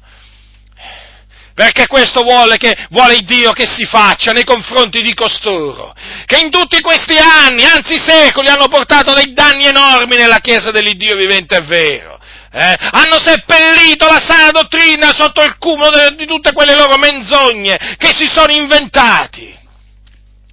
Perché 1.54 1.86
questo 1.86 2.22
vuole, 2.22 2.56
che, 2.56 2.74
vuole 2.90 3.18
Dio 3.20 3.52
che 3.52 3.66
si 3.66 3.84
faccia 3.84 4.32
nei 4.32 4.44
confronti 4.44 5.02
di 5.02 5.12
costoro, 5.12 5.94
che 6.24 6.38
in 6.38 6.50
tutti 6.50 6.80
questi 6.80 7.18
anni, 7.18 7.64
anzi 7.64 7.98
secoli, 7.98 8.48
hanno 8.48 8.68
portato 8.68 9.12
dei 9.12 9.34
danni 9.34 9.66
enormi 9.66 10.16
nella 10.16 10.38
Chiesa 10.38 10.70
dell'Iddio 10.70 11.14
vivente 11.14 11.56
e 11.56 11.60
vero. 11.60 12.18
Eh? 12.50 12.76
Hanno 12.92 13.20
seppellito 13.20 14.06
la 14.06 14.22
sana 14.24 14.50
dottrina 14.50 15.12
sotto 15.12 15.42
il 15.42 15.56
cumulo 15.58 15.90
de, 15.90 16.14
di 16.14 16.26
tutte 16.26 16.52
quelle 16.52 16.74
loro 16.74 16.96
menzogne 16.96 17.96
che 17.98 18.14
si 18.14 18.26
sono 18.26 18.52
inventati. 18.52 19.54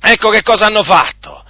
Ecco 0.01 0.29
che 0.29 0.41
cosa 0.43 0.65
hanno 0.65 0.83
fatto 0.83 1.43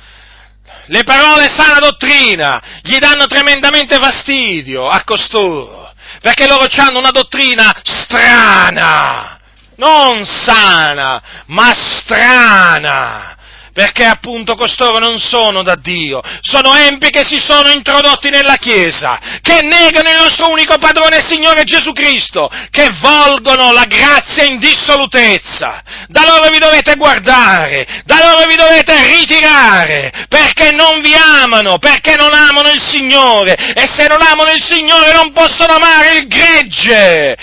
le 0.90 1.04
parole 1.04 1.48
sana 1.56 1.80
dottrina 1.80 2.62
gli 2.82 2.98
danno 2.98 3.26
tremendamente 3.26 3.98
fastidio 3.98 4.88
a 4.88 5.04
costoro, 5.04 5.92
perché 6.22 6.48
loro 6.48 6.68
hanno 6.78 7.00
una 7.00 7.12
dottrina 7.12 7.72
strana, 7.84 9.40
non 9.76 10.26
sana, 10.26 11.22
ma 11.48 11.72
strana 11.74 13.38
perché 13.80 14.04
appunto 14.04 14.56
costoro 14.56 15.00
non 15.00 15.20
sono 15.20 15.64
da 15.64 15.76
Dio, 15.76 16.22
sono 16.42 16.76
empi 16.76 17.10
che 17.12 17.24
si 17.24 17.40
sono 17.40 17.70
introdotti 17.70 18.30
nella 18.30 18.56
Chiesa, 18.56 19.40
che 19.42 19.62
negano 19.62 20.10
il 20.10 20.18
nostro 20.18 20.50
unico 20.50 20.78
padrone 20.78 21.20
e 21.20 21.26
Signore 21.26 21.64
Gesù 21.64 21.94
Cristo, 21.94 22.52
che 22.72 22.90
volgono 23.00 23.72
la 23.72 23.86
grazia 23.86 24.44
in 24.44 24.60
dissolutezza. 24.60 25.82
Da 26.10 26.26
loro 26.28 26.50
vi 26.50 26.60
dovete 26.60 26.96
guardare, 26.96 28.04
da 28.04 28.18
loro 28.22 28.48
vi 28.48 28.58
dovete 28.58 29.16
ritirare, 29.16 30.26
perché 30.28 30.72
non 30.72 31.00
vi 31.02 31.14
amano, 31.14 31.78
perché 31.78 32.18
non 32.18 32.34
amano 32.34 32.72
il 32.72 32.82
Signore, 32.82 33.56
e 33.76 33.88
se 33.88 34.08
non 34.08 34.22
amano 34.22 34.52
il 34.52 34.62
Signore 34.62 35.14
non 35.14 35.32
possono 35.32 35.76
amare 35.76 36.18
il 36.18 36.28
gregge 36.28 37.38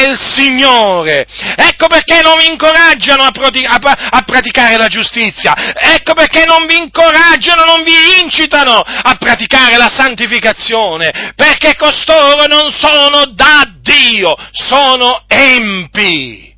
del 0.00 0.18
Signore. 0.18 1.26
Ecco 1.56 1.86
perché 1.86 2.20
non 2.22 2.38
vi 2.38 2.46
incoraggiano 2.46 3.22
a, 3.22 3.30
a 3.30 4.22
praticare 4.22 4.76
la 4.76 4.88
giustizia, 4.88 5.54
Ecco 5.78 6.14
perché 6.14 6.44
non 6.44 6.66
vi 6.66 6.76
incoraggiano, 6.76 7.64
non 7.64 7.82
vi 7.82 8.20
incitano 8.20 8.78
a 8.78 9.14
praticare 9.16 9.76
la 9.76 9.88
santificazione, 9.88 11.32
perché 11.34 11.76
costoro 11.76 12.46
non 12.46 12.70
sono 12.72 13.26
da 13.26 13.68
Dio, 13.80 14.34
sono 14.50 15.24
empi, 15.26 16.54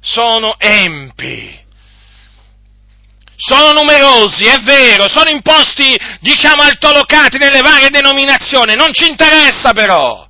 sono 0.00 0.56
empi. 0.58 1.64
Sono 3.38 3.72
numerosi, 3.72 4.46
è 4.46 4.58
vero, 4.60 5.08
sono 5.08 5.28
imposti, 5.28 5.94
diciamo, 6.20 6.62
altolocati 6.62 7.36
nelle 7.36 7.60
varie 7.60 7.90
denominazioni, 7.90 8.74
non 8.74 8.94
ci 8.94 9.06
interessa 9.06 9.74
però, 9.74 10.25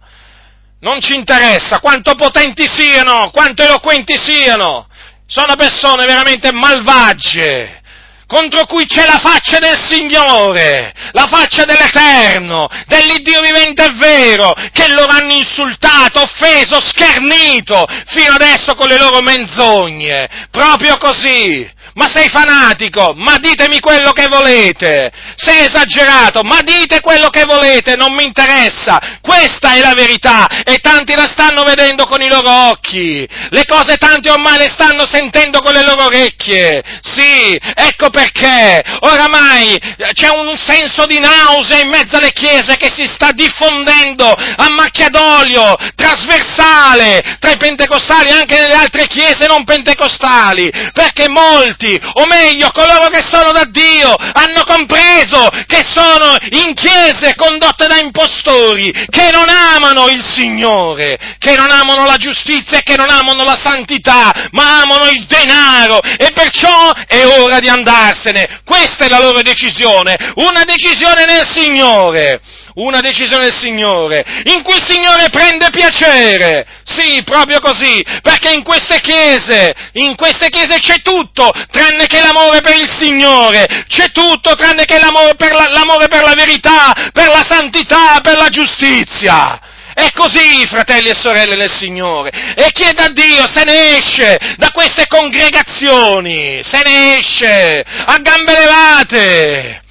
non 0.87 1.01
ci 1.01 1.17
interessa 1.17 1.81
quanto 1.81 2.15
potenti 2.15 2.65
siano, 2.73 3.31
quanto 3.33 3.65
eloquenti 3.65 4.17
siano, 4.17 4.87
sono 5.27 5.57
persone 5.57 6.07
veramente 6.07 6.53
malvagie, 6.53 7.83
contro 8.29 8.67
cui 8.67 8.87
c'è 8.87 9.05
la 9.05 9.19
faccia 9.21 9.59
del 9.59 9.77
Signore, 9.89 10.95
la 11.11 11.27
faccia 11.27 11.65
dell'Eterno, 11.65 12.69
dell'Iddio 12.87 13.41
vivente 13.41 13.85
e 13.85 13.95
vero, 13.95 14.55
che 14.71 14.87
loro 14.93 15.11
hanno 15.11 15.33
insultato, 15.33 16.21
offeso, 16.21 16.81
schernito, 16.81 17.85
fino 18.07 18.35
adesso 18.35 18.77
con 18.77 18.87
le 18.87 18.97
loro 18.99 19.21
menzogne, 19.23 20.29
proprio 20.53 20.99
così 20.99 21.69
ma 21.97 22.09
sei 22.13 22.29
fanatico, 22.29 23.15
ma 23.17 23.37
ditemi 23.39 23.81
quello 23.81 24.13
che 24.13 24.29
volete, 24.29 25.11
sei 25.35 25.65
esagerato, 25.65 26.43
ma 26.43 26.61
dite 26.63 27.01
quello 27.01 27.31
che 27.31 27.45
volete, 27.45 27.97
non 27.97 28.15
mi 28.15 28.25
interessa, 28.25 29.19
questa 29.23 29.75
è 29.75 29.81
la 29.81 29.95
verità 29.95 30.47
e 30.63 30.77
tanti 30.77 31.15
la 31.15 31.27
stanno 31.27 31.63
vedendo 31.65 32.05
con 32.05 32.21
i 32.21 32.29
loro 32.29 32.69
occhi, 32.69 33.27
le 33.49 33.65
cose 33.65 33.97
tanti 33.97 34.29
ormai 34.29 34.59
le 34.59 34.69
stanno 34.69 35.07
sentendo 35.07 35.61
con 35.63 35.73
le 35.73 35.83
loro 35.83 36.05
orecchie, 36.05 36.83
sì, 37.01 37.59
ecco 37.75 38.11
perché. 38.11 38.85
Oramai 39.01 39.79
c'è 40.13 40.29
un 40.29 40.57
senso 40.57 41.07
di 41.07 41.19
nausea 41.19 41.81
in 41.81 41.89
mezzo 41.89 42.17
alle 42.17 42.33
chiese 42.33 42.77
che 42.77 42.91
si 42.91 43.07
sta 43.07 43.31
diffondendo 43.33 44.31
a 44.31 44.67
macchia 44.71 45.09
d'olio, 45.09 45.75
trasversale, 45.95 47.37
tra 47.39 47.51
i 47.53 47.57
pentecostali 47.57 48.29
e 48.29 48.33
anche 48.33 48.61
nelle 48.61 48.75
altre 48.75 49.07
chiese 49.07 49.47
non 49.47 49.65
pentecostali, 49.65 50.71
perché 50.93 51.29
molti 51.29 51.86
giusti, 51.87 52.01
o 52.15 52.27
meglio, 52.27 52.71
coloro 52.73 53.09
che 53.09 53.23
sono 53.25 53.53
da 53.53 53.65
Dio, 53.65 54.15
hanno 54.15 54.65
compreso 54.65 55.49
che 55.67 55.83
sono 55.85 56.37
in 56.51 56.75
chiese 56.75 57.35
condotte 57.37 57.87
da 57.87 57.99
impostori, 57.99 58.91
che 59.09 59.31
non 59.31 59.49
amano 59.49 60.09
il 60.09 60.25
Signore, 60.25 61.19
che 61.39 61.55
non 61.55 61.71
amano 61.71 62.05
la 62.05 62.17
giustizia 62.17 62.79
e 62.79 62.83
che 62.83 62.97
non 62.97 63.09
amano 63.09 63.45
la 63.45 63.59
santità, 63.59 64.49
ma 64.51 64.81
amano 64.83 65.09
il 65.09 65.25
denaro. 65.27 66.01
E 66.01 66.31
perciò 66.33 66.93
è 67.07 67.25
ora 67.39 67.61
di 67.61 67.69
andarsene. 67.69 68.61
Questa 68.65 69.05
è 69.05 69.09
la 69.09 69.21
loro 69.21 69.43
decisione, 69.43 70.17
una 70.37 70.65
decisione 70.65 71.25
nel 71.25 71.47
Signore 71.49 72.41
una 72.77 73.01
decisione 73.01 73.45
del 73.45 73.55
Signore, 73.55 74.25
in 74.45 74.63
cui 74.63 74.77
il 74.77 74.85
Signore 74.85 75.29
prende 75.31 75.71
piacere. 75.71 76.67
Sì, 76.85 77.23
proprio 77.25 77.61
così, 77.61 78.05
perché 78.23 78.53
in 78.53 78.63
queste 78.63 79.01
chiese, 79.01 79.75
in 79.93 80.15
queste 80.17 80.49
chiese 80.49 80.79
c'è 80.79 81.01
tutto, 81.03 81.51
tranne 81.71 82.07
che 82.07 82.21
l'amore 82.21 82.61
per 82.61 82.77
il 82.77 82.89
Signore, 82.89 83.85
c'è 83.89 84.11
tutto 84.13 84.55
tranne 84.55 84.85
che 84.85 84.99
l'amore 84.99 85.35
per 85.37 85.53
la, 85.53 85.69
l'amore 85.71 86.09
per 86.09 86.23
la 86.23 86.35
verità, 86.35 86.93
per 87.13 87.29
la 87.29 87.45
santità, 87.47 88.21
per 88.23 88.37
la 88.37 88.49
giustizia. 88.49 89.61
È 89.95 90.11
così, 90.13 90.67
fratelli 90.67 91.09
e 91.09 91.15
sorelle 91.15 91.57
del 91.57 91.71
Signore. 91.71 92.31
E 92.55 92.71
chieda 92.73 93.05
a 93.05 93.09
Dio, 93.09 93.47
se 93.47 93.65
ne 93.65 93.97
esce 93.97 94.39
da 94.59 94.71
queste 94.71 95.07
congregazioni, 95.07 96.61
se 96.63 96.83
ne 96.85 97.17
esce 97.17 97.83
a 98.05 98.19
gambe 98.19 98.59
levate. 98.59 99.85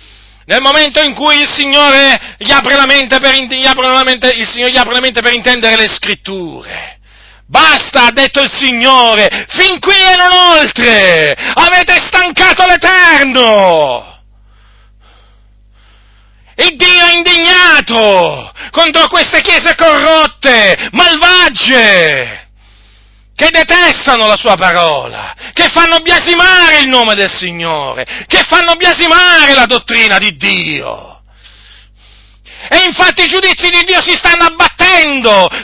Nel 0.47 0.61
momento 0.61 1.01
in 1.01 1.15
cui 1.15 1.39
il 1.39 1.49
Signore 1.49 2.35
gli 2.37 2.51
apre 2.51 2.75
la 2.75 2.85
mente 2.85 3.19
per, 3.19 3.33
gli 3.35 3.65
apre 3.65 3.87
la 3.87 4.03
mente, 4.03 4.29
il 4.29 4.47
Signore 4.47 4.71
gli 4.71 4.77
apre 4.77 4.93
la 4.93 4.99
mente 4.99 5.21
per 5.21 5.33
intendere 5.33 5.75
le 5.75 5.87
scritture. 5.87 6.99
Basta, 7.47 8.05
ha 8.05 8.11
detto 8.11 8.41
il 8.41 8.51
Signore, 8.51 9.47
fin 9.49 9.79
qui 9.79 9.93
e 9.93 10.15
non 10.15 10.31
oltre! 10.31 11.35
Avete 11.53 11.99
stancato 12.07 12.65
l'Eterno! 12.65 14.13
Il 16.57 16.75
Dio 16.75 17.05
è 17.05 17.13
indignato 17.13 18.53
contro 18.71 19.07
queste 19.07 19.41
chiese 19.41 19.75
corrotte, 19.75 20.89
malvagie, 20.91 22.44
che 23.35 23.49
detestano 23.51 24.27
la 24.27 24.37
sua 24.37 24.55
parola, 24.55 25.35
che 25.53 25.67
fanno 25.67 25.99
biasimare 25.99 26.79
il 26.79 26.87
nome 26.87 27.15
del 27.15 27.29
Signore, 27.29 28.05
che 28.27 28.43
fanno 28.47 28.75
biasimare 28.75 29.53
la 29.53 29.65
dottrina 29.65 30.17
di 30.17 30.37
Dio. 30.37 31.21
E 32.69 32.81
infatti 32.85 33.23
i 33.23 33.27
giudizi 33.27 33.69
di 33.69 33.83
Dio 33.83 34.01
si 34.01 34.15
stanno 34.15 34.45
abbattendo 34.45 34.74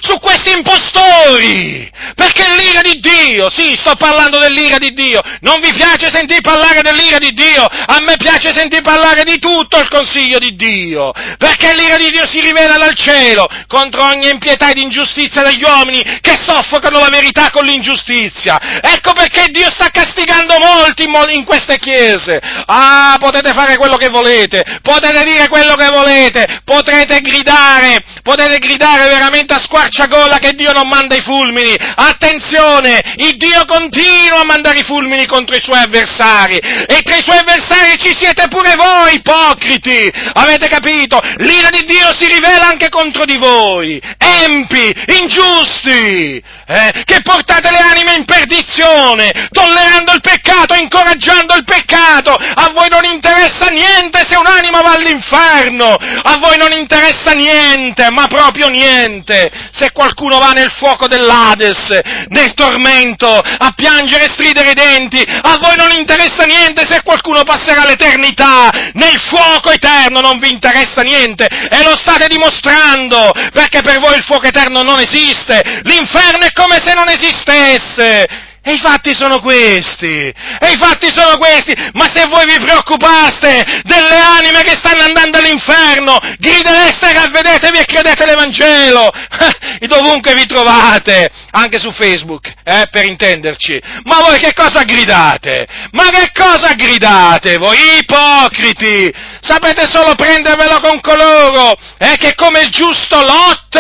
su 0.01 0.19
questi 0.19 0.51
impostori, 0.51 1.89
perché 2.15 2.43
l'ira 2.55 2.81
di 2.81 2.99
Dio, 2.99 3.49
sì, 3.49 3.75
sto 3.77 3.95
parlando 3.95 4.39
dell'ira 4.39 4.77
di 4.77 4.91
Dio, 4.93 5.21
non 5.41 5.61
vi 5.61 5.73
piace 5.73 6.09
sentir 6.11 6.41
parlare 6.41 6.81
dell'ira 6.81 7.17
di 7.17 7.31
Dio, 7.31 7.63
a 7.63 7.99
me 8.01 8.15
piace 8.17 8.53
sentir 8.53 8.81
parlare 8.81 9.23
di 9.23 9.39
tutto 9.39 9.79
il 9.79 9.87
consiglio 9.87 10.37
di 10.37 10.55
Dio, 10.55 11.11
perché 11.37 11.73
l'ira 11.73 11.95
di 11.95 12.11
Dio 12.11 12.27
si 12.27 12.41
rivela 12.41 12.77
dal 12.77 12.95
cielo 12.95 13.47
contro 13.67 14.03
ogni 14.03 14.29
impietà 14.29 14.69
ed 14.71 14.77
ingiustizia 14.77 15.43
degli 15.43 15.63
uomini 15.63 16.03
che 16.19 16.35
soffocano 16.37 16.99
la 16.99 17.09
verità 17.09 17.49
con 17.51 17.63
l'ingiustizia. 17.63 18.59
Ecco 18.81 19.13
perché 19.13 19.47
Dio 19.51 19.69
sta 19.71 19.89
castigando 19.89 20.57
molti 20.59 21.07
in 21.33 21.45
queste 21.45 21.77
chiese. 21.79 22.39
Ah, 22.65 23.15
potete 23.19 23.51
fare 23.53 23.77
quello 23.77 23.95
che 23.95 24.09
volete, 24.09 24.63
potete 24.81 25.23
dire 25.23 25.47
quello 25.47 25.75
che 25.75 25.87
volete, 25.87 26.61
potrete 26.65 27.19
gridare, 27.21 28.03
potete 28.23 28.57
gridare 28.57 29.03
veramente 29.03 29.20
a 29.23 29.59
squarciagola 29.59 30.39
che 30.39 30.53
Dio 30.53 30.71
non 30.71 30.87
manda 30.87 31.15
i 31.15 31.21
fulmini. 31.21 31.75
Attenzione, 31.77 32.99
il 33.17 33.37
Dio 33.37 33.65
continua 33.65 34.39
a 34.39 34.45
mandare 34.45 34.79
i 34.79 34.83
fulmini 34.83 35.27
contro 35.27 35.55
i 35.55 35.61
suoi 35.61 35.79
avversari 35.79 36.57
e 36.57 37.01
tra 37.03 37.15
i 37.15 37.21
suoi 37.21 37.37
avversari 37.37 37.99
ci 37.99 38.15
siete 38.15 38.47
pure 38.47 38.73
voi, 38.75 39.15
ipocriti. 39.15 40.11
Avete 40.33 40.67
capito? 40.67 41.19
L'ira 41.37 41.69
di 41.69 41.85
Dio 41.85 42.11
si 42.17 42.25
rivela 42.27 42.67
anche 42.67 42.89
contro 42.89 43.25
di 43.25 43.37
voi, 43.37 44.01
empi, 44.17 44.91
ingiusti, 45.19 46.41
eh, 46.71 47.03
che 47.03 47.21
portate 47.21 47.69
le 47.69 47.79
anime 47.79 48.15
in 48.15 48.25
perdizione, 48.25 49.49
tollerando 49.51 50.13
il 50.13 50.21
peccato, 50.21 50.73
incoraggiando 50.73 51.55
il 51.55 51.63
peccato. 51.65 52.31
A 52.31 52.71
voi 52.73 52.87
non 52.89 53.03
interessa 53.03 53.67
niente 53.67 54.25
se 54.27 54.37
un'anima 54.37 54.81
va 54.81 54.93
all'inferno, 54.93 55.93
a 55.95 56.37
voi 56.39 56.57
non 56.57 56.71
interessa 56.71 57.33
niente, 57.33 58.09
ma 58.09 58.27
proprio 58.27 58.69
niente, 58.69 59.51
se 59.71 59.91
qualcuno 59.91 60.37
va 60.37 60.51
nel 60.51 60.71
fuoco 60.71 61.07
dell'Ades, 61.07 61.99
nel 62.29 62.53
tormento, 62.53 63.27
a 63.27 63.71
piangere 63.75 64.25
e 64.25 64.29
stridere 64.29 64.71
i 64.71 64.73
denti, 64.73 65.21
a 65.21 65.57
voi 65.61 65.75
non 65.75 65.91
interessa 65.91 66.45
niente 66.45 66.85
se 66.87 67.01
qualcuno 67.03 67.43
passerà 67.43 67.83
l'eternità 67.83 68.69
nel 68.93 69.19
fuoco 69.19 69.71
eterno, 69.71 70.21
non 70.21 70.39
vi 70.39 70.51
interessa 70.51 71.01
niente, 71.01 71.47
e 71.47 71.83
lo 71.83 71.97
state 71.97 72.27
dimostrando, 72.27 73.31
perché 73.51 73.81
per 73.81 73.99
voi 73.99 74.15
il 74.15 74.23
fuoco 74.23 74.47
eterno 74.47 74.83
non 74.83 74.99
esiste, 74.99 75.81
l'inferno 75.83 76.45
è 76.45 76.51
come 76.61 76.79
se 76.79 76.93
non 76.93 77.09
esistesse, 77.09 78.49
e 78.63 78.73
i 78.73 78.77
fatti 78.77 79.15
sono 79.15 79.41
questi, 79.41 80.05
e 80.05 80.71
i 80.71 80.77
fatti 80.77 81.11
sono 81.11 81.39
questi, 81.39 81.73
ma 81.93 82.07
se 82.13 82.27
voi 82.27 82.45
vi 82.45 82.63
preoccupaste 82.63 83.81
delle 83.81 84.17
anime 84.17 84.61
che 84.61 84.75
stanno 84.75 85.01
andando 85.01 85.39
all'inferno, 85.39 86.19
gridereste 86.37 87.11
ravvedetevi 87.11 87.79
e 87.79 87.85
credete 87.85 88.25
l'Evangelo, 88.25 89.09
e 89.81 89.87
dovunque 89.87 90.35
vi 90.35 90.45
trovate, 90.45 91.31
anche 91.49 91.79
su 91.79 91.91
Facebook, 91.91 92.53
eh, 92.63 92.87
per 92.91 93.05
intenderci. 93.05 93.81
Ma 94.03 94.19
voi 94.19 94.37
che 94.37 94.53
cosa 94.53 94.83
gridate? 94.83 95.65
Ma 95.93 96.09
che 96.09 96.29
cosa 96.31 96.73
gridate 96.75 97.57
voi, 97.57 97.79
ipocriti? 97.97 99.11
Sapete 99.41 99.87
solo 99.89 100.13
prendervelo 100.13 100.79
con 100.81 101.01
coloro, 101.01 101.75
eh, 101.97 102.15
che 102.17 102.35
come 102.35 102.69
giusto 102.69 103.23
Lot 103.23 103.70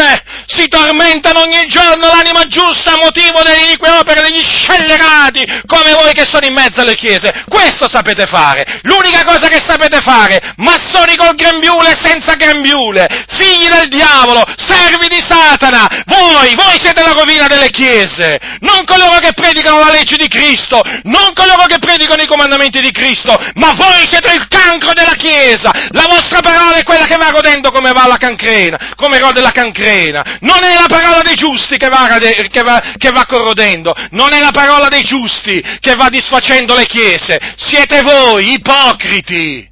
si 0.45 0.67
tormentano 0.69 1.41
ogni 1.41 1.67
giorno 1.67 2.07
l'anima 2.07 2.47
giusta 2.47 2.93
a 2.93 2.97
motivo 2.97 3.41
delle 3.43 3.63
inique 3.63 3.89
opere 3.89 4.21
degli 4.21 4.41
scellerati, 4.41 5.63
come 5.65 5.93
voi 5.93 6.13
che 6.13 6.25
sono 6.25 6.45
in 6.45 6.53
mezzo 6.53 6.81
alle 6.81 6.95
chiese. 6.95 7.43
Questo 7.49 7.89
sapete 7.89 8.25
fare. 8.25 8.79
L'unica 8.83 9.25
cosa 9.25 9.49
che 9.49 9.61
sapete 9.61 9.99
fare, 9.99 10.53
massoni 10.57 11.15
col 11.17 11.35
grembiule 11.35 11.91
e 11.91 11.97
senza 12.01 12.35
grembiule, 12.35 13.25
figli 13.27 13.67
del 13.67 13.89
diavolo, 13.89 14.43
servi 14.55 15.07
di 15.09 15.21
Satana. 15.21 15.87
Voi, 16.05 16.55
voi 16.55 16.79
siete 16.79 17.01
la 17.01 17.11
rovina 17.11 17.47
delle 17.47 17.69
chiese. 17.69 18.39
Non 18.59 18.85
coloro 18.85 19.19
che 19.19 19.33
predicano 19.33 19.79
la 19.79 19.91
legge 19.91 20.15
di 20.15 20.27
Cristo, 20.27 20.81
non 21.03 21.33
coloro 21.33 21.65
che 21.65 21.79
predicano 21.79 22.21
i 22.21 22.27
comandamenti 22.27 22.79
di 22.79 22.91
Cristo, 22.91 23.35
ma 23.55 23.73
voi 23.75 24.07
siete 24.07 24.33
il 24.33 24.47
cancro 24.47 24.93
della 24.93 25.15
chiesa. 25.15 25.71
La 25.89 26.05
vostra 26.09 26.39
parola 26.39 26.75
è 26.75 26.83
quella 26.83 27.05
che 27.05 27.17
va 27.17 27.29
rodendo 27.29 27.71
come 27.71 27.91
va 27.91 28.07
la 28.07 28.17
cancrena, 28.17 28.93
come 28.95 29.19
rode 29.19 29.41
la 29.41 29.51
cancrena. 29.51 29.80
Non 29.81 30.63
è 30.63 30.73
la 30.73 30.85
parola 30.87 31.21
dei 31.21 31.35
giusti 31.35 31.77
che 31.77 31.87
va, 31.87 32.17
che 32.17 32.61
va, 32.61 32.93
che 32.97 33.09
va 33.09 33.25
corrodendo, 33.25 33.93
non 34.11 34.33
è 34.33 34.39
la 34.39 34.51
parola 34.51 34.87
dei 34.87 35.03
giusti 35.03 35.61
che 35.79 35.95
va 35.95 36.07
disfacendo 36.09 36.75
le 36.75 36.85
chiese, 36.85 37.39
siete 37.57 38.01
voi, 38.01 38.53
ipocriti. 38.53 39.69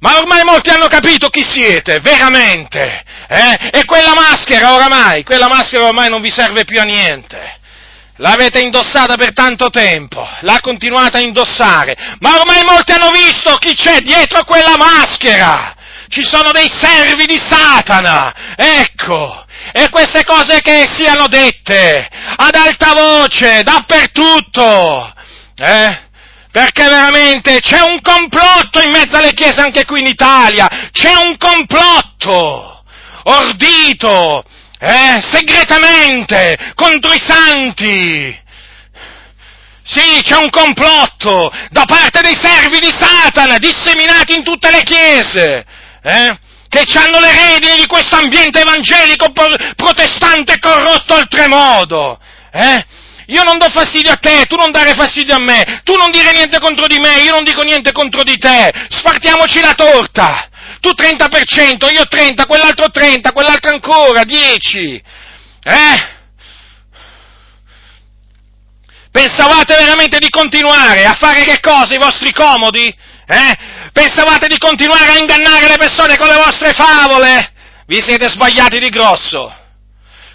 Ma 0.00 0.16
ormai 0.18 0.44
molti 0.44 0.70
hanno 0.70 0.86
capito 0.86 1.28
chi 1.28 1.42
siete, 1.42 1.98
veramente. 2.00 3.04
Eh? 3.28 3.70
E 3.72 3.84
quella 3.84 4.14
maschera 4.14 4.74
oramai, 4.74 5.24
quella 5.24 5.48
maschera 5.48 5.86
ormai 5.86 6.08
non 6.08 6.20
vi 6.20 6.30
serve 6.30 6.64
più 6.64 6.80
a 6.80 6.84
niente. 6.84 7.56
L'avete 8.20 8.60
indossata 8.60 9.16
per 9.16 9.32
tanto 9.32 9.70
tempo, 9.70 10.26
l'ha 10.40 10.58
continuata 10.60 11.18
a 11.18 11.20
indossare, 11.20 11.96
ma 12.18 12.36
ormai 12.36 12.64
molti 12.64 12.90
hanno 12.90 13.10
visto 13.10 13.54
chi 13.56 13.74
c'è 13.74 14.00
dietro 14.00 14.42
quella 14.44 14.76
maschera. 14.76 15.76
Ci 16.08 16.22
sono 16.24 16.52
dei 16.52 16.70
servi 16.70 17.26
di 17.26 17.38
Satana, 17.38 18.54
ecco, 18.56 19.44
e 19.72 19.90
queste 19.90 20.24
cose 20.24 20.62
che 20.62 20.88
siano 20.96 21.28
dette 21.28 22.08
ad 22.36 22.54
alta 22.54 22.94
voce, 22.94 23.62
dappertutto, 23.62 25.12
eh? 25.56 26.06
Perché 26.50 26.84
veramente 26.84 27.60
c'è 27.60 27.80
un 27.82 28.00
complotto 28.00 28.80
in 28.80 28.90
mezzo 28.90 29.18
alle 29.18 29.34
chiese 29.34 29.60
anche 29.60 29.84
qui 29.84 30.00
in 30.00 30.06
Italia, 30.06 30.88
c'è 30.92 31.14
un 31.14 31.36
complotto 31.36 32.84
ordito, 33.24 34.44
eh, 34.78 35.20
segretamente 35.20 36.72
contro 36.74 37.12
i 37.12 37.20
santi. 37.20 38.46
Sì, 39.84 40.20
c'è 40.22 40.36
un 40.36 40.50
complotto 40.50 41.50
da 41.70 41.84
parte 41.84 42.20
dei 42.22 42.36
servi 42.38 42.78
di 42.78 42.92
Satana 42.94 43.58
disseminati 43.58 44.34
in 44.34 44.44
tutte 44.44 44.70
le 44.70 44.82
chiese. 44.82 45.64
Eh? 46.02 46.38
che 46.68 46.84
hanno 46.98 47.18
le 47.18 47.32
redini 47.32 47.76
di 47.76 47.86
questo 47.86 48.16
ambiente 48.16 48.60
evangelico 48.60 49.32
protestante 49.74 50.58
corrotto 50.58 51.14
oltremodo. 51.14 52.20
Eh? 52.52 52.84
Io 53.28 53.42
non 53.42 53.58
do 53.58 53.68
fastidio 53.68 54.12
a 54.12 54.16
te, 54.16 54.44
tu 54.46 54.56
non 54.56 54.70
dare 54.70 54.94
fastidio 54.94 55.34
a 55.34 55.38
me, 55.38 55.82
tu 55.84 55.94
non 55.96 56.10
dire 56.10 56.32
niente 56.32 56.58
contro 56.60 56.86
di 56.86 56.98
me, 56.98 57.20
io 57.20 57.32
non 57.32 57.44
dico 57.44 57.62
niente 57.62 57.92
contro 57.92 58.22
di 58.22 58.38
te. 58.38 58.72
Spartiamoci 58.88 59.60
la 59.60 59.74
torta. 59.74 60.48
Tu 60.80 60.90
30%, 60.90 61.92
io 61.92 62.06
30, 62.06 62.46
quell'altro 62.46 62.90
30, 62.90 63.32
quell'altro 63.32 63.70
ancora 63.70 64.24
10. 64.24 65.02
Eh? 65.62 66.16
Pensavate 69.10 69.74
veramente 69.76 70.18
di 70.18 70.28
continuare 70.30 71.04
a 71.04 71.14
fare 71.14 71.44
che 71.44 71.60
cosa? 71.60 71.94
I 71.94 71.98
vostri 71.98 72.32
comodi? 72.32 72.94
Eh? 73.30 73.56
Pensavate 73.92 74.48
di 74.48 74.56
continuare 74.56 75.12
a 75.12 75.18
ingannare 75.18 75.68
le 75.68 75.76
persone 75.76 76.16
con 76.16 76.28
le 76.28 76.42
vostre 76.42 76.72
favole? 76.72 77.52
Vi 77.86 78.00
siete 78.00 78.26
sbagliati 78.28 78.78
di 78.78 78.88
grosso. 78.88 79.52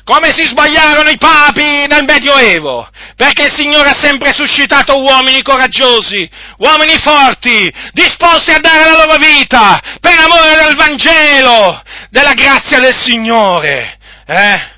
come 0.03 0.33
si 0.35 0.43
sbagliarono 0.43 1.09
i 1.09 1.17
papi 1.17 1.85
nel 1.87 2.03
Medioevo, 2.03 2.87
perché 3.15 3.45
il 3.45 3.53
Signore 3.53 3.89
ha 3.89 3.99
sempre 3.99 4.33
suscitato 4.33 5.01
uomini 5.01 5.41
coraggiosi, 5.41 6.29
uomini 6.57 6.97
forti, 6.97 7.73
disposti 7.93 8.51
a 8.51 8.59
dare 8.59 8.89
la 8.89 9.05
loro 9.05 9.17
vita 9.17 9.81
per 10.01 10.19
amore 10.19 10.55
del 10.55 10.75
Vangelo, 10.75 11.81
della 12.09 12.33
grazia 12.33 12.79
del 12.79 12.95
Signore. 12.95 13.97
Eh? 14.25 14.71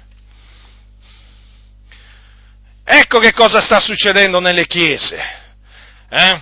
Ecco 2.85 3.17
che 3.17 3.33
cosa 3.33 3.61
sta 3.61 3.79
succedendo 3.79 4.39
nelle 4.39 4.67
chiese. 4.67 5.19
Eh? 6.07 6.41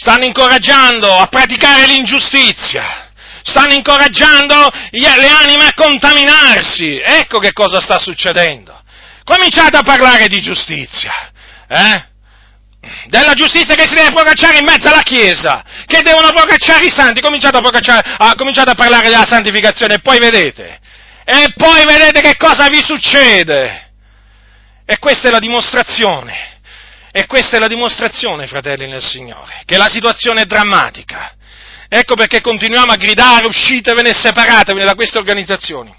Stanno 0.00 0.24
incoraggiando 0.24 1.14
a 1.14 1.26
praticare 1.26 1.84
l'ingiustizia 1.84 3.08
stanno 3.42 3.74
incoraggiando 3.74 4.70
le 4.90 5.28
anime 5.28 5.66
a 5.66 5.74
contaminarsi. 5.74 6.98
Ecco 6.98 7.38
che 7.38 7.52
cosa 7.52 7.80
sta 7.82 7.98
succedendo. 7.98 8.80
Cominciate 9.24 9.76
a 9.76 9.82
parlare 9.82 10.26
di 10.28 10.40
giustizia, 10.40 11.12
eh? 11.68 12.08
Della 13.08 13.34
giustizia 13.34 13.74
che 13.74 13.86
si 13.86 13.94
deve 13.94 14.10
procacciare 14.10 14.56
in 14.56 14.64
mezzo 14.64 14.88
alla 14.88 15.02
Chiesa, 15.02 15.62
che 15.84 16.00
devono 16.00 16.32
procacciare 16.32 16.86
i 16.86 16.90
santi, 16.90 17.20
cominciate 17.20 17.58
a, 17.58 18.16
a, 18.16 18.34
cominciate 18.36 18.70
a 18.70 18.74
parlare 18.74 19.10
della 19.10 19.26
santificazione 19.26 19.94
e 19.96 20.00
poi 20.00 20.18
vedete, 20.18 20.80
e 21.24 21.52
poi 21.54 21.84
vedete 21.84 22.22
che 22.22 22.36
cosa 22.38 22.68
vi 22.68 22.80
succede. 22.82 23.90
E 24.86 24.98
questa 24.98 25.28
è 25.28 25.30
la 25.30 25.38
dimostrazione, 25.38 26.59
e 27.12 27.26
questa 27.26 27.56
è 27.56 27.60
la 27.60 27.66
dimostrazione, 27.66 28.46
fratelli 28.46 28.86
nel 28.86 29.02
Signore, 29.02 29.62
che 29.64 29.76
la 29.76 29.88
situazione 29.88 30.42
è 30.42 30.44
drammatica. 30.44 31.34
Ecco 31.88 32.14
perché 32.14 32.40
continuiamo 32.40 32.92
a 32.92 32.96
gridare 32.96 33.46
uscitevene 33.46 34.10
e 34.10 34.14
separatevene 34.14 34.84
da 34.84 34.94
queste 34.94 35.18
organizzazioni. 35.18 35.92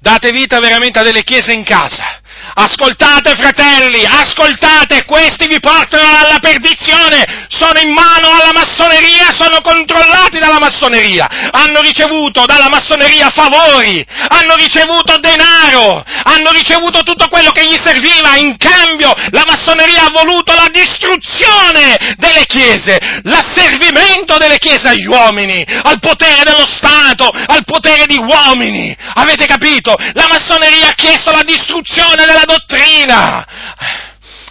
Date 0.00 0.30
vita 0.30 0.58
veramente 0.58 0.98
a 0.98 1.02
delle 1.02 1.22
chiese 1.22 1.52
in 1.52 1.64
casa, 1.64 2.20
Ascoltate 2.60 3.36
fratelli, 3.36 4.04
ascoltate, 4.04 5.04
questi 5.04 5.46
vi 5.46 5.60
portano 5.60 6.02
alla 6.02 6.40
perdizione, 6.40 7.46
sono 7.46 7.78
in 7.78 7.92
mano 7.92 8.32
alla 8.34 8.50
massoneria, 8.52 9.30
sono 9.30 9.60
controllati 9.60 10.40
dalla 10.40 10.58
massoneria, 10.58 11.28
hanno 11.52 11.80
ricevuto 11.82 12.46
dalla 12.46 12.68
massoneria 12.68 13.30
favori, 13.30 14.04
hanno 14.26 14.56
ricevuto 14.56 15.18
denaro, 15.18 16.02
hanno 16.24 16.50
ricevuto 16.50 17.02
tutto 17.04 17.28
quello 17.28 17.52
che 17.52 17.64
gli 17.64 17.78
serviva, 17.80 18.34
in 18.34 18.56
cambio 18.56 19.14
la 19.30 19.44
massoneria 19.46 20.06
ha 20.06 20.10
voluto 20.10 20.52
la 20.52 20.66
distruzione 20.72 22.16
delle 22.16 22.44
chiese, 22.46 22.98
l'asservimento 23.22 24.36
delle 24.36 24.58
chiese 24.58 24.88
agli 24.88 25.06
uomini, 25.06 25.64
al 25.84 26.00
potere 26.00 26.42
dello 26.42 26.66
Stato, 26.66 27.30
al 27.30 27.62
potere 27.64 28.06
di 28.06 28.18
uomini, 28.18 28.96
avete 29.14 29.46
capito? 29.46 29.94
La 30.14 30.26
massoneria 30.28 30.88
ha 30.88 30.94
chiesto 30.94 31.30
la 31.30 31.44
distruzione 31.46 32.26
della 32.26 32.46
dottrina. 32.48 33.44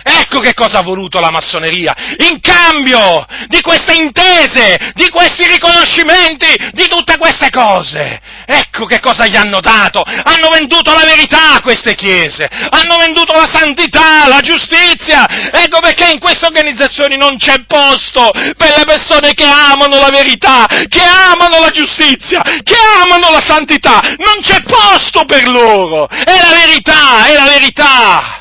Ecco 0.07 0.39
che 0.39 0.53
cosa 0.53 0.79
ha 0.79 0.83
voluto 0.83 1.19
la 1.19 1.31
massoneria, 1.31 1.93
in 2.19 2.39
cambio 2.39 3.25
di 3.47 3.59
queste 3.61 3.93
intese, 3.93 4.91
di 4.93 5.09
questi 5.09 5.45
riconoscimenti, 5.47 6.47
di 6.71 6.87
tutte 6.87 7.17
queste 7.17 7.49
cose. 7.49 8.21
Ecco 8.45 8.85
che 8.85 9.01
cosa 9.01 9.25
gli 9.25 9.35
hanno 9.35 9.59
dato. 9.59 10.01
Hanno 10.01 10.49
venduto 10.49 10.93
la 10.93 11.03
verità 11.03 11.55
a 11.55 11.61
queste 11.61 11.95
chiese, 11.95 12.47
hanno 12.69 12.95
venduto 12.97 13.33
la 13.33 13.49
santità, 13.51 14.27
la 14.27 14.39
giustizia. 14.39 15.25
Ecco 15.51 15.81
perché 15.81 16.09
in 16.09 16.19
queste 16.19 16.45
organizzazioni 16.45 17.17
non 17.17 17.37
c'è 17.37 17.65
posto 17.67 18.29
per 18.31 18.77
le 18.77 18.85
persone 18.85 19.33
che 19.33 19.45
amano 19.45 19.99
la 19.99 20.09
verità, 20.09 20.65
che 20.87 21.03
amano 21.03 21.59
la 21.59 21.69
giustizia, 21.69 22.41
che 22.41 22.77
amano 23.03 23.31
la 23.31 23.43
santità. 23.45 23.99
Non 24.17 24.39
c'è 24.41 24.61
posto 24.61 25.25
per 25.25 25.47
loro. 25.49 26.07
È 26.07 26.39
la 26.41 26.55
verità, 26.55 27.25
è 27.25 27.33
la 27.33 27.45
verità. 27.45 28.36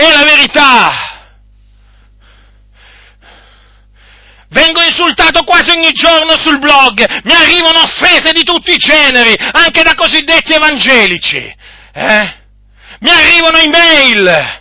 È 0.00 0.10
la 0.12 0.24
verità. 0.24 0.90
Vengo 4.48 4.80
insultato 4.80 5.44
quasi 5.44 5.70
ogni 5.72 5.92
giorno 5.92 6.38
sul 6.38 6.58
blog, 6.58 7.06
mi 7.24 7.34
arrivano 7.34 7.82
offese 7.82 8.32
di 8.32 8.42
tutti 8.42 8.72
i 8.72 8.78
generi, 8.78 9.36
anche 9.52 9.82
da 9.82 9.94
cosiddetti 9.94 10.54
evangelici. 10.54 11.54
Eh? 11.92 12.34
Mi 13.00 13.10
arrivano 13.10 13.58
email, 13.58 14.60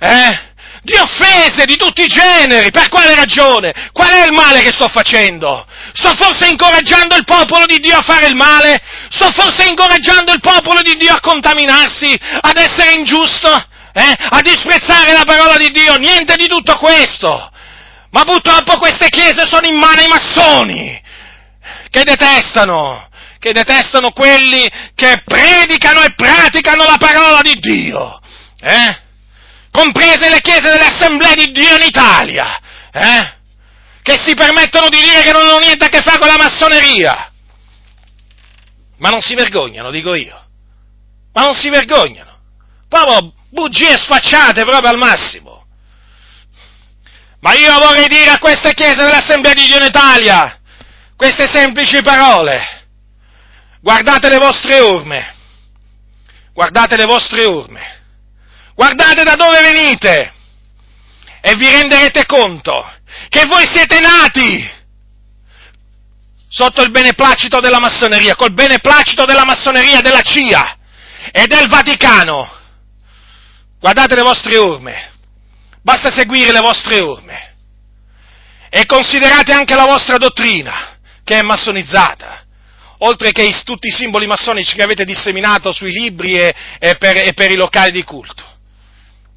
eh? 0.00 0.46
Di 0.80 0.94
offese 0.94 1.66
di 1.66 1.76
tutti 1.76 2.02
i 2.02 2.08
generi. 2.08 2.70
Per 2.70 2.88
quale 2.88 3.14
ragione? 3.14 3.90
Qual 3.92 4.08
è 4.08 4.24
il 4.24 4.32
male 4.32 4.62
che 4.62 4.72
sto 4.72 4.88
facendo? 4.88 5.66
Sto 5.92 6.14
forse 6.14 6.46
incoraggiando 6.46 7.14
il 7.14 7.24
popolo 7.24 7.66
di 7.66 7.78
Dio 7.78 7.98
a 7.98 8.02
fare 8.02 8.26
il 8.26 8.34
male? 8.34 8.80
Sto 9.10 9.30
forse 9.32 9.66
incoraggiando 9.66 10.32
il 10.32 10.40
popolo 10.40 10.80
di 10.80 10.96
Dio 10.96 11.12
a 11.12 11.20
contaminarsi, 11.20 12.18
ad 12.40 12.56
essere 12.56 12.92
ingiusto? 12.94 13.76
Eh, 13.98 14.14
a 14.16 14.40
disprezzare 14.42 15.12
la 15.12 15.24
parola 15.24 15.56
di 15.56 15.70
Dio, 15.70 15.96
niente 15.96 16.36
di 16.36 16.46
tutto 16.46 16.76
questo. 16.78 17.50
Ma 18.10 18.22
purtroppo 18.22 18.78
queste 18.78 19.08
chiese 19.08 19.44
sono 19.44 19.66
in 19.66 19.76
mano 19.76 20.00
ai 20.00 20.06
massoni, 20.06 21.02
che 21.90 22.04
detestano, 22.04 23.08
che 23.40 23.52
detestano 23.52 24.12
quelli 24.12 24.70
che 24.94 25.22
predicano 25.24 26.02
e 26.02 26.14
praticano 26.14 26.84
la 26.84 26.96
parola 26.96 27.40
di 27.42 27.58
Dio, 27.58 28.20
eh? 28.60 28.98
comprese 29.70 30.30
le 30.30 30.40
chiese 30.40 30.70
delle 30.70 30.86
assemblee 30.86 31.34
di 31.34 31.50
Dio 31.50 31.74
in 31.74 31.82
Italia, 31.82 32.58
eh? 32.92 33.36
che 34.02 34.16
si 34.16 34.32
permettono 34.34 34.88
di 34.88 35.00
dire 35.00 35.22
che 35.22 35.32
non 35.32 35.42
hanno 35.42 35.58
niente 35.58 35.86
a 35.86 35.88
che 35.88 36.00
fare 36.00 36.18
con 36.18 36.28
la 36.28 36.38
massoneria. 36.38 37.30
Ma 38.98 39.10
non 39.10 39.20
si 39.20 39.34
vergognano, 39.34 39.90
dico 39.90 40.14
io. 40.14 40.40
Ma 41.32 41.42
non 41.42 41.54
si 41.54 41.68
vergognano. 41.68 42.36
Proprio 42.88 43.32
bugie 43.50 43.96
sfacciate 43.96 44.64
proprio 44.64 44.90
al 44.90 44.98
massimo. 44.98 45.66
Ma 47.40 47.54
io 47.54 47.78
vorrei 47.78 48.08
dire 48.08 48.30
a 48.30 48.38
queste 48.38 48.74
chiese 48.74 48.96
dell'Assemblea 48.96 49.54
di 49.54 49.66
Dio 49.66 49.76
in 49.76 49.84
Italia 49.84 50.58
queste 51.16 51.48
semplici 51.50 52.02
parole. 52.02 52.86
Guardate 53.80 54.28
le 54.28 54.38
vostre 54.38 54.80
urme, 54.80 55.34
guardate 56.52 56.96
le 56.96 57.04
vostre 57.04 57.44
urme, 57.44 58.02
guardate 58.74 59.22
da 59.22 59.34
dove 59.36 59.60
venite 59.60 60.32
e 61.40 61.54
vi 61.54 61.70
renderete 61.70 62.26
conto 62.26 62.92
che 63.28 63.46
voi 63.46 63.66
siete 63.66 64.00
nati 64.00 64.76
sotto 66.48 66.82
il 66.82 66.90
beneplacito 66.90 67.60
della 67.60 67.78
massoneria, 67.78 68.34
col 68.34 68.52
beneplacito 68.52 69.24
della 69.24 69.44
massoneria 69.44 70.00
della 70.00 70.22
CIA 70.22 70.76
e 71.30 71.46
del 71.46 71.68
Vaticano 71.68 72.57
Guardate 73.80 74.16
le 74.16 74.22
vostre 74.22 74.56
orme, 74.56 75.12
basta 75.82 76.10
seguire 76.10 76.50
le 76.50 76.60
vostre 76.60 77.00
orme 77.00 77.54
e 78.70 78.84
considerate 78.86 79.52
anche 79.52 79.74
la 79.74 79.84
vostra 79.84 80.16
dottrina, 80.18 80.98
che 81.22 81.38
è 81.38 81.42
massonizzata, 81.42 82.44
oltre 82.98 83.30
che 83.30 83.48
tutti 83.64 83.86
i 83.86 83.92
simboli 83.92 84.26
massonici 84.26 84.74
che 84.74 84.82
avete 84.82 85.04
disseminato 85.04 85.72
sui 85.72 85.92
libri 85.92 86.34
e, 86.34 86.54
e, 86.80 86.96
per, 86.96 87.18
e 87.18 87.32
per 87.34 87.52
i 87.52 87.56
locali 87.56 87.92
di 87.92 88.02
culto. 88.02 88.44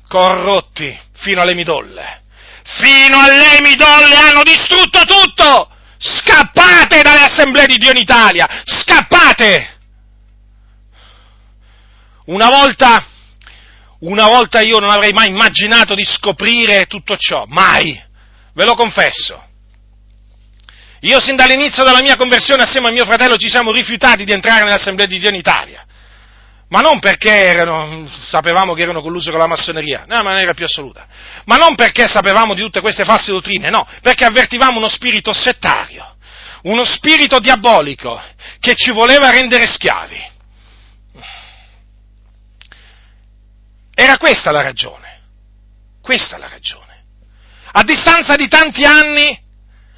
Corrotti 0.07 0.99
fino 1.17 1.41
alle 1.41 1.53
midolle. 1.53 2.23
Fino 2.63 3.19
alle 3.19 3.61
midolle 3.61 4.15
hanno 4.15 4.43
distrutto 4.43 5.03
tutto! 5.05 5.69
Scappate 5.99 7.03
dalle 7.03 7.25
assemblee 7.25 7.67
di 7.67 7.77
Dio 7.77 7.91
in 7.91 7.97
Italia! 7.97 8.47
Scappate! 8.65 9.77
Una 12.25 12.49
volta 12.49 13.05
una 14.01 14.27
volta 14.27 14.61
io 14.61 14.79
non 14.79 14.89
avrei 14.89 15.11
mai 15.11 15.29
immaginato 15.29 15.93
di 15.95 16.03
scoprire 16.03 16.85
tutto 16.85 17.15
ciò, 17.17 17.45
mai, 17.47 17.99
ve 18.53 18.65
lo 18.65 18.75
confesso. 18.75 19.49
Io 21.01 21.19
sin 21.19 21.35
dall'inizio 21.35 21.83
della 21.83 22.01
mia 22.01 22.15
conversione 22.15 22.63
assieme 22.63 22.87
a 22.87 22.91
mio 22.91 23.05
fratello 23.05 23.35
ci 23.35 23.49
siamo 23.49 23.71
rifiutati 23.71 24.23
di 24.23 24.31
entrare 24.31 24.63
nell'Assemblea 24.63 25.07
di 25.07 25.19
Dio 25.19 25.29
in 25.29 25.35
Italia, 25.35 25.83
ma 26.69 26.79
non 26.79 26.99
perché 26.99 27.29
erano, 27.29 28.07
sapevamo 28.29 28.73
che 28.73 28.83
erano 28.83 29.01
collusi 29.01 29.29
con 29.29 29.39
la 29.39 29.47
massoneria, 29.47 30.05
nella 30.07 30.23
maniera 30.23 30.53
più 30.53 30.65
assoluta, 30.65 31.07
ma 31.45 31.57
non 31.57 31.75
perché 31.75 32.07
sapevamo 32.07 32.53
di 32.53 32.61
tutte 32.61 32.81
queste 32.81 33.03
false 33.03 33.31
dottrine, 33.31 33.69
no, 33.69 33.87
perché 34.01 34.25
avvertivamo 34.25 34.77
uno 34.77 34.89
spirito 34.89 35.33
settario, 35.33 36.15
uno 36.63 36.85
spirito 36.85 37.39
diabolico 37.39 38.21
che 38.59 38.75
ci 38.75 38.91
voleva 38.91 39.31
rendere 39.31 39.65
schiavi. 39.65 40.30
Era 44.01 44.17
questa 44.17 44.51
la 44.51 44.63
ragione. 44.63 45.19
Questa 46.01 46.39
la 46.39 46.47
ragione. 46.47 47.03
A 47.73 47.83
distanza 47.83 48.35
di 48.35 48.47
tanti 48.47 48.83
anni, 48.83 49.39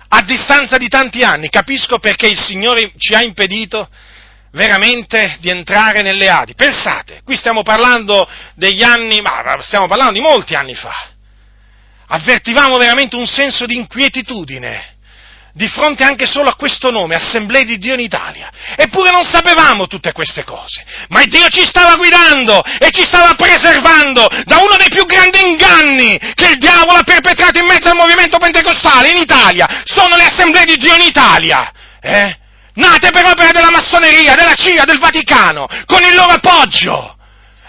a 0.09 0.21
distanza 0.23 0.75
di 0.75 0.89
tanti 0.89 1.21
anni, 1.23 1.47
capisco 1.47 1.99
perché 1.99 2.27
il 2.27 2.37
Signore 2.37 2.91
ci 2.97 3.13
ha 3.13 3.23
impedito 3.23 3.89
veramente 4.51 5.37
di 5.39 5.47
entrare 5.47 6.01
nelle 6.01 6.27
Adi. 6.27 6.53
Pensate, 6.53 7.21
qui 7.23 7.37
stiamo 7.37 7.63
parlando 7.63 8.29
degli 8.55 8.83
anni, 8.83 9.21
ma 9.21 9.41
stiamo 9.61 9.87
parlando 9.87 10.15
di 10.15 10.19
molti 10.19 10.53
anni 10.53 10.75
fa. 10.75 11.11
Avvertivamo 12.07 12.77
veramente 12.77 13.15
un 13.15 13.25
senso 13.25 13.65
di 13.65 13.77
inquietudine 13.77 14.92
di 15.53 15.67
fronte 15.67 16.03
anche 16.03 16.25
solo 16.25 16.49
a 16.49 16.55
questo 16.55 16.89
nome, 16.89 17.15
Assemblea 17.15 17.63
di 17.63 17.77
Dio 17.77 17.93
in 17.93 17.99
Italia. 17.99 18.49
Eppure 18.75 19.11
non 19.11 19.23
sapevamo 19.23 19.85
tutte 19.85 20.11
queste 20.11 20.43
cose, 20.43 20.83
ma 21.09 21.23
Dio 21.25 21.47
ci 21.49 21.63
stava 21.63 21.95
guidando 21.95 22.61
e 22.79 22.89
ci 22.89 23.03
stava 23.03 23.35
preservando 23.35 24.27
da 24.45 24.57
uno 24.57 24.75
dei 24.77 24.89
più 24.89 25.05
grandi 25.05 25.45
inganni 25.45 26.17
che 26.33 26.49
il 26.51 26.57
diavolo 26.57 26.97
ha 26.97 27.03
perpetrato 27.03 27.59
in 27.59 27.67
mezzo 27.67 27.89
al 27.89 27.95
movimento 27.95 28.37
pentecostale 28.37 29.09
in 29.09 29.17
Italia. 29.17 29.83
Sono 29.83 30.15
le 30.15 30.25
Assemblee 30.25 30.65
di 30.65 30.77
Dio 30.77 30.95
in 30.95 31.01
Italia. 31.01 31.71
Eh? 32.01 32.37
Nate 32.75 33.11
per 33.11 33.25
opera 33.25 33.51
della 33.51 33.69
massoneria, 33.69 34.33
della 34.33 34.55
CIA, 34.55 34.83
del 34.85 34.97
Vaticano, 34.97 35.67
con 35.85 36.01
il 36.01 36.15
loro 36.15 36.33
appoggio. 36.33 37.15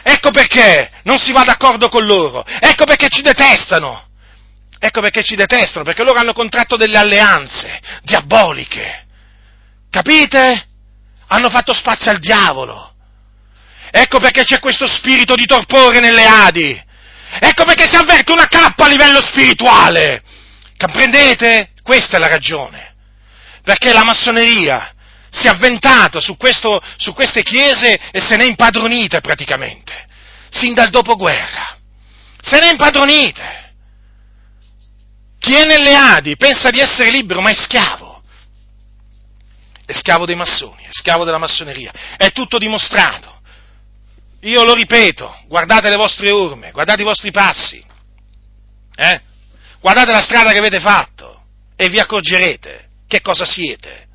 Ecco 0.02 0.30
perché 0.30 0.90
non 1.02 1.18
si 1.18 1.32
va 1.32 1.44
d'accordo 1.44 1.88
con 1.88 2.04
loro, 2.04 2.44
ecco 2.60 2.84
perché 2.84 3.08
ci 3.08 3.20
detestano. 3.20 4.12
Ecco 4.84 5.00
perché 5.00 5.22
ci 5.22 5.34
detestano, 5.34 5.82
perché 5.82 6.02
loro 6.02 6.18
hanno 6.18 6.34
contratto 6.34 6.76
delle 6.76 6.98
alleanze 6.98 7.80
diaboliche. 8.02 9.06
Capite? 9.88 10.66
Hanno 11.28 11.48
fatto 11.48 11.72
spazio 11.72 12.10
al 12.10 12.18
diavolo. 12.18 12.92
Ecco 13.90 14.18
perché 14.18 14.44
c'è 14.44 14.58
questo 14.58 14.86
spirito 14.86 15.36
di 15.36 15.46
torpore 15.46 16.00
nelle 16.00 16.26
Adi. 16.26 16.84
Ecco 17.38 17.64
perché 17.64 17.88
si 17.88 17.96
avverte 17.96 18.30
una 18.30 18.46
cappa 18.46 18.84
a 18.84 18.88
livello 18.88 19.22
spirituale. 19.22 20.22
Comprendete? 20.76 21.70
Questa 21.82 22.18
è 22.18 22.20
la 22.20 22.28
ragione. 22.28 22.94
Perché 23.62 23.90
la 23.90 24.04
massoneria 24.04 24.92
si 25.30 25.46
è 25.46 25.50
avventata 25.50 26.20
su, 26.20 26.36
questo, 26.36 26.78
su 26.98 27.14
queste 27.14 27.42
chiese 27.42 27.98
e 28.10 28.20
se 28.20 28.36
ne 28.36 28.44
è 28.44 28.48
impadronita 28.48 29.22
praticamente, 29.22 30.04
sin 30.50 30.74
dal 30.74 30.90
dopoguerra. 30.90 31.74
Se 32.38 32.58
ne 32.58 32.68
è 32.68 32.70
impadronite. 32.72 33.63
Chi 35.44 35.56
è 35.56 35.66
nelle 35.66 35.94
Adi 35.94 36.38
pensa 36.38 36.70
di 36.70 36.80
essere 36.80 37.10
libero, 37.10 37.42
ma 37.42 37.50
è 37.50 37.54
schiavo. 37.54 38.22
È 39.84 39.92
schiavo 39.92 40.24
dei 40.24 40.36
massoni, 40.36 40.84
è 40.84 40.88
schiavo 40.90 41.22
della 41.22 41.36
massoneria. 41.36 41.92
È 42.16 42.32
tutto 42.32 42.56
dimostrato. 42.56 43.42
Io 44.40 44.64
lo 44.64 44.72
ripeto, 44.72 45.42
guardate 45.46 45.90
le 45.90 45.96
vostre 45.96 46.30
orme, 46.30 46.70
guardate 46.70 47.02
i 47.02 47.04
vostri 47.04 47.30
passi. 47.30 47.84
Eh? 48.96 49.20
Guardate 49.80 50.12
la 50.12 50.22
strada 50.22 50.50
che 50.50 50.58
avete 50.58 50.80
fatto 50.80 51.42
e 51.76 51.90
vi 51.90 51.98
accorgerete 51.98 52.88
che 53.06 53.20
cosa 53.20 53.44
siete 53.44 54.06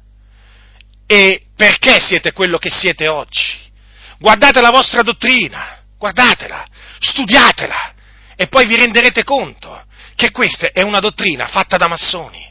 e 1.05 1.43
perché 1.55 1.99
siete 1.99 2.31
quello 2.31 2.57
che 2.57 2.71
siete 2.71 3.07
oggi. 3.07 3.71
Guardate 4.17 4.61
la 4.61 4.71
vostra 4.71 5.03
dottrina, 5.03 5.77
guardatela, 5.95 6.65
studiatela 6.97 7.93
e 8.35 8.47
poi 8.47 8.65
vi 8.65 8.77
renderete 8.77 9.23
conto 9.23 9.85
che 10.19 10.31
questa 10.31 10.71
è 10.73 10.81
una 10.81 10.99
dottrina 10.99 11.47
fatta 11.47 11.77
da 11.77 11.87
massoni. 11.87 12.45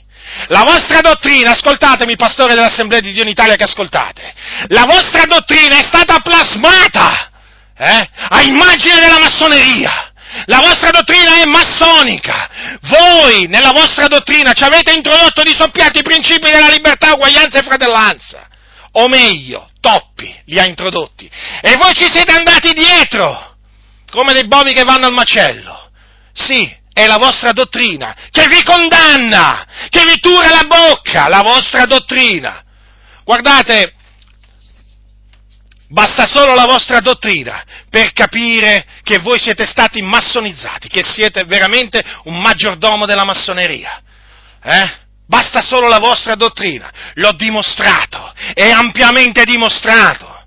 La 0.46 0.62
vostra 0.62 1.00
dottrina, 1.00 1.50
ascoltatemi 1.50 2.16
pastore 2.16 2.54
dell'Assemblea 2.54 3.00
di 3.00 3.12
Dio 3.12 3.22
in 3.22 3.28
Italia 3.28 3.56
che 3.56 3.64
ascoltate, 3.64 4.32
la 4.68 4.84
vostra 4.86 5.24
dottrina 5.24 5.76
è 5.76 5.82
stata 5.82 6.18
plasmata 6.20 7.30
eh, 7.76 8.08
a 8.30 8.40
immagine 8.40 8.98
della 9.00 9.18
massoneria. 9.18 10.12
La 10.46 10.60
vostra 10.60 10.90
dottrina 10.90 11.40
è 11.40 11.44
massonica. 11.44 12.48
Voi 12.82 13.46
nella 13.48 13.72
vostra 13.72 14.06
dottrina 14.06 14.52
ci 14.52 14.64
avete 14.64 14.92
introdotto 14.92 15.42
di 15.42 15.54
soppiatto 15.54 15.98
i 15.98 16.02
principi 16.02 16.50
della 16.50 16.68
libertà, 16.68 17.12
uguaglianza 17.12 17.58
e 17.58 17.62
fratellanza. 17.62 18.46
O 18.92 19.08
meglio, 19.08 19.68
Toppi 19.80 20.34
li 20.46 20.58
ha 20.58 20.64
introdotti. 20.64 21.30
E 21.60 21.74
voi 21.76 21.92
ci 21.94 22.08
siete 22.10 22.32
andati 22.32 22.72
dietro, 22.72 23.56
come 24.10 24.32
dei 24.32 24.46
bovi 24.46 24.72
che 24.72 24.84
vanno 24.84 25.06
al 25.06 25.12
macello. 25.12 25.90
Sì, 26.32 26.77
è 26.98 27.06
la 27.06 27.16
vostra 27.16 27.52
dottrina 27.52 28.12
che 28.32 28.48
vi 28.48 28.60
condanna, 28.64 29.64
che 29.88 30.02
vi 30.04 30.18
tura 30.18 30.48
la 30.48 30.64
bocca, 30.66 31.28
la 31.28 31.42
vostra 31.42 31.84
dottrina. 31.84 32.64
Guardate, 33.22 33.94
basta 35.90 36.26
solo 36.26 36.54
la 36.54 36.64
vostra 36.64 36.98
dottrina 36.98 37.62
per 37.88 38.12
capire 38.12 38.84
che 39.04 39.20
voi 39.20 39.38
siete 39.38 39.64
stati 39.64 40.02
massonizzati, 40.02 40.88
che 40.88 41.04
siete 41.04 41.44
veramente 41.44 42.02
un 42.24 42.40
maggiordomo 42.40 43.06
della 43.06 43.24
massoneria. 43.24 44.02
Eh? 44.60 45.06
Basta 45.24 45.62
solo 45.62 45.86
la 45.86 46.00
vostra 46.00 46.34
dottrina, 46.34 46.90
l'ho 47.14 47.32
dimostrato, 47.32 48.32
è 48.54 48.70
ampiamente 48.70 49.44
dimostrato. 49.44 50.46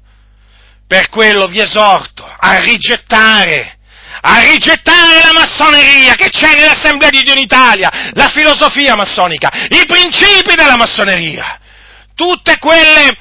Per 0.86 1.08
quello 1.08 1.48
vi 1.48 1.62
esorto 1.62 2.26
a 2.26 2.58
rigettare 2.58 3.78
a 4.22 4.40
rigettare 4.40 5.22
la 5.24 5.34
massoneria 5.34 6.16
che 6.16 6.30
c'è 6.30 6.56
nell'Assemblea 6.56 7.10
di 7.10 7.24
Dio 7.24 7.34
in 7.34 7.40
Italia, 7.40 7.90
la 8.14 8.30
filosofia 8.30 8.96
massonica, 8.96 9.50
i 9.70 9.86
principi 9.86 10.56
della 10.56 10.78
massoneria, 10.78 11.60
tutte 12.16 12.58
quelle 12.60 13.18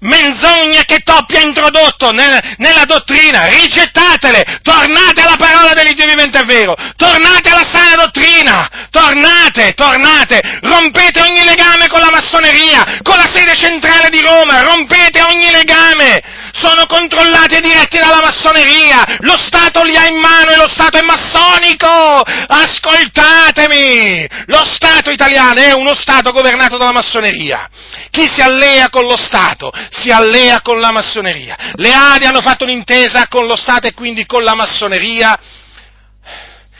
menzogne 0.00 0.84
che 0.84 1.00
Toppi 1.00 1.36
ha 1.36 1.40
introdotto 1.40 2.12
nella, 2.12 2.40
nella, 2.56 2.84
dottrina, 2.84 3.46
rigettatele, 3.46 4.60
tornate 4.62 5.22
alla 5.22 5.36
parola 5.36 5.72
dell'Iddio 5.72 6.06
vivente 6.06 6.38
e 6.38 6.44
vero, 6.44 6.74
tornate 6.96 7.50
alla 7.50 7.68
sana 7.70 7.96
dottrina, 7.96 8.68
tornate, 8.90 9.72
tornate, 9.74 10.40
rompete 10.62 11.20
ogni 11.20 11.44
legame 11.44 11.88
con 11.88 12.00
la 12.00 12.10
massoneria, 12.10 13.00
con 13.02 13.16
la 13.16 13.28
sede 13.32 13.54
centrale 13.56 14.08
di 14.08 14.20
Roma, 14.20 14.62
rompete 14.62 15.22
ogni 15.22 15.50
legame, 15.50 16.22
sono 16.52 16.86
controllati 16.86 17.56
e 17.56 17.60
diretti 17.60 17.98
dalla 17.98 18.20
massoneria, 18.20 19.18
lo 19.20 19.36
Stato 19.38 19.82
li 19.82 19.96
ha 19.96 20.06
in 20.06 20.18
mano 20.18 20.50
e 20.50 20.56
lo 20.56 20.68
Stato 20.68 20.98
è 20.98 21.02
massonico, 21.02 22.22
ascoltatemi, 22.46 24.28
lo 24.46 24.64
Stato 24.64 25.10
italiano 25.10 25.60
è 25.60 25.72
uno 25.72 25.94
Stato 25.94 26.32
governato 26.32 26.76
dalla 26.76 26.92
massoneria, 26.92 27.68
chi 28.10 28.28
si 28.30 28.40
allea 28.40 28.88
con 28.88 29.04
lo 29.04 29.16
Stato 29.16 29.72
si 29.90 30.10
allea 30.10 30.60
con 30.62 30.80
la 30.80 30.92
massoneria, 30.92 31.56
le 31.74 31.92
Adi 31.92 32.26
hanno 32.26 32.40
fatto 32.40 32.64
un'intesa 32.64 33.28
con 33.28 33.46
lo 33.46 33.56
Stato 33.56 33.86
e 33.86 33.94
quindi 33.94 34.26
con 34.26 34.42
la 34.42 34.54
massoneria, 34.54 35.38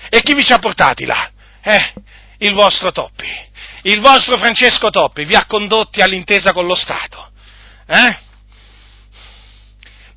e 0.09 0.23
chi 0.23 0.35
vi 0.35 0.45
ci 0.45 0.53
ha 0.53 0.59
portati 0.59 1.05
là? 1.05 1.31
Eh, 1.62 1.93
il 2.39 2.55
vostro 2.55 2.91
Toppi, 2.91 3.29
il 3.83 4.01
vostro 4.01 4.39
Francesco 4.39 4.91
Toppi 4.91 5.25
vi 5.25 5.35
ha 5.35 5.45
condotti 5.47 6.01
all'intesa 6.01 6.53
con 6.53 6.66
lo 6.66 6.75
Stato, 6.75 7.31
eh? 7.87 8.29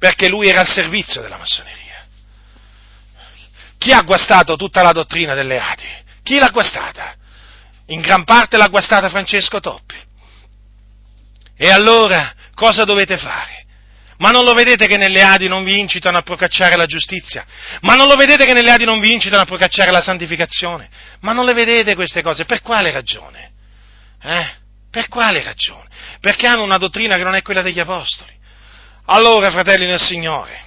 Perché 0.03 0.27
lui 0.27 0.49
era 0.49 0.59
al 0.59 0.67
servizio 0.67 1.21
della 1.21 1.37
massoneria. 1.37 2.05
Chi 3.77 3.93
ha 3.93 4.01
guastato 4.01 4.57
tutta 4.57 4.83
la 4.83 4.91
dottrina 4.91 5.33
delle 5.33 5.57
Adi? 5.57 5.87
Chi 6.23 6.39
l'ha 6.39 6.49
guastata? 6.49 7.15
In 7.85 8.01
gran 8.01 8.25
parte 8.25 8.57
l'ha 8.57 8.67
guastata 8.67 9.07
Francesco 9.07 9.61
Toppi. 9.61 9.95
E 11.55 11.69
allora 11.69 12.33
cosa 12.53 12.83
dovete 12.83 13.17
fare? 13.17 13.65
Ma 14.17 14.29
non 14.29 14.43
lo 14.43 14.51
vedete 14.51 14.87
che 14.87 14.97
nelle 14.97 15.21
Adi 15.21 15.47
non 15.47 15.63
vi 15.63 15.79
incitano 15.79 16.17
a 16.17 16.21
procacciare 16.21 16.75
la 16.75 16.85
giustizia? 16.85 17.45
Ma 17.79 17.95
non 17.95 18.07
lo 18.07 18.15
vedete 18.15 18.43
che 18.43 18.51
nelle 18.51 18.71
Adi 18.71 18.83
non 18.83 18.99
vi 18.99 19.13
incitano 19.13 19.43
a 19.43 19.45
procacciare 19.45 19.91
la 19.91 20.01
santificazione? 20.01 20.89
Ma 21.21 21.31
non 21.31 21.45
le 21.45 21.53
vedete 21.53 21.95
queste 21.95 22.21
cose? 22.21 22.43
Per 22.43 22.61
quale 22.61 22.91
ragione? 22.91 23.51
Eh? 24.21 24.51
Per 24.91 25.07
quale 25.07 25.41
ragione? 25.41 25.87
Perché 26.19 26.45
hanno 26.45 26.63
una 26.63 26.77
dottrina 26.77 27.15
che 27.15 27.23
non 27.23 27.35
è 27.35 27.41
quella 27.41 27.61
degli 27.61 27.79
apostoli. 27.79 28.41
Allora, 29.05 29.51
fratelli 29.51 29.85
nel 29.85 29.99
Signore, 29.99 30.61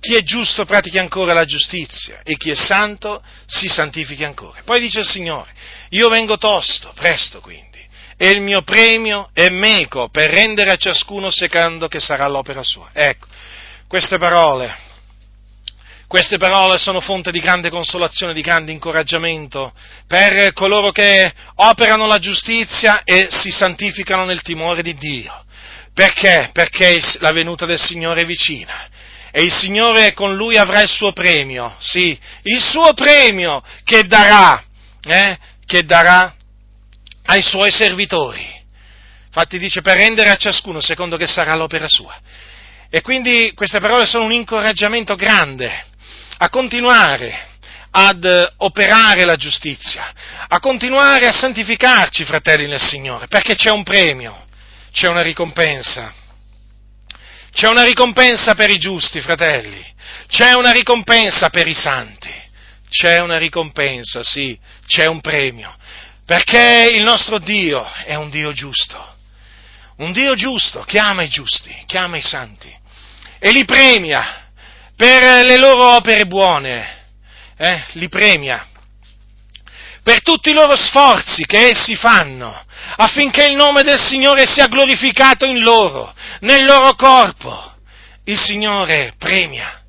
chi 0.00 0.16
è 0.16 0.22
giusto 0.22 0.64
pratichi 0.64 0.98
ancora 0.98 1.32
la 1.32 1.44
giustizia 1.44 2.20
e 2.24 2.36
chi 2.36 2.50
è 2.50 2.54
santo 2.54 3.22
si 3.46 3.68
santifichi 3.68 4.24
ancora. 4.24 4.62
Poi 4.64 4.80
dice 4.80 5.00
il 5.00 5.06
Signore, 5.06 5.52
io 5.90 6.08
vengo 6.08 6.36
tosto, 6.36 6.92
presto 6.94 7.40
quindi, 7.40 7.78
e 8.16 8.28
il 8.30 8.40
mio 8.40 8.62
premio 8.62 9.30
è 9.32 9.48
meco 9.48 10.08
per 10.08 10.30
rendere 10.30 10.72
a 10.72 10.76
ciascuno 10.76 11.30
secondo 11.30 11.86
che 11.86 12.00
sarà 12.00 12.26
l'opera 12.26 12.64
sua. 12.64 12.90
Ecco, 12.92 13.26
queste 13.86 14.18
parole, 14.18 14.76
queste 16.08 16.38
parole 16.38 16.78
sono 16.78 17.00
fonte 17.00 17.30
di 17.30 17.38
grande 17.38 17.70
consolazione, 17.70 18.34
di 18.34 18.40
grande 18.40 18.72
incoraggiamento 18.72 19.72
per 20.08 20.52
coloro 20.54 20.90
che 20.90 21.32
operano 21.54 22.06
la 22.06 22.18
giustizia 22.18 23.02
e 23.04 23.28
si 23.30 23.50
santificano 23.50 24.24
nel 24.24 24.42
timore 24.42 24.82
di 24.82 24.94
Dio. 24.94 25.44
Perché? 25.98 26.50
Perché 26.52 27.02
la 27.18 27.32
venuta 27.32 27.66
del 27.66 27.76
Signore 27.76 28.20
è 28.20 28.24
vicina. 28.24 28.88
E 29.32 29.42
il 29.42 29.52
Signore 29.52 30.12
con 30.12 30.36
lui 30.36 30.56
avrà 30.56 30.80
il 30.80 30.88
suo 30.88 31.10
premio, 31.10 31.74
sì, 31.80 32.16
il 32.42 32.62
suo 32.62 32.94
premio 32.94 33.60
che 33.82 34.04
darà, 34.06 34.62
eh, 35.02 35.36
che 35.66 35.82
darà 35.82 36.32
ai 37.24 37.42
suoi 37.42 37.72
servitori. 37.72 38.46
Infatti 39.26 39.58
dice 39.58 39.82
per 39.82 39.96
rendere 39.96 40.30
a 40.30 40.36
ciascuno 40.36 40.78
secondo 40.78 41.16
che 41.16 41.26
sarà 41.26 41.56
l'opera 41.56 41.88
sua. 41.88 42.16
E 42.88 43.00
quindi 43.00 43.50
queste 43.56 43.80
parole 43.80 44.06
sono 44.06 44.26
un 44.26 44.32
incoraggiamento 44.32 45.16
grande 45.16 45.84
a 46.36 46.48
continuare 46.48 47.46
ad 47.90 48.52
operare 48.58 49.24
la 49.24 49.34
giustizia, 49.34 50.14
a 50.46 50.60
continuare 50.60 51.26
a 51.26 51.32
santificarci, 51.32 52.24
fratelli 52.24 52.68
nel 52.68 52.80
Signore, 52.80 53.26
perché 53.26 53.56
c'è 53.56 53.70
un 53.70 53.82
premio 53.82 54.46
c'è 54.98 55.06
una 55.06 55.22
ricompensa. 55.22 56.12
C'è 57.52 57.68
una 57.68 57.84
ricompensa 57.84 58.56
per 58.56 58.68
i 58.68 58.78
giusti, 58.78 59.20
fratelli. 59.20 59.80
C'è 60.26 60.54
una 60.54 60.72
ricompensa 60.72 61.50
per 61.50 61.68
i 61.68 61.74
santi. 61.74 62.34
C'è 62.88 63.20
una 63.20 63.38
ricompensa, 63.38 64.24
sì, 64.24 64.58
c'è 64.84 65.06
un 65.06 65.20
premio. 65.20 65.72
Perché 66.26 66.90
il 66.92 67.04
nostro 67.04 67.38
Dio 67.38 67.88
è 68.06 68.16
un 68.16 68.28
Dio 68.28 68.50
giusto, 68.50 69.16
un 69.98 70.12
Dio 70.12 70.34
giusto 70.34 70.80
che 70.80 70.98
ama 70.98 71.22
i 71.22 71.28
giusti, 71.28 71.74
che 71.86 71.96
ama 71.96 72.16
i 72.16 72.22
santi 72.22 72.76
e 73.38 73.52
li 73.52 73.64
premia 73.64 74.50
per 74.96 75.44
le 75.44 75.58
loro 75.58 75.94
opere 75.94 76.26
buone, 76.26 77.04
eh? 77.56 77.84
li 77.92 78.08
premia 78.08 78.66
per 80.08 80.22
tutti 80.22 80.48
i 80.48 80.54
loro 80.54 80.74
sforzi 80.74 81.44
che 81.44 81.68
essi 81.68 81.94
fanno 81.94 82.64
affinché 82.96 83.44
il 83.44 83.56
nome 83.56 83.82
del 83.82 84.00
Signore 84.00 84.46
sia 84.46 84.66
glorificato 84.66 85.44
in 85.44 85.60
loro, 85.60 86.14
nel 86.40 86.64
loro 86.64 86.94
corpo. 86.94 87.74
Il 88.24 88.38
Signore 88.38 89.12
premia. 89.18 89.82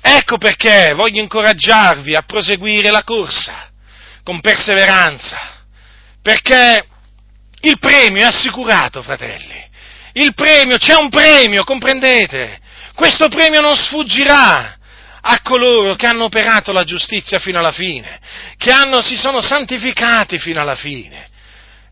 Ecco 0.00 0.38
perché 0.38 0.92
voglio 0.94 1.20
incoraggiarvi 1.20 2.14
a 2.14 2.22
proseguire 2.22 2.92
la 2.92 3.02
corsa 3.02 3.68
con 4.22 4.40
perseveranza, 4.40 5.64
perché 6.22 6.86
il 7.62 7.80
premio 7.80 8.22
è 8.22 8.26
assicurato, 8.26 9.02
fratelli. 9.02 9.60
Il 10.12 10.34
premio, 10.34 10.76
c'è 10.76 10.94
un 10.94 11.08
premio, 11.08 11.64
comprendete? 11.64 12.60
Questo 12.94 13.26
premio 13.26 13.60
non 13.60 13.74
sfuggirà 13.74 14.78
a 15.24 15.40
coloro 15.42 15.94
che 15.94 16.06
hanno 16.06 16.24
operato 16.24 16.72
la 16.72 16.84
giustizia 16.84 17.38
fino 17.38 17.58
alla 17.58 17.72
fine, 17.72 18.20
che 18.56 18.72
hanno, 18.72 19.00
si 19.00 19.16
sono 19.16 19.40
santificati 19.40 20.38
fino 20.38 20.60
alla 20.60 20.74
fine. 20.74 21.28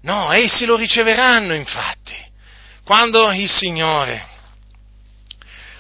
No, 0.03 0.33
essi 0.33 0.65
lo 0.65 0.77
riceveranno 0.77 1.55
infatti, 1.55 2.17
quando 2.85 3.31
il 3.33 3.49
Signore, 3.49 4.27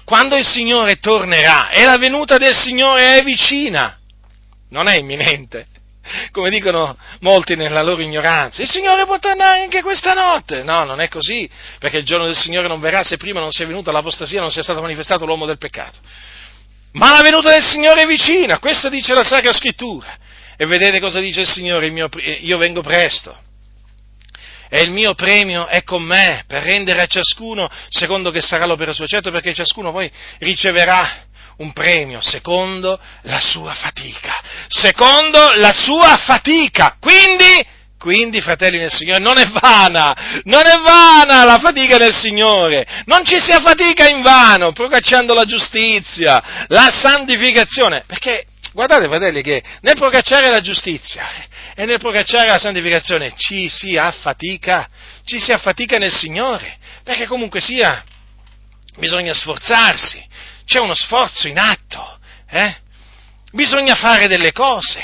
quando 0.04 0.36
il 0.36 0.46
Signore 0.46 0.96
tornerà 0.96 1.70
e 1.70 1.84
la 1.84 1.96
venuta 1.96 2.36
del 2.36 2.54
Signore 2.54 3.18
è 3.18 3.22
vicina, 3.22 3.98
non 4.68 4.86
è 4.86 4.96
imminente, 4.96 5.66
come 6.30 6.50
dicono 6.50 6.96
molti 7.20 7.56
nella 7.56 7.82
loro 7.82 8.02
ignoranza. 8.02 8.62
Il 8.62 8.70
Signore 8.70 9.06
può 9.06 9.18
tornare 9.18 9.62
anche 9.62 9.82
questa 9.82 10.12
notte. 10.12 10.62
No, 10.62 10.84
non 10.84 11.00
è 11.00 11.08
così, 11.08 11.48
perché 11.78 11.98
il 11.98 12.04
giorno 12.04 12.26
del 12.26 12.36
Signore 12.36 12.68
non 12.68 12.80
verrà 12.80 13.02
se 13.02 13.16
prima 13.16 13.40
non 13.40 13.50
sia 13.50 13.66
venuta 13.66 13.92
l'apostasia, 13.92 14.40
non 14.40 14.50
sia 14.50 14.62
stato 14.62 14.80
manifestato 14.80 15.24
l'uomo 15.24 15.46
del 15.46 15.58
peccato. 15.58 15.98
Ma 16.92 17.12
la 17.12 17.22
venuta 17.22 17.50
del 17.50 17.64
Signore 17.64 18.02
è 18.02 18.06
vicina, 18.06 18.58
questo 18.58 18.88
dice 18.88 19.14
la 19.14 19.22
Sacra 19.22 19.52
Scrittura. 19.52 20.18
E 20.56 20.66
vedete 20.66 21.00
cosa 21.00 21.20
dice 21.20 21.42
il 21.42 21.48
Signore, 21.48 21.86
il 21.86 21.92
mio, 21.92 22.08
io 22.40 22.58
vengo 22.58 22.82
presto. 22.82 23.36
E 24.68 24.82
il 24.82 24.90
mio 24.90 25.14
premio 25.14 25.66
è 25.66 25.82
con 25.82 26.02
me 26.02 26.44
per 26.46 26.62
rendere 26.62 27.00
a 27.00 27.06
ciascuno 27.06 27.68
secondo 27.88 28.30
che 28.30 28.40
sarà 28.40 28.66
l'opera 28.66 28.92
sua. 28.92 29.06
Certo 29.06 29.30
perché 29.30 29.54
ciascuno 29.54 29.90
poi 29.90 30.10
riceverà 30.38 31.24
un 31.56 31.72
premio 31.72 32.20
secondo 32.20 33.00
la 33.22 33.40
sua 33.40 33.74
fatica. 33.74 34.40
Secondo 34.68 35.54
la 35.54 35.72
sua 35.72 36.16
fatica. 36.16 36.96
Quindi 37.00 37.66
quindi, 38.00 38.40
fratelli 38.40 38.78
nel 38.78 38.90
Signore, 38.90 39.20
non 39.20 39.36
è 39.36 39.46
vana, 39.50 40.40
non 40.44 40.66
è 40.66 40.78
vana 40.78 41.44
la 41.44 41.58
fatica 41.58 41.98
nel 41.98 42.14
Signore, 42.14 42.86
non 43.04 43.26
ci 43.26 43.38
sia 43.38 43.60
fatica 43.60 44.08
in 44.08 44.22
vano, 44.22 44.72
procacciando 44.72 45.34
la 45.34 45.44
giustizia, 45.44 46.64
la 46.68 46.88
santificazione, 46.90 48.04
perché 48.06 48.46
guardate, 48.72 49.04
fratelli, 49.06 49.42
che 49.42 49.62
nel 49.82 49.96
procacciare 49.96 50.48
la 50.48 50.62
giustizia 50.62 51.28
e 51.74 51.84
nel 51.84 51.98
procacciare 51.98 52.48
la 52.48 52.58
santificazione 52.58 53.34
ci 53.36 53.68
si 53.68 53.98
affatica, 53.98 54.88
ci 55.26 55.38
si 55.38 55.52
affatica 55.52 55.98
nel 55.98 56.12
Signore, 56.12 56.78
perché 57.04 57.26
comunque 57.26 57.60
sia, 57.60 58.02
bisogna 58.96 59.34
sforzarsi, 59.34 60.26
c'è 60.64 60.80
uno 60.80 60.94
sforzo 60.94 61.48
in 61.48 61.58
atto, 61.58 62.18
eh? 62.48 62.76
Bisogna 63.52 63.94
fare 63.94 64.26
delle 64.26 64.52
cose, 64.52 65.02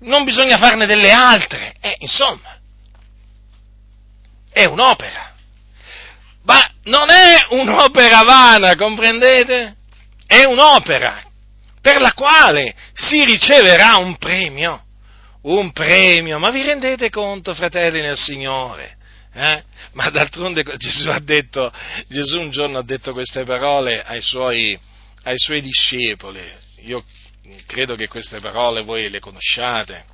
non 0.00 0.24
bisogna 0.24 0.56
farne 0.56 0.86
delle 0.86 1.10
altre. 1.10 1.74
Eh, 1.80 1.96
insomma, 1.98 2.58
è 4.52 4.64
un'opera. 4.64 5.34
Ma 6.44 6.70
non 6.84 7.10
è 7.10 7.46
un'opera 7.50 8.22
vana, 8.22 8.74
comprendete? 8.76 9.76
È 10.26 10.44
un'opera 10.44 11.22
per 11.86 12.00
la 12.00 12.14
quale 12.14 12.74
si 12.94 13.24
riceverà 13.24 13.96
un 13.96 14.16
premio. 14.16 14.82
Un 15.42 15.70
premio, 15.70 16.40
ma 16.40 16.50
vi 16.50 16.62
rendete 16.62 17.10
conto, 17.10 17.54
fratelli 17.54 18.00
nel 18.00 18.16
Signore? 18.16 18.96
Eh? 19.32 19.62
Ma 19.92 20.10
d'altronde 20.10 20.64
Gesù 20.76 21.10
detto, 21.20 21.72
Gesù 22.08 22.40
un 22.40 22.50
giorno 22.50 22.78
ha 22.78 22.82
detto 22.82 23.12
queste 23.12 23.44
parole 23.44 24.02
ai 24.02 24.20
suoi, 24.20 24.76
ai 25.22 25.38
suoi 25.38 25.60
discepoli. 25.60 26.40
Io 26.82 27.04
credo 27.66 27.94
che 27.94 28.08
queste 28.08 28.40
parole 28.40 28.82
voi 28.82 29.08
le 29.08 29.20
conosciate, 29.20 30.04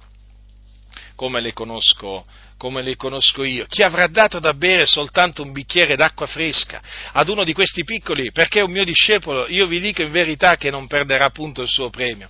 come 1.14 1.40
le 1.40 1.52
conosco, 1.52 2.26
come 2.56 2.82
le 2.82 2.96
conosco 2.96 3.42
io. 3.44 3.66
Chi 3.66 3.82
avrà 3.82 4.06
dato 4.06 4.38
da 4.38 4.54
bere 4.54 4.86
soltanto 4.86 5.42
un 5.42 5.52
bicchiere 5.52 5.96
d'acqua 5.96 6.26
fresca 6.26 6.80
ad 7.12 7.28
uno 7.28 7.44
di 7.44 7.52
questi 7.52 7.84
piccoli, 7.84 8.30
perché 8.32 8.60
è 8.60 8.62
un 8.62 8.70
mio 8.70 8.84
discepolo, 8.84 9.48
io 9.48 9.66
vi 9.66 9.80
dico 9.80 10.02
in 10.02 10.10
verità 10.10 10.56
che 10.56 10.70
non 10.70 10.86
perderà 10.86 11.26
appunto 11.26 11.62
il 11.62 11.68
suo 11.68 11.90
premio. 11.90 12.28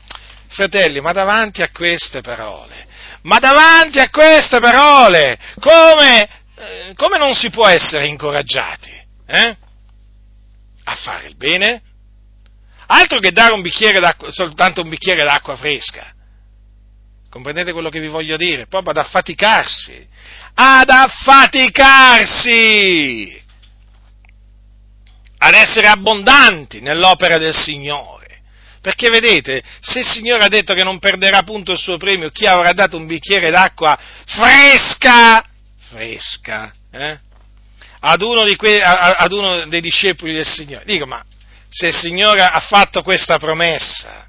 Fratelli, 0.48 1.00
ma 1.00 1.12
davanti 1.12 1.62
a 1.62 1.70
queste 1.70 2.20
parole, 2.20 2.86
ma 3.22 3.38
davanti 3.38 3.98
a 3.98 4.10
queste 4.10 4.58
parole, 4.58 5.38
come, 5.58 6.28
eh, 6.56 6.92
come 6.94 7.18
non 7.18 7.34
si 7.34 7.48
può 7.50 7.66
essere 7.66 8.06
incoraggiati? 8.06 8.90
Eh? 9.26 9.56
A 10.84 10.96
fare 10.96 11.28
il 11.28 11.36
bene, 11.36 11.82
Altro 12.94 13.20
che 13.20 13.32
dare 13.32 13.54
un 13.54 13.62
soltanto 14.28 14.82
un 14.82 14.90
bicchiere 14.90 15.24
d'acqua 15.24 15.56
fresca. 15.56 16.12
Comprendete 17.30 17.72
quello 17.72 17.88
che 17.88 18.00
vi 18.00 18.08
voglio 18.08 18.36
dire? 18.36 18.66
Proprio 18.66 18.90
ad 18.90 18.98
affaticarsi. 18.98 20.06
Ad 20.54 20.90
affaticarsi! 20.90 21.80
Ad 25.38 25.54
essere 25.54 25.86
abbondanti 25.86 26.82
nell'opera 26.82 27.38
del 27.38 27.56
Signore. 27.56 28.42
Perché 28.82 29.08
vedete, 29.08 29.62
se 29.80 30.00
il 30.00 30.06
Signore 30.06 30.44
ha 30.44 30.48
detto 30.48 30.74
che 30.74 30.84
non 30.84 30.98
perderà 30.98 31.38
appunto 31.38 31.72
il 31.72 31.78
suo 31.78 31.96
premio, 31.96 32.28
chi 32.28 32.44
avrà 32.44 32.72
dato 32.72 32.98
un 32.98 33.06
bicchiere 33.06 33.50
d'acqua 33.50 33.98
fresca, 34.26 35.42
fresca, 35.88 36.74
eh? 36.90 37.18
ad, 38.00 38.20
uno 38.20 38.44
que- 38.56 38.82
ad 38.82 39.32
uno 39.32 39.66
dei 39.66 39.80
discepoli 39.80 40.34
del 40.34 40.44
Signore. 40.46 40.84
Dico, 40.84 41.06
ma 41.06 41.24
se 41.72 41.86
il 41.86 41.94
Signore 41.94 42.42
ha 42.42 42.60
fatto 42.60 43.02
questa 43.02 43.38
promessa. 43.38 44.28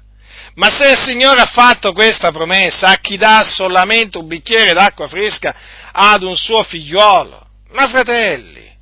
Ma 0.54 0.70
se 0.70 0.92
il 0.92 0.98
Signore 0.98 1.42
ha 1.42 1.46
fatto 1.46 1.92
questa 1.92 2.32
promessa 2.32 2.88
a 2.88 2.96
chi 2.96 3.18
dà 3.18 3.44
solamente 3.44 4.16
un 4.16 4.26
bicchiere 4.26 4.72
d'acqua 4.72 5.08
fresca 5.08 5.54
ad 5.92 6.22
un 6.22 6.34
suo 6.36 6.62
figliuolo, 6.62 7.46
ma 7.72 7.86
fratelli, 7.88 8.74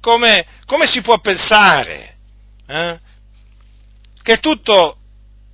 come, 0.00 0.46
come 0.64 0.86
si 0.86 1.02
può 1.02 1.18
pensare 1.18 2.16
eh, 2.66 2.98
che 4.22 4.38
tutto, 4.38 4.96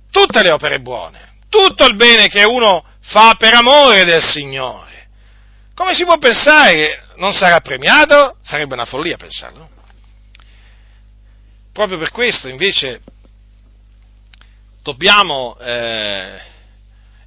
tutte 0.09 0.41
le 0.41 0.51
opere 0.51 0.79
buone, 0.79 1.39
tutto 1.49 1.85
il 1.85 1.95
bene 1.95 2.27
che 2.27 2.43
uno 2.43 2.85
fa 3.01 3.35
per 3.37 3.55
amore 3.55 4.05
del 4.05 4.23
Signore, 4.23 5.07
come 5.73 5.93
si 5.95 6.05
può 6.05 6.17
pensare 6.17 6.71
che 6.71 6.99
non 7.17 7.33
sarà 7.33 7.59
premiato? 7.59 8.37
Sarebbe 8.41 8.75
una 8.75 8.85
follia 8.85 9.17
pensarlo. 9.17 9.73
Proprio 11.75 11.97
per 11.97 12.09
questo 12.11 12.47
invece 12.47 13.01
dobbiamo 14.81 15.57
eh, 15.59 16.39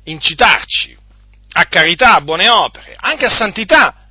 incitarci 0.04 0.96
a 1.52 1.66
carità, 1.66 2.14
a 2.14 2.22
buone 2.22 2.48
opere, 2.48 2.96
anche 2.98 3.26
a 3.26 3.30
santità. 3.30 4.08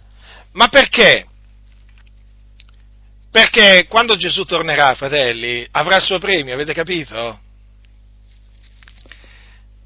Ma 0.52 0.68
perché? 0.68 1.26
Perché 3.32 3.88
quando 3.90 4.16
Gesù 4.16 4.44
tornerà, 4.44 4.94
fratelli, 4.94 5.68
avrà 5.72 5.96
il 5.96 6.04
suo 6.04 6.20
premio, 6.20 6.54
avete 6.54 6.76
capito? 6.76 7.40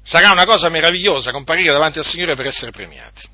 Sarà 0.02 0.32
una 0.32 0.44
cosa 0.44 0.68
meravigliosa 0.68 1.30
comparire 1.30 1.72
davanti 1.72 1.98
al 1.98 2.04
Signore 2.04 2.36
per 2.36 2.44
essere 2.44 2.72
premiati. 2.72 3.26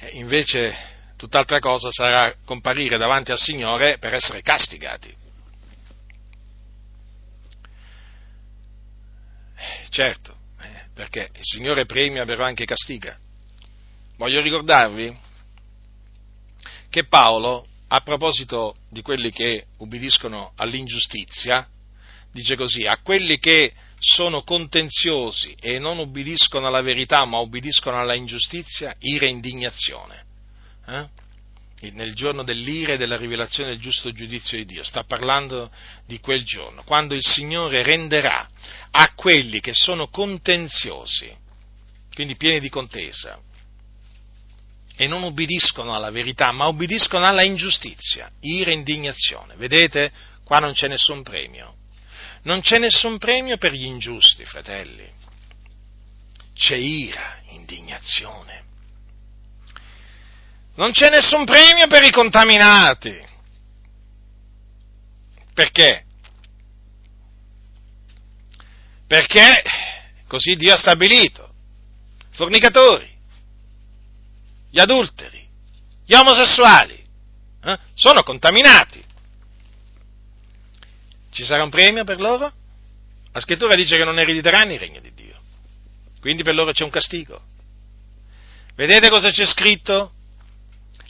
E 0.00 0.08
invece 0.14 0.87
tutt'altra 1.18 1.58
cosa 1.58 1.90
sarà 1.90 2.32
comparire 2.44 2.96
davanti 2.96 3.32
al 3.32 3.38
Signore 3.38 3.98
per 3.98 4.14
essere 4.14 4.40
castigati. 4.40 5.12
Certo, 9.90 10.36
eh, 10.60 10.84
perché 10.94 11.30
il 11.34 11.42
Signore 11.42 11.86
premia 11.86 12.24
però 12.24 12.44
anche 12.44 12.64
castiga. 12.64 13.18
Voglio 14.16 14.40
ricordarvi 14.40 15.16
che 16.88 17.06
Paolo, 17.06 17.66
a 17.88 18.00
proposito 18.00 18.76
di 18.88 19.02
quelli 19.02 19.32
che 19.32 19.66
ubbidiscono 19.78 20.52
all'ingiustizia, 20.54 21.68
dice 22.30 22.54
così, 22.54 22.82
a 22.84 22.98
quelli 23.02 23.38
che 23.38 23.72
sono 23.98 24.44
contenziosi 24.44 25.56
e 25.58 25.80
non 25.80 25.98
ubbidiscono 25.98 26.68
alla 26.68 26.82
verità 26.82 27.24
ma 27.24 27.38
ubbidiscono 27.38 27.98
alla 27.98 28.14
ingiustizia, 28.14 28.94
ira 29.00 29.26
e 29.26 29.30
indignazione 29.30 30.26
eh? 30.88 31.90
nel 31.92 32.14
giorno 32.14 32.42
dell'ira 32.42 32.94
e 32.94 32.96
della 32.96 33.16
rivelazione 33.16 33.70
del 33.70 33.78
giusto 33.78 34.12
giudizio 34.12 34.58
di 34.58 34.64
Dio, 34.64 34.82
sta 34.82 35.04
parlando 35.04 35.70
di 36.06 36.18
quel 36.18 36.44
giorno, 36.44 36.82
quando 36.82 37.14
il 37.14 37.24
Signore 37.24 37.82
renderà 37.82 38.48
a 38.90 39.14
quelli 39.14 39.60
che 39.60 39.74
sono 39.74 40.08
contenziosi, 40.08 41.32
quindi 42.12 42.34
pieni 42.34 42.58
di 42.58 42.68
contesa, 42.68 43.38
e 44.96 45.06
non 45.06 45.22
ubbidiscono 45.22 45.94
alla 45.94 46.10
verità, 46.10 46.50
ma 46.50 46.66
ubbidiscono 46.66 47.24
alla 47.24 47.44
ingiustizia, 47.44 48.28
ira 48.40 48.72
e 48.72 48.74
indignazione. 48.74 49.54
Vedete? 49.54 50.10
Qua 50.42 50.58
non 50.58 50.72
c'è 50.72 50.88
nessun 50.88 51.22
premio. 51.22 51.76
Non 52.42 52.62
c'è 52.62 52.78
nessun 52.78 53.16
premio 53.18 53.58
per 53.58 53.72
gli 53.72 53.84
ingiusti, 53.84 54.44
fratelli. 54.44 55.08
C'è 56.52 56.74
ira, 56.74 57.38
indignazione. 57.50 58.64
Non 60.78 60.92
c'è 60.92 61.10
nessun 61.10 61.44
premio 61.44 61.88
per 61.88 62.04
i 62.04 62.10
contaminati. 62.12 63.12
Perché? 65.52 66.04
Perché 69.08 69.62
così 70.28 70.54
Dio 70.54 70.74
ha 70.74 70.76
stabilito. 70.76 71.52
Fornicatori, 72.30 73.12
gli 74.70 74.78
adulteri, 74.78 75.44
gli 76.04 76.14
omosessuali, 76.14 77.04
eh, 77.64 77.78
sono 77.94 78.22
contaminati. 78.22 79.04
Ci 81.32 81.44
sarà 81.44 81.64
un 81.64 81.70
premio 81.70 82.04
per 82.04 82.20
loro? 82.20 82.52
La 83.32 83.40
scrittura 83.40 83.74
dice 83.74 83.96
che 83.96 84.04
non 84.04 84.20
erediteranno 84.20 84.74
il 84.74 84.78
regno 84.78 85.00
di 85.00 85.12
Dio, 85.12 85.40
quindi 86.20 86.44
per 86.44 86.54
loro 86.54 86.70
c'è 86.70 86.84
un 86.84 86.90
castigo. 86.90 87.42
Vedete 88.76 89.08
cosa 89.08 89.32
c'è 89.32 89.44
scritto? 89.44 90.12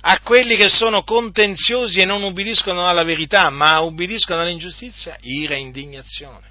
A 0.00 0.20
quelli 0.20 0.56
che 0.56 0.68
sono 0.68 1.02
contenziosi 1.02 2.00
e 2.00 2.04
non 2.04 2.22
ubbidiscono 2.22 2.86
alla 2.86 3.02
verità, 3.02 3.50
ma 3.50 3.80
ubbidiscono 3.80 4.40
all'ingiustizia, 4.40 5.16
ira 5.20 5.56
e 5.56 5.58
indignazione. 5.58 6.46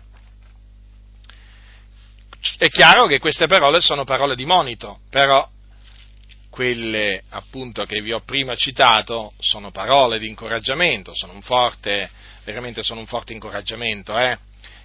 È 2.57 2.67
chiaro 2.67 3.07
che 3.07 3.19
queste 3.19 3.47
parole 3.47 3.79
sono 3.79 4.03
parole 4.03 4.35
di 4.35 4.45
monito, 4.45 4.99
però 5.09 5.47
quelle 6.49 7.23
appunto 7.29 7.85
che 7.85 8.01
vi 8.01 8.11
ho 8.11 8.21
prima 8.21 8.55
citato 8.55 9.33
sono 9.39 9.71
parole 9.71 10.19
di 10.19 10.27
incoraggiamento, 10.27 11.11
sono 11.13 11.33
un 11.33 11.41
forte, 11.41 12.09
veramente 12.43 12.83
sono 12.83 12.99
un 12.99 13.05
forte 13.05 13.33
incoraggiamento, 13.33 14.17
eh? 14.17 14.37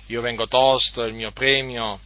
Io 0.07 0.21
vengo 0.21 0.47
tosto, 0.47 1.05
il 1.05 1.15
mio 1.15 1.33
premio 1.33 2.01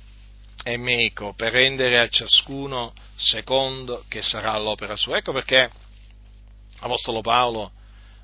è 0.62 0.76
meco 0.76 1.34
per 1.34 1.52
rendere 1.52 1.98
a 1.98 2.08
ciascuno 2.08 2.92
secondo 3.16 4.04
che 4.08 4.22
sarà 4.22 4.56
l'opera 4.58 4.96
sua. 4.96 5.18
Ecco 5.18 5.32
perché 5.32 5.70
Apostolo 6.80 7.20
Paolo, 7.20 7.72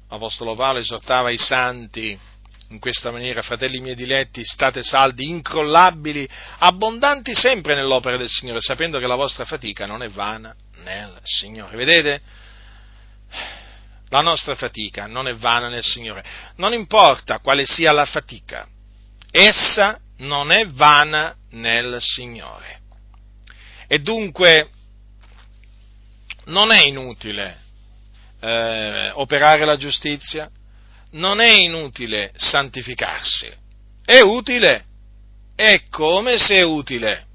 Apostolo 0.09 0.55
Paolo 0.55 0.79
esortava 0.79 1.31
i 1.31 1.39
santi 1.39 2.19
in 2.69 2.79
questa 2.79 3.11
maniera, 3.11 3.43
fratelli 3.43 3.81
miei 3.81 3.95
diletti, 3.95 4.45
state 4.45 4.83
saldi, 4.83 5.29
incrollabili, 5.29 6.29
abbondanti 6.59 7.35
sempre 7.35 7.74
nell'opera 7.74 8.16
del 8.16 8.29
Signore, 8.29 8.61
sapendo 8.61 8.99
che 8.99 9.07
la 9.07 9.15
vostra 9.15 9.45
fatica 9.45 9.87
non 9.87 10.03
è 10.03 10.09
vana 10.09 10.55
nel 10.83 11.19
Signore. 11.23 11.77
Vedete? 11.77 12.20
La 14.09 14.20
nostra 14.20 14.55
fatica 14.55 15.07
non 15.07 15.29
è 15.29 15.35
vana 15.35 15.69
nel 15.69 15.85
Signore. 15.85 16.24
Non 16.57 16.73
importa 16.73 17.39
quale 17.41 17.65
sia 17.66 17.93
la 17.93 18.05
fatica, 18.05 18.66
essa 19.31 19.99
non 20.19 20.51
è 20.51 20.66
vana 20.66 21.35
nel 21.51 21.97
Signore. 22.01 22.81
E 23.87 23.99
dunque 23.99 24.70
non 26.47 26.73
è 26.73 26.83
inutile 26.85 27.61
eh, 28.43 29.10
operare 29.14 29.64
la 29.64 29.77
giustizia, 29.77 30.51
non 31.12 31.40
è 31.40 31.51
inutile 31.51 32.32
santificarsi, 32.35 33.51
è 34.05 34.20
utile, 34.20 34.85
è 35.55 35.82
come 35.89 36.39
se 36.39 36.56
è 36.56 36.62
utile 36.62 37.27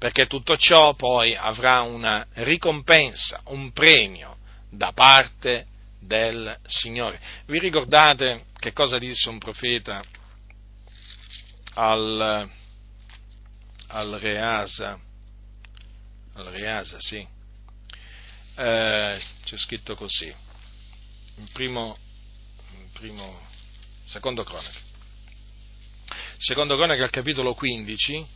perché 0.00 0.26
tutto 0.26 0.56
ciò 0.56 0.94
poi 0.94 1.36
avrà 1.36 1.82
una 1.82 2.26
ricompensa, 2.36 3.42
un 3.48 3.70
premio 3.72 4.38
da 4.70 4.92
parte 4.92 5.66
del 6.00 6.58
Signore. 6.64 7.20
Vi 7.44 7.58
ricordate 7.58 8.44
che 8.58 8.72
cosa 8.72 8.96
disse 8.96 9.28
un 9.28 9.36
profeta 9.36 10.02
al, 11.74 12.48
al 13.88 14.10
Reasa? 14.18 14.98
Al 16.32 16.46
Reasa, 16.46 16.96
sì. 16.98 17.26
Eh, 18.62 19.18
c'è 19.42 19.56
scritto 19.56 19.94
così, 19.94 20.26
in 21.36 21.48
primo, 21.50 21.96
in 22.76 22.90
primo, 22.92 23.40
secondo 24.04 24.44
cronaca. 24.44 24.78
Secondo 26.36 26.76
cronaca 26.76 27.02
al 27.02 27.08
capitolo 27.08 27.54
15, 27.54 28.26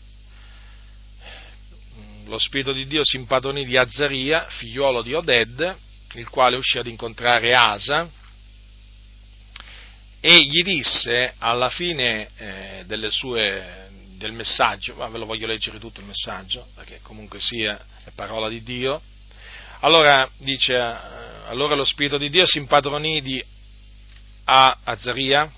lo 2.25 2.39
Spirito 2.39 2.73
di 2.73 2.87
Dio 2.87 3.05
si 3.05 3.17
impadronì 3.17 3.67
di 3.67 3.77
Azzaria, 3.77 4.49
figliuolo 4.49 5.03
di 5.03 5.13
Oded, 5.13 5.77
il 6.15 6.29
quale 6.31 6.57
uscì 6.57 6.79
ad 6.79 6.87
incontrare 6.87 7.53
Asa, 7.53 8.09
e 10.21 10.43
gli 10.47 10.63
disse 10.63 11.35
alla 11.37 11.69
fine 11.69 12.31
eh, 12.37 13.11
sue, 13.11 13.91
del 14.17 14.33
messaggio, 14.33 14.95
ma 14.95 15.07
ve 15.09 15.19
lo 15.19 15.27
voglio 15.27 15.47
leggere 15.47 15.79
tutto 15.79 16.01
il 16.01 16.07
messaggio, 16.07 16.69
perché 16.75 17.01
comunque 17.03 17.41
sia 17.41 17.79
è 18.05 18.11
parola 18.15 18.49
di 18.49 18.63
Dio, 18.63 19.03
allora 19.85 20.27
dice, 20.39 20.75
eh, 20.75 20.95
allora 21.49 21.75
lo 21.75 21.85
Spirito 21.85 22.17
di 22.17 22.31
Dio 22.31 22.47
si 22.47 22.57
impadronì 22.57 23.21
di 23.21 23.45
Azzaria, 24.45 25.51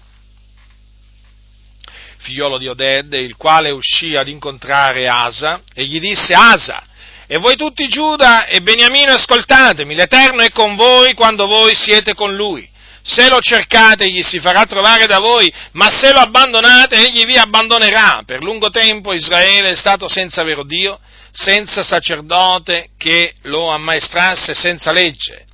figliolo 2.16 2.58
di 2.58 2.66
Oded, 2.66 3.12
il 3.12 3.36
quale 3.36 3.70
uscì 3.70 4.16
ad 4.16 4.26
incontrare 4.26 5.06
Asa 5.06 5.62
e 5.72 5.84
gli 5.84 6.00
disse, 6.00 6.34
Asa, 6.34 6.84
e 7.28 7.36
voi 7.38 7.56
tutti 7.56 7.86
Giuda 7.86 8.46
e 8.46 8.60
Beniamino 8.62 9.12
ascoltatemi, 9.12 9.94
l'Eterno 9.94 10.42
è 10.42 10.50
con 10.50 10.74
voi 10.74 11.14
quando 11.14 11.46
voi 11.46 11.76
siete 11.76 12.14
con 12.14 12.34
lui. 12.34 12.68
Se 13.02 13.28
lo 13.28 13.38
cercate 13.38 14.06
egli 14.06 14.24
si 14.24 14.40
farà 14.40 14.66
trovare 14.66 15.06
da 15.06 15.20
voi, 15.20 15.52
ma 15.72 15.88
se 15.88 16.10
lo 16.10 16.18
abbandonate 16.18 16.96
egli 16.96 17.24
vi 17.24 17.36
abbandonerà. 17.36 18.24
Per 18.26 18.42
lungo 18.42 18.70
tempo 18.70 19.12
Israele 19.12 19.70
è 19.70 19.76
stato 19.76 20.08
senza 20.08 20.42
vero 20.42 20.64
Dio, 20.64 20.98
senza 21.36 21.82
sacerdote 21.82 22.88
che 22.96 23.34
lo 23.42 23.68
ammaestrasse, 23.70 24.54
senza 24.54 24.90
legge. 24.90 25.44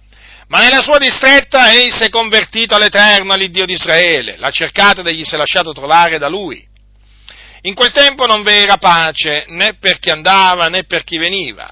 Ma 0.47 0.61
nella 0.61 0.81
sua 0.81 0.99
distretta 0.99 1.73
egli 1.73 1.91
si 1.91 2.05
è 2.05 2.09
convertito 2.09 2.75
all'Eterno, 2.77 3.33
all'Iddio 3.33 3.67
di 3.67 3.73
Israele, 3.73 4.37
l'ha 4.37 4.51
cercato 4.51 5.01
ed 5.01 5.09
egli 5.09 5.25
si 5.25 5.35
è 5.35 5.39
lasciato 5.39 5.73
trovare 5.73 6.19
da 6.19 6.29
lui. 6.29 6.65
In 7.63 7.75
quel 7.75 7.91
tempo 7.91 8.27
non 8.27 8.43
vi 8.43 8.53
era 8.53 8.77
pace 8.77 9.45
né 9.49 9.77
per 9.79 9.99
chi 9.99 10.11
andava 10.11 10.69
né 10.69 10.85
per 10.85 11.05
chi 11.05 11.17
veniva, 11.17 11.69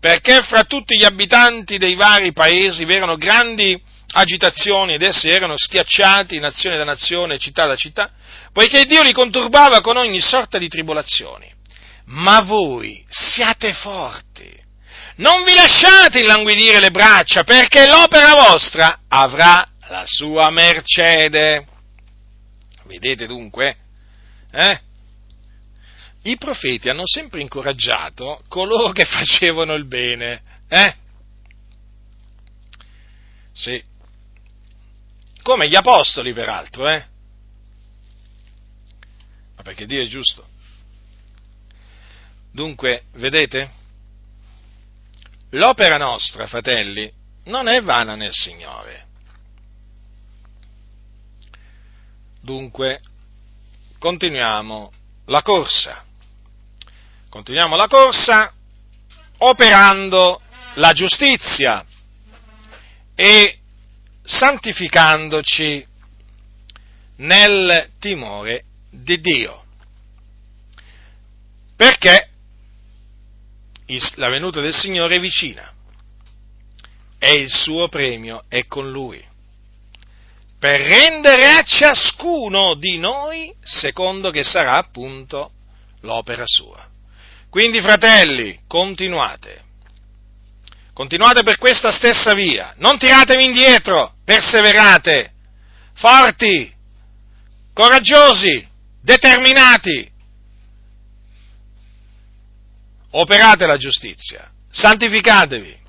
perché 0.00 0.40
fra 0.42 0.64
tutti 0.64 0.96
gli 0.96 1.04
abitanti 1.04 1.78
dei 1.78 1.94
vari 1.94 2.32
paesi 2.32 2.84
vi 2.84 2.94
erano 2.94 3.16
grandi 3.16 3.80
agitazioni 4.14 4.94
ed 4.94 5.02
essi 5.02 5.28
erano 5.28 5.56
schiacciati 5.56 6.38
nazione 6.38 6.76
da 6.76 6.84
nazione, 6.84 7.38
città 7.38 7.66
da 7.66 7.76
città, 7.76 8.10
poiché 8.52 8.84
Dio 8.86 9.02
li 9.02 9.12
conturbava 9.12 9.80
con 9.80 9.96
ogni 9.96 10.20
sorta 10.20 10.58
di 10.58 10.68
tribolazioni. 10.68 11.60
Ma 12.06 12.42
voi 12.42 13.04
siate 13.08 13.72
forti 13.74 14.60
non 15.16 15.44
vi 15.44 15.54
lasciate 15.54 16.20
illanguidire 16.20 16.80
le 16.80 16.90
braccia, 16.90 17.44
perché 17.44 17.86
l'opera 17.86 18.32
vostra 18.34 19.00
avrà 19.08 19.68
la 19.88 20.04
sua 20.06 20.50
mercede. 20.50 21.66
Vedete 22.84 23.26
dunque? 23.26 23.76
Eh? 24.50 24.80
I 26.22 26.36
profeti 26.38 26.88
hanno 26.88 27.06
sempre 27.06 27.40
incoraggiato 27.40 28.42
coloro 28.48 28.92
che 28.92 29.04
facevano 29.04 29.74
il 29.74 29.86
bene. 29.86 30.42
Eh? 30.68 30.96
Sì. 33.52 33.82
Come 35.42 35.68
gli 35.68 35.76
apostoli, 35.76 36.32
peraltro, 36.32 36.88
eh? 36.88 37.04
Ma 39.56 39.62
perché 39.62 39.84
Dio 39.84 40.02
è 40.02 40.06
giusto. 40.06 40.48
Dunque, 42.52 43.04
vedete? 43.14 43.70
L'opera 45.50 45.96
nostra, 45.96 46.46
fratelli, 46.46 47.10
non 47.44 47.66
è 47.66 47.80
vana 47.80 48.14
nel 48.14 48.32
Signore. 48.32 49.06
Dunque, 52.40 53.00
continuiamo 53.98 54.92
la 55.26 55.42
corsa. 55.42 56.04
Continuiamo 57.28 57.74
la 57.74 57.88
corsa 57.88 58.52
operando 59.38 60.40
la 60.74 60.92
giustizia 60.92 61.84
e 63.14 63.58
santificandoci 64.22 65.86
nel 67.16 67.90
timore 67.98 68.64
di 68.90 69.20
Dio. 69.20 69.64
Perché 71.76 72.31
la 74.16 74.28
venuta 74.28 74.60
del 74.60 74.74
Signore 74.74 75.16
è 75.16 75.20
vicina 75.20 75.72
e 77.18 77.32
il 77.32 77.50
suo 77.50 77.88
premio 77.88 78.42
è 78.48 78.66
con 78.66 78.90
lui, 78.90 79.24
per 80.58 80.80
rendere 80.80 81.46
a 81.48 81.62
ciascuno 81.62 82.74
di 82.74 82.98
noi 82.98 83.52
secondo 83.62 84.30
che 84.30 84.42
sarà 84.42 84.76
appunto 84.76 85.50
l'opera 86.00 86.44
sua. 86.46 86.88
Quindi, 87.50 87.80
fratelli, 87.80 88.60
continuate. 88.66 89.62
Continuate 90.92 91.42
per 91.42 91.58
questa 91.58 91.90
stessa 91.90 92.34
via, 92.34 92.74
non 92.78 92.98
tiratevi 92.98 93.44
indietro, 93.44 94.14
perseverate, 94.24 95.32
forti, 95.94 96.72
coraggiosi, 97.72 98.66
determinati. 99.00 100.10
Operate 103.14 103.66
la 103.66 103.76
giustizia, 103.76 104.50
santificatevi. 104.70 105.80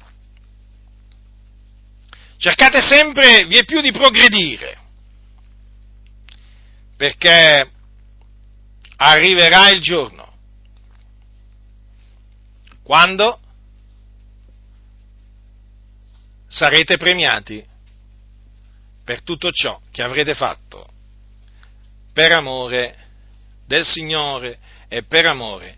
Cercate 2.37 2.81
sempre, 2.81 3.45
vi 3.45 3.57
è 3.57 3.63
più 3.63 3.79
di 3.79 3.93
progredire, 3.93 4.77
perché 6.97 7.71
arriverà 8.97 9.69
il 9.69 9.81
giorno. 9.81 10.31
Quando 12.83 13.39
sarete 16.47 16.97
premiati 16.97 17.65
per 19.05 19.21
tutto 19.21 19.49
ciò 19.51 19.79
che 19.91 20.03
avrete 20.03 20.33
fatto 20.33 20.87
per 22.11 22.33
amore 22.33 22.95
del 23.65 23.85
Signore 23.85 24.59
e 24.89 25.03
per 25.03 25.25
amore 25.25 25.77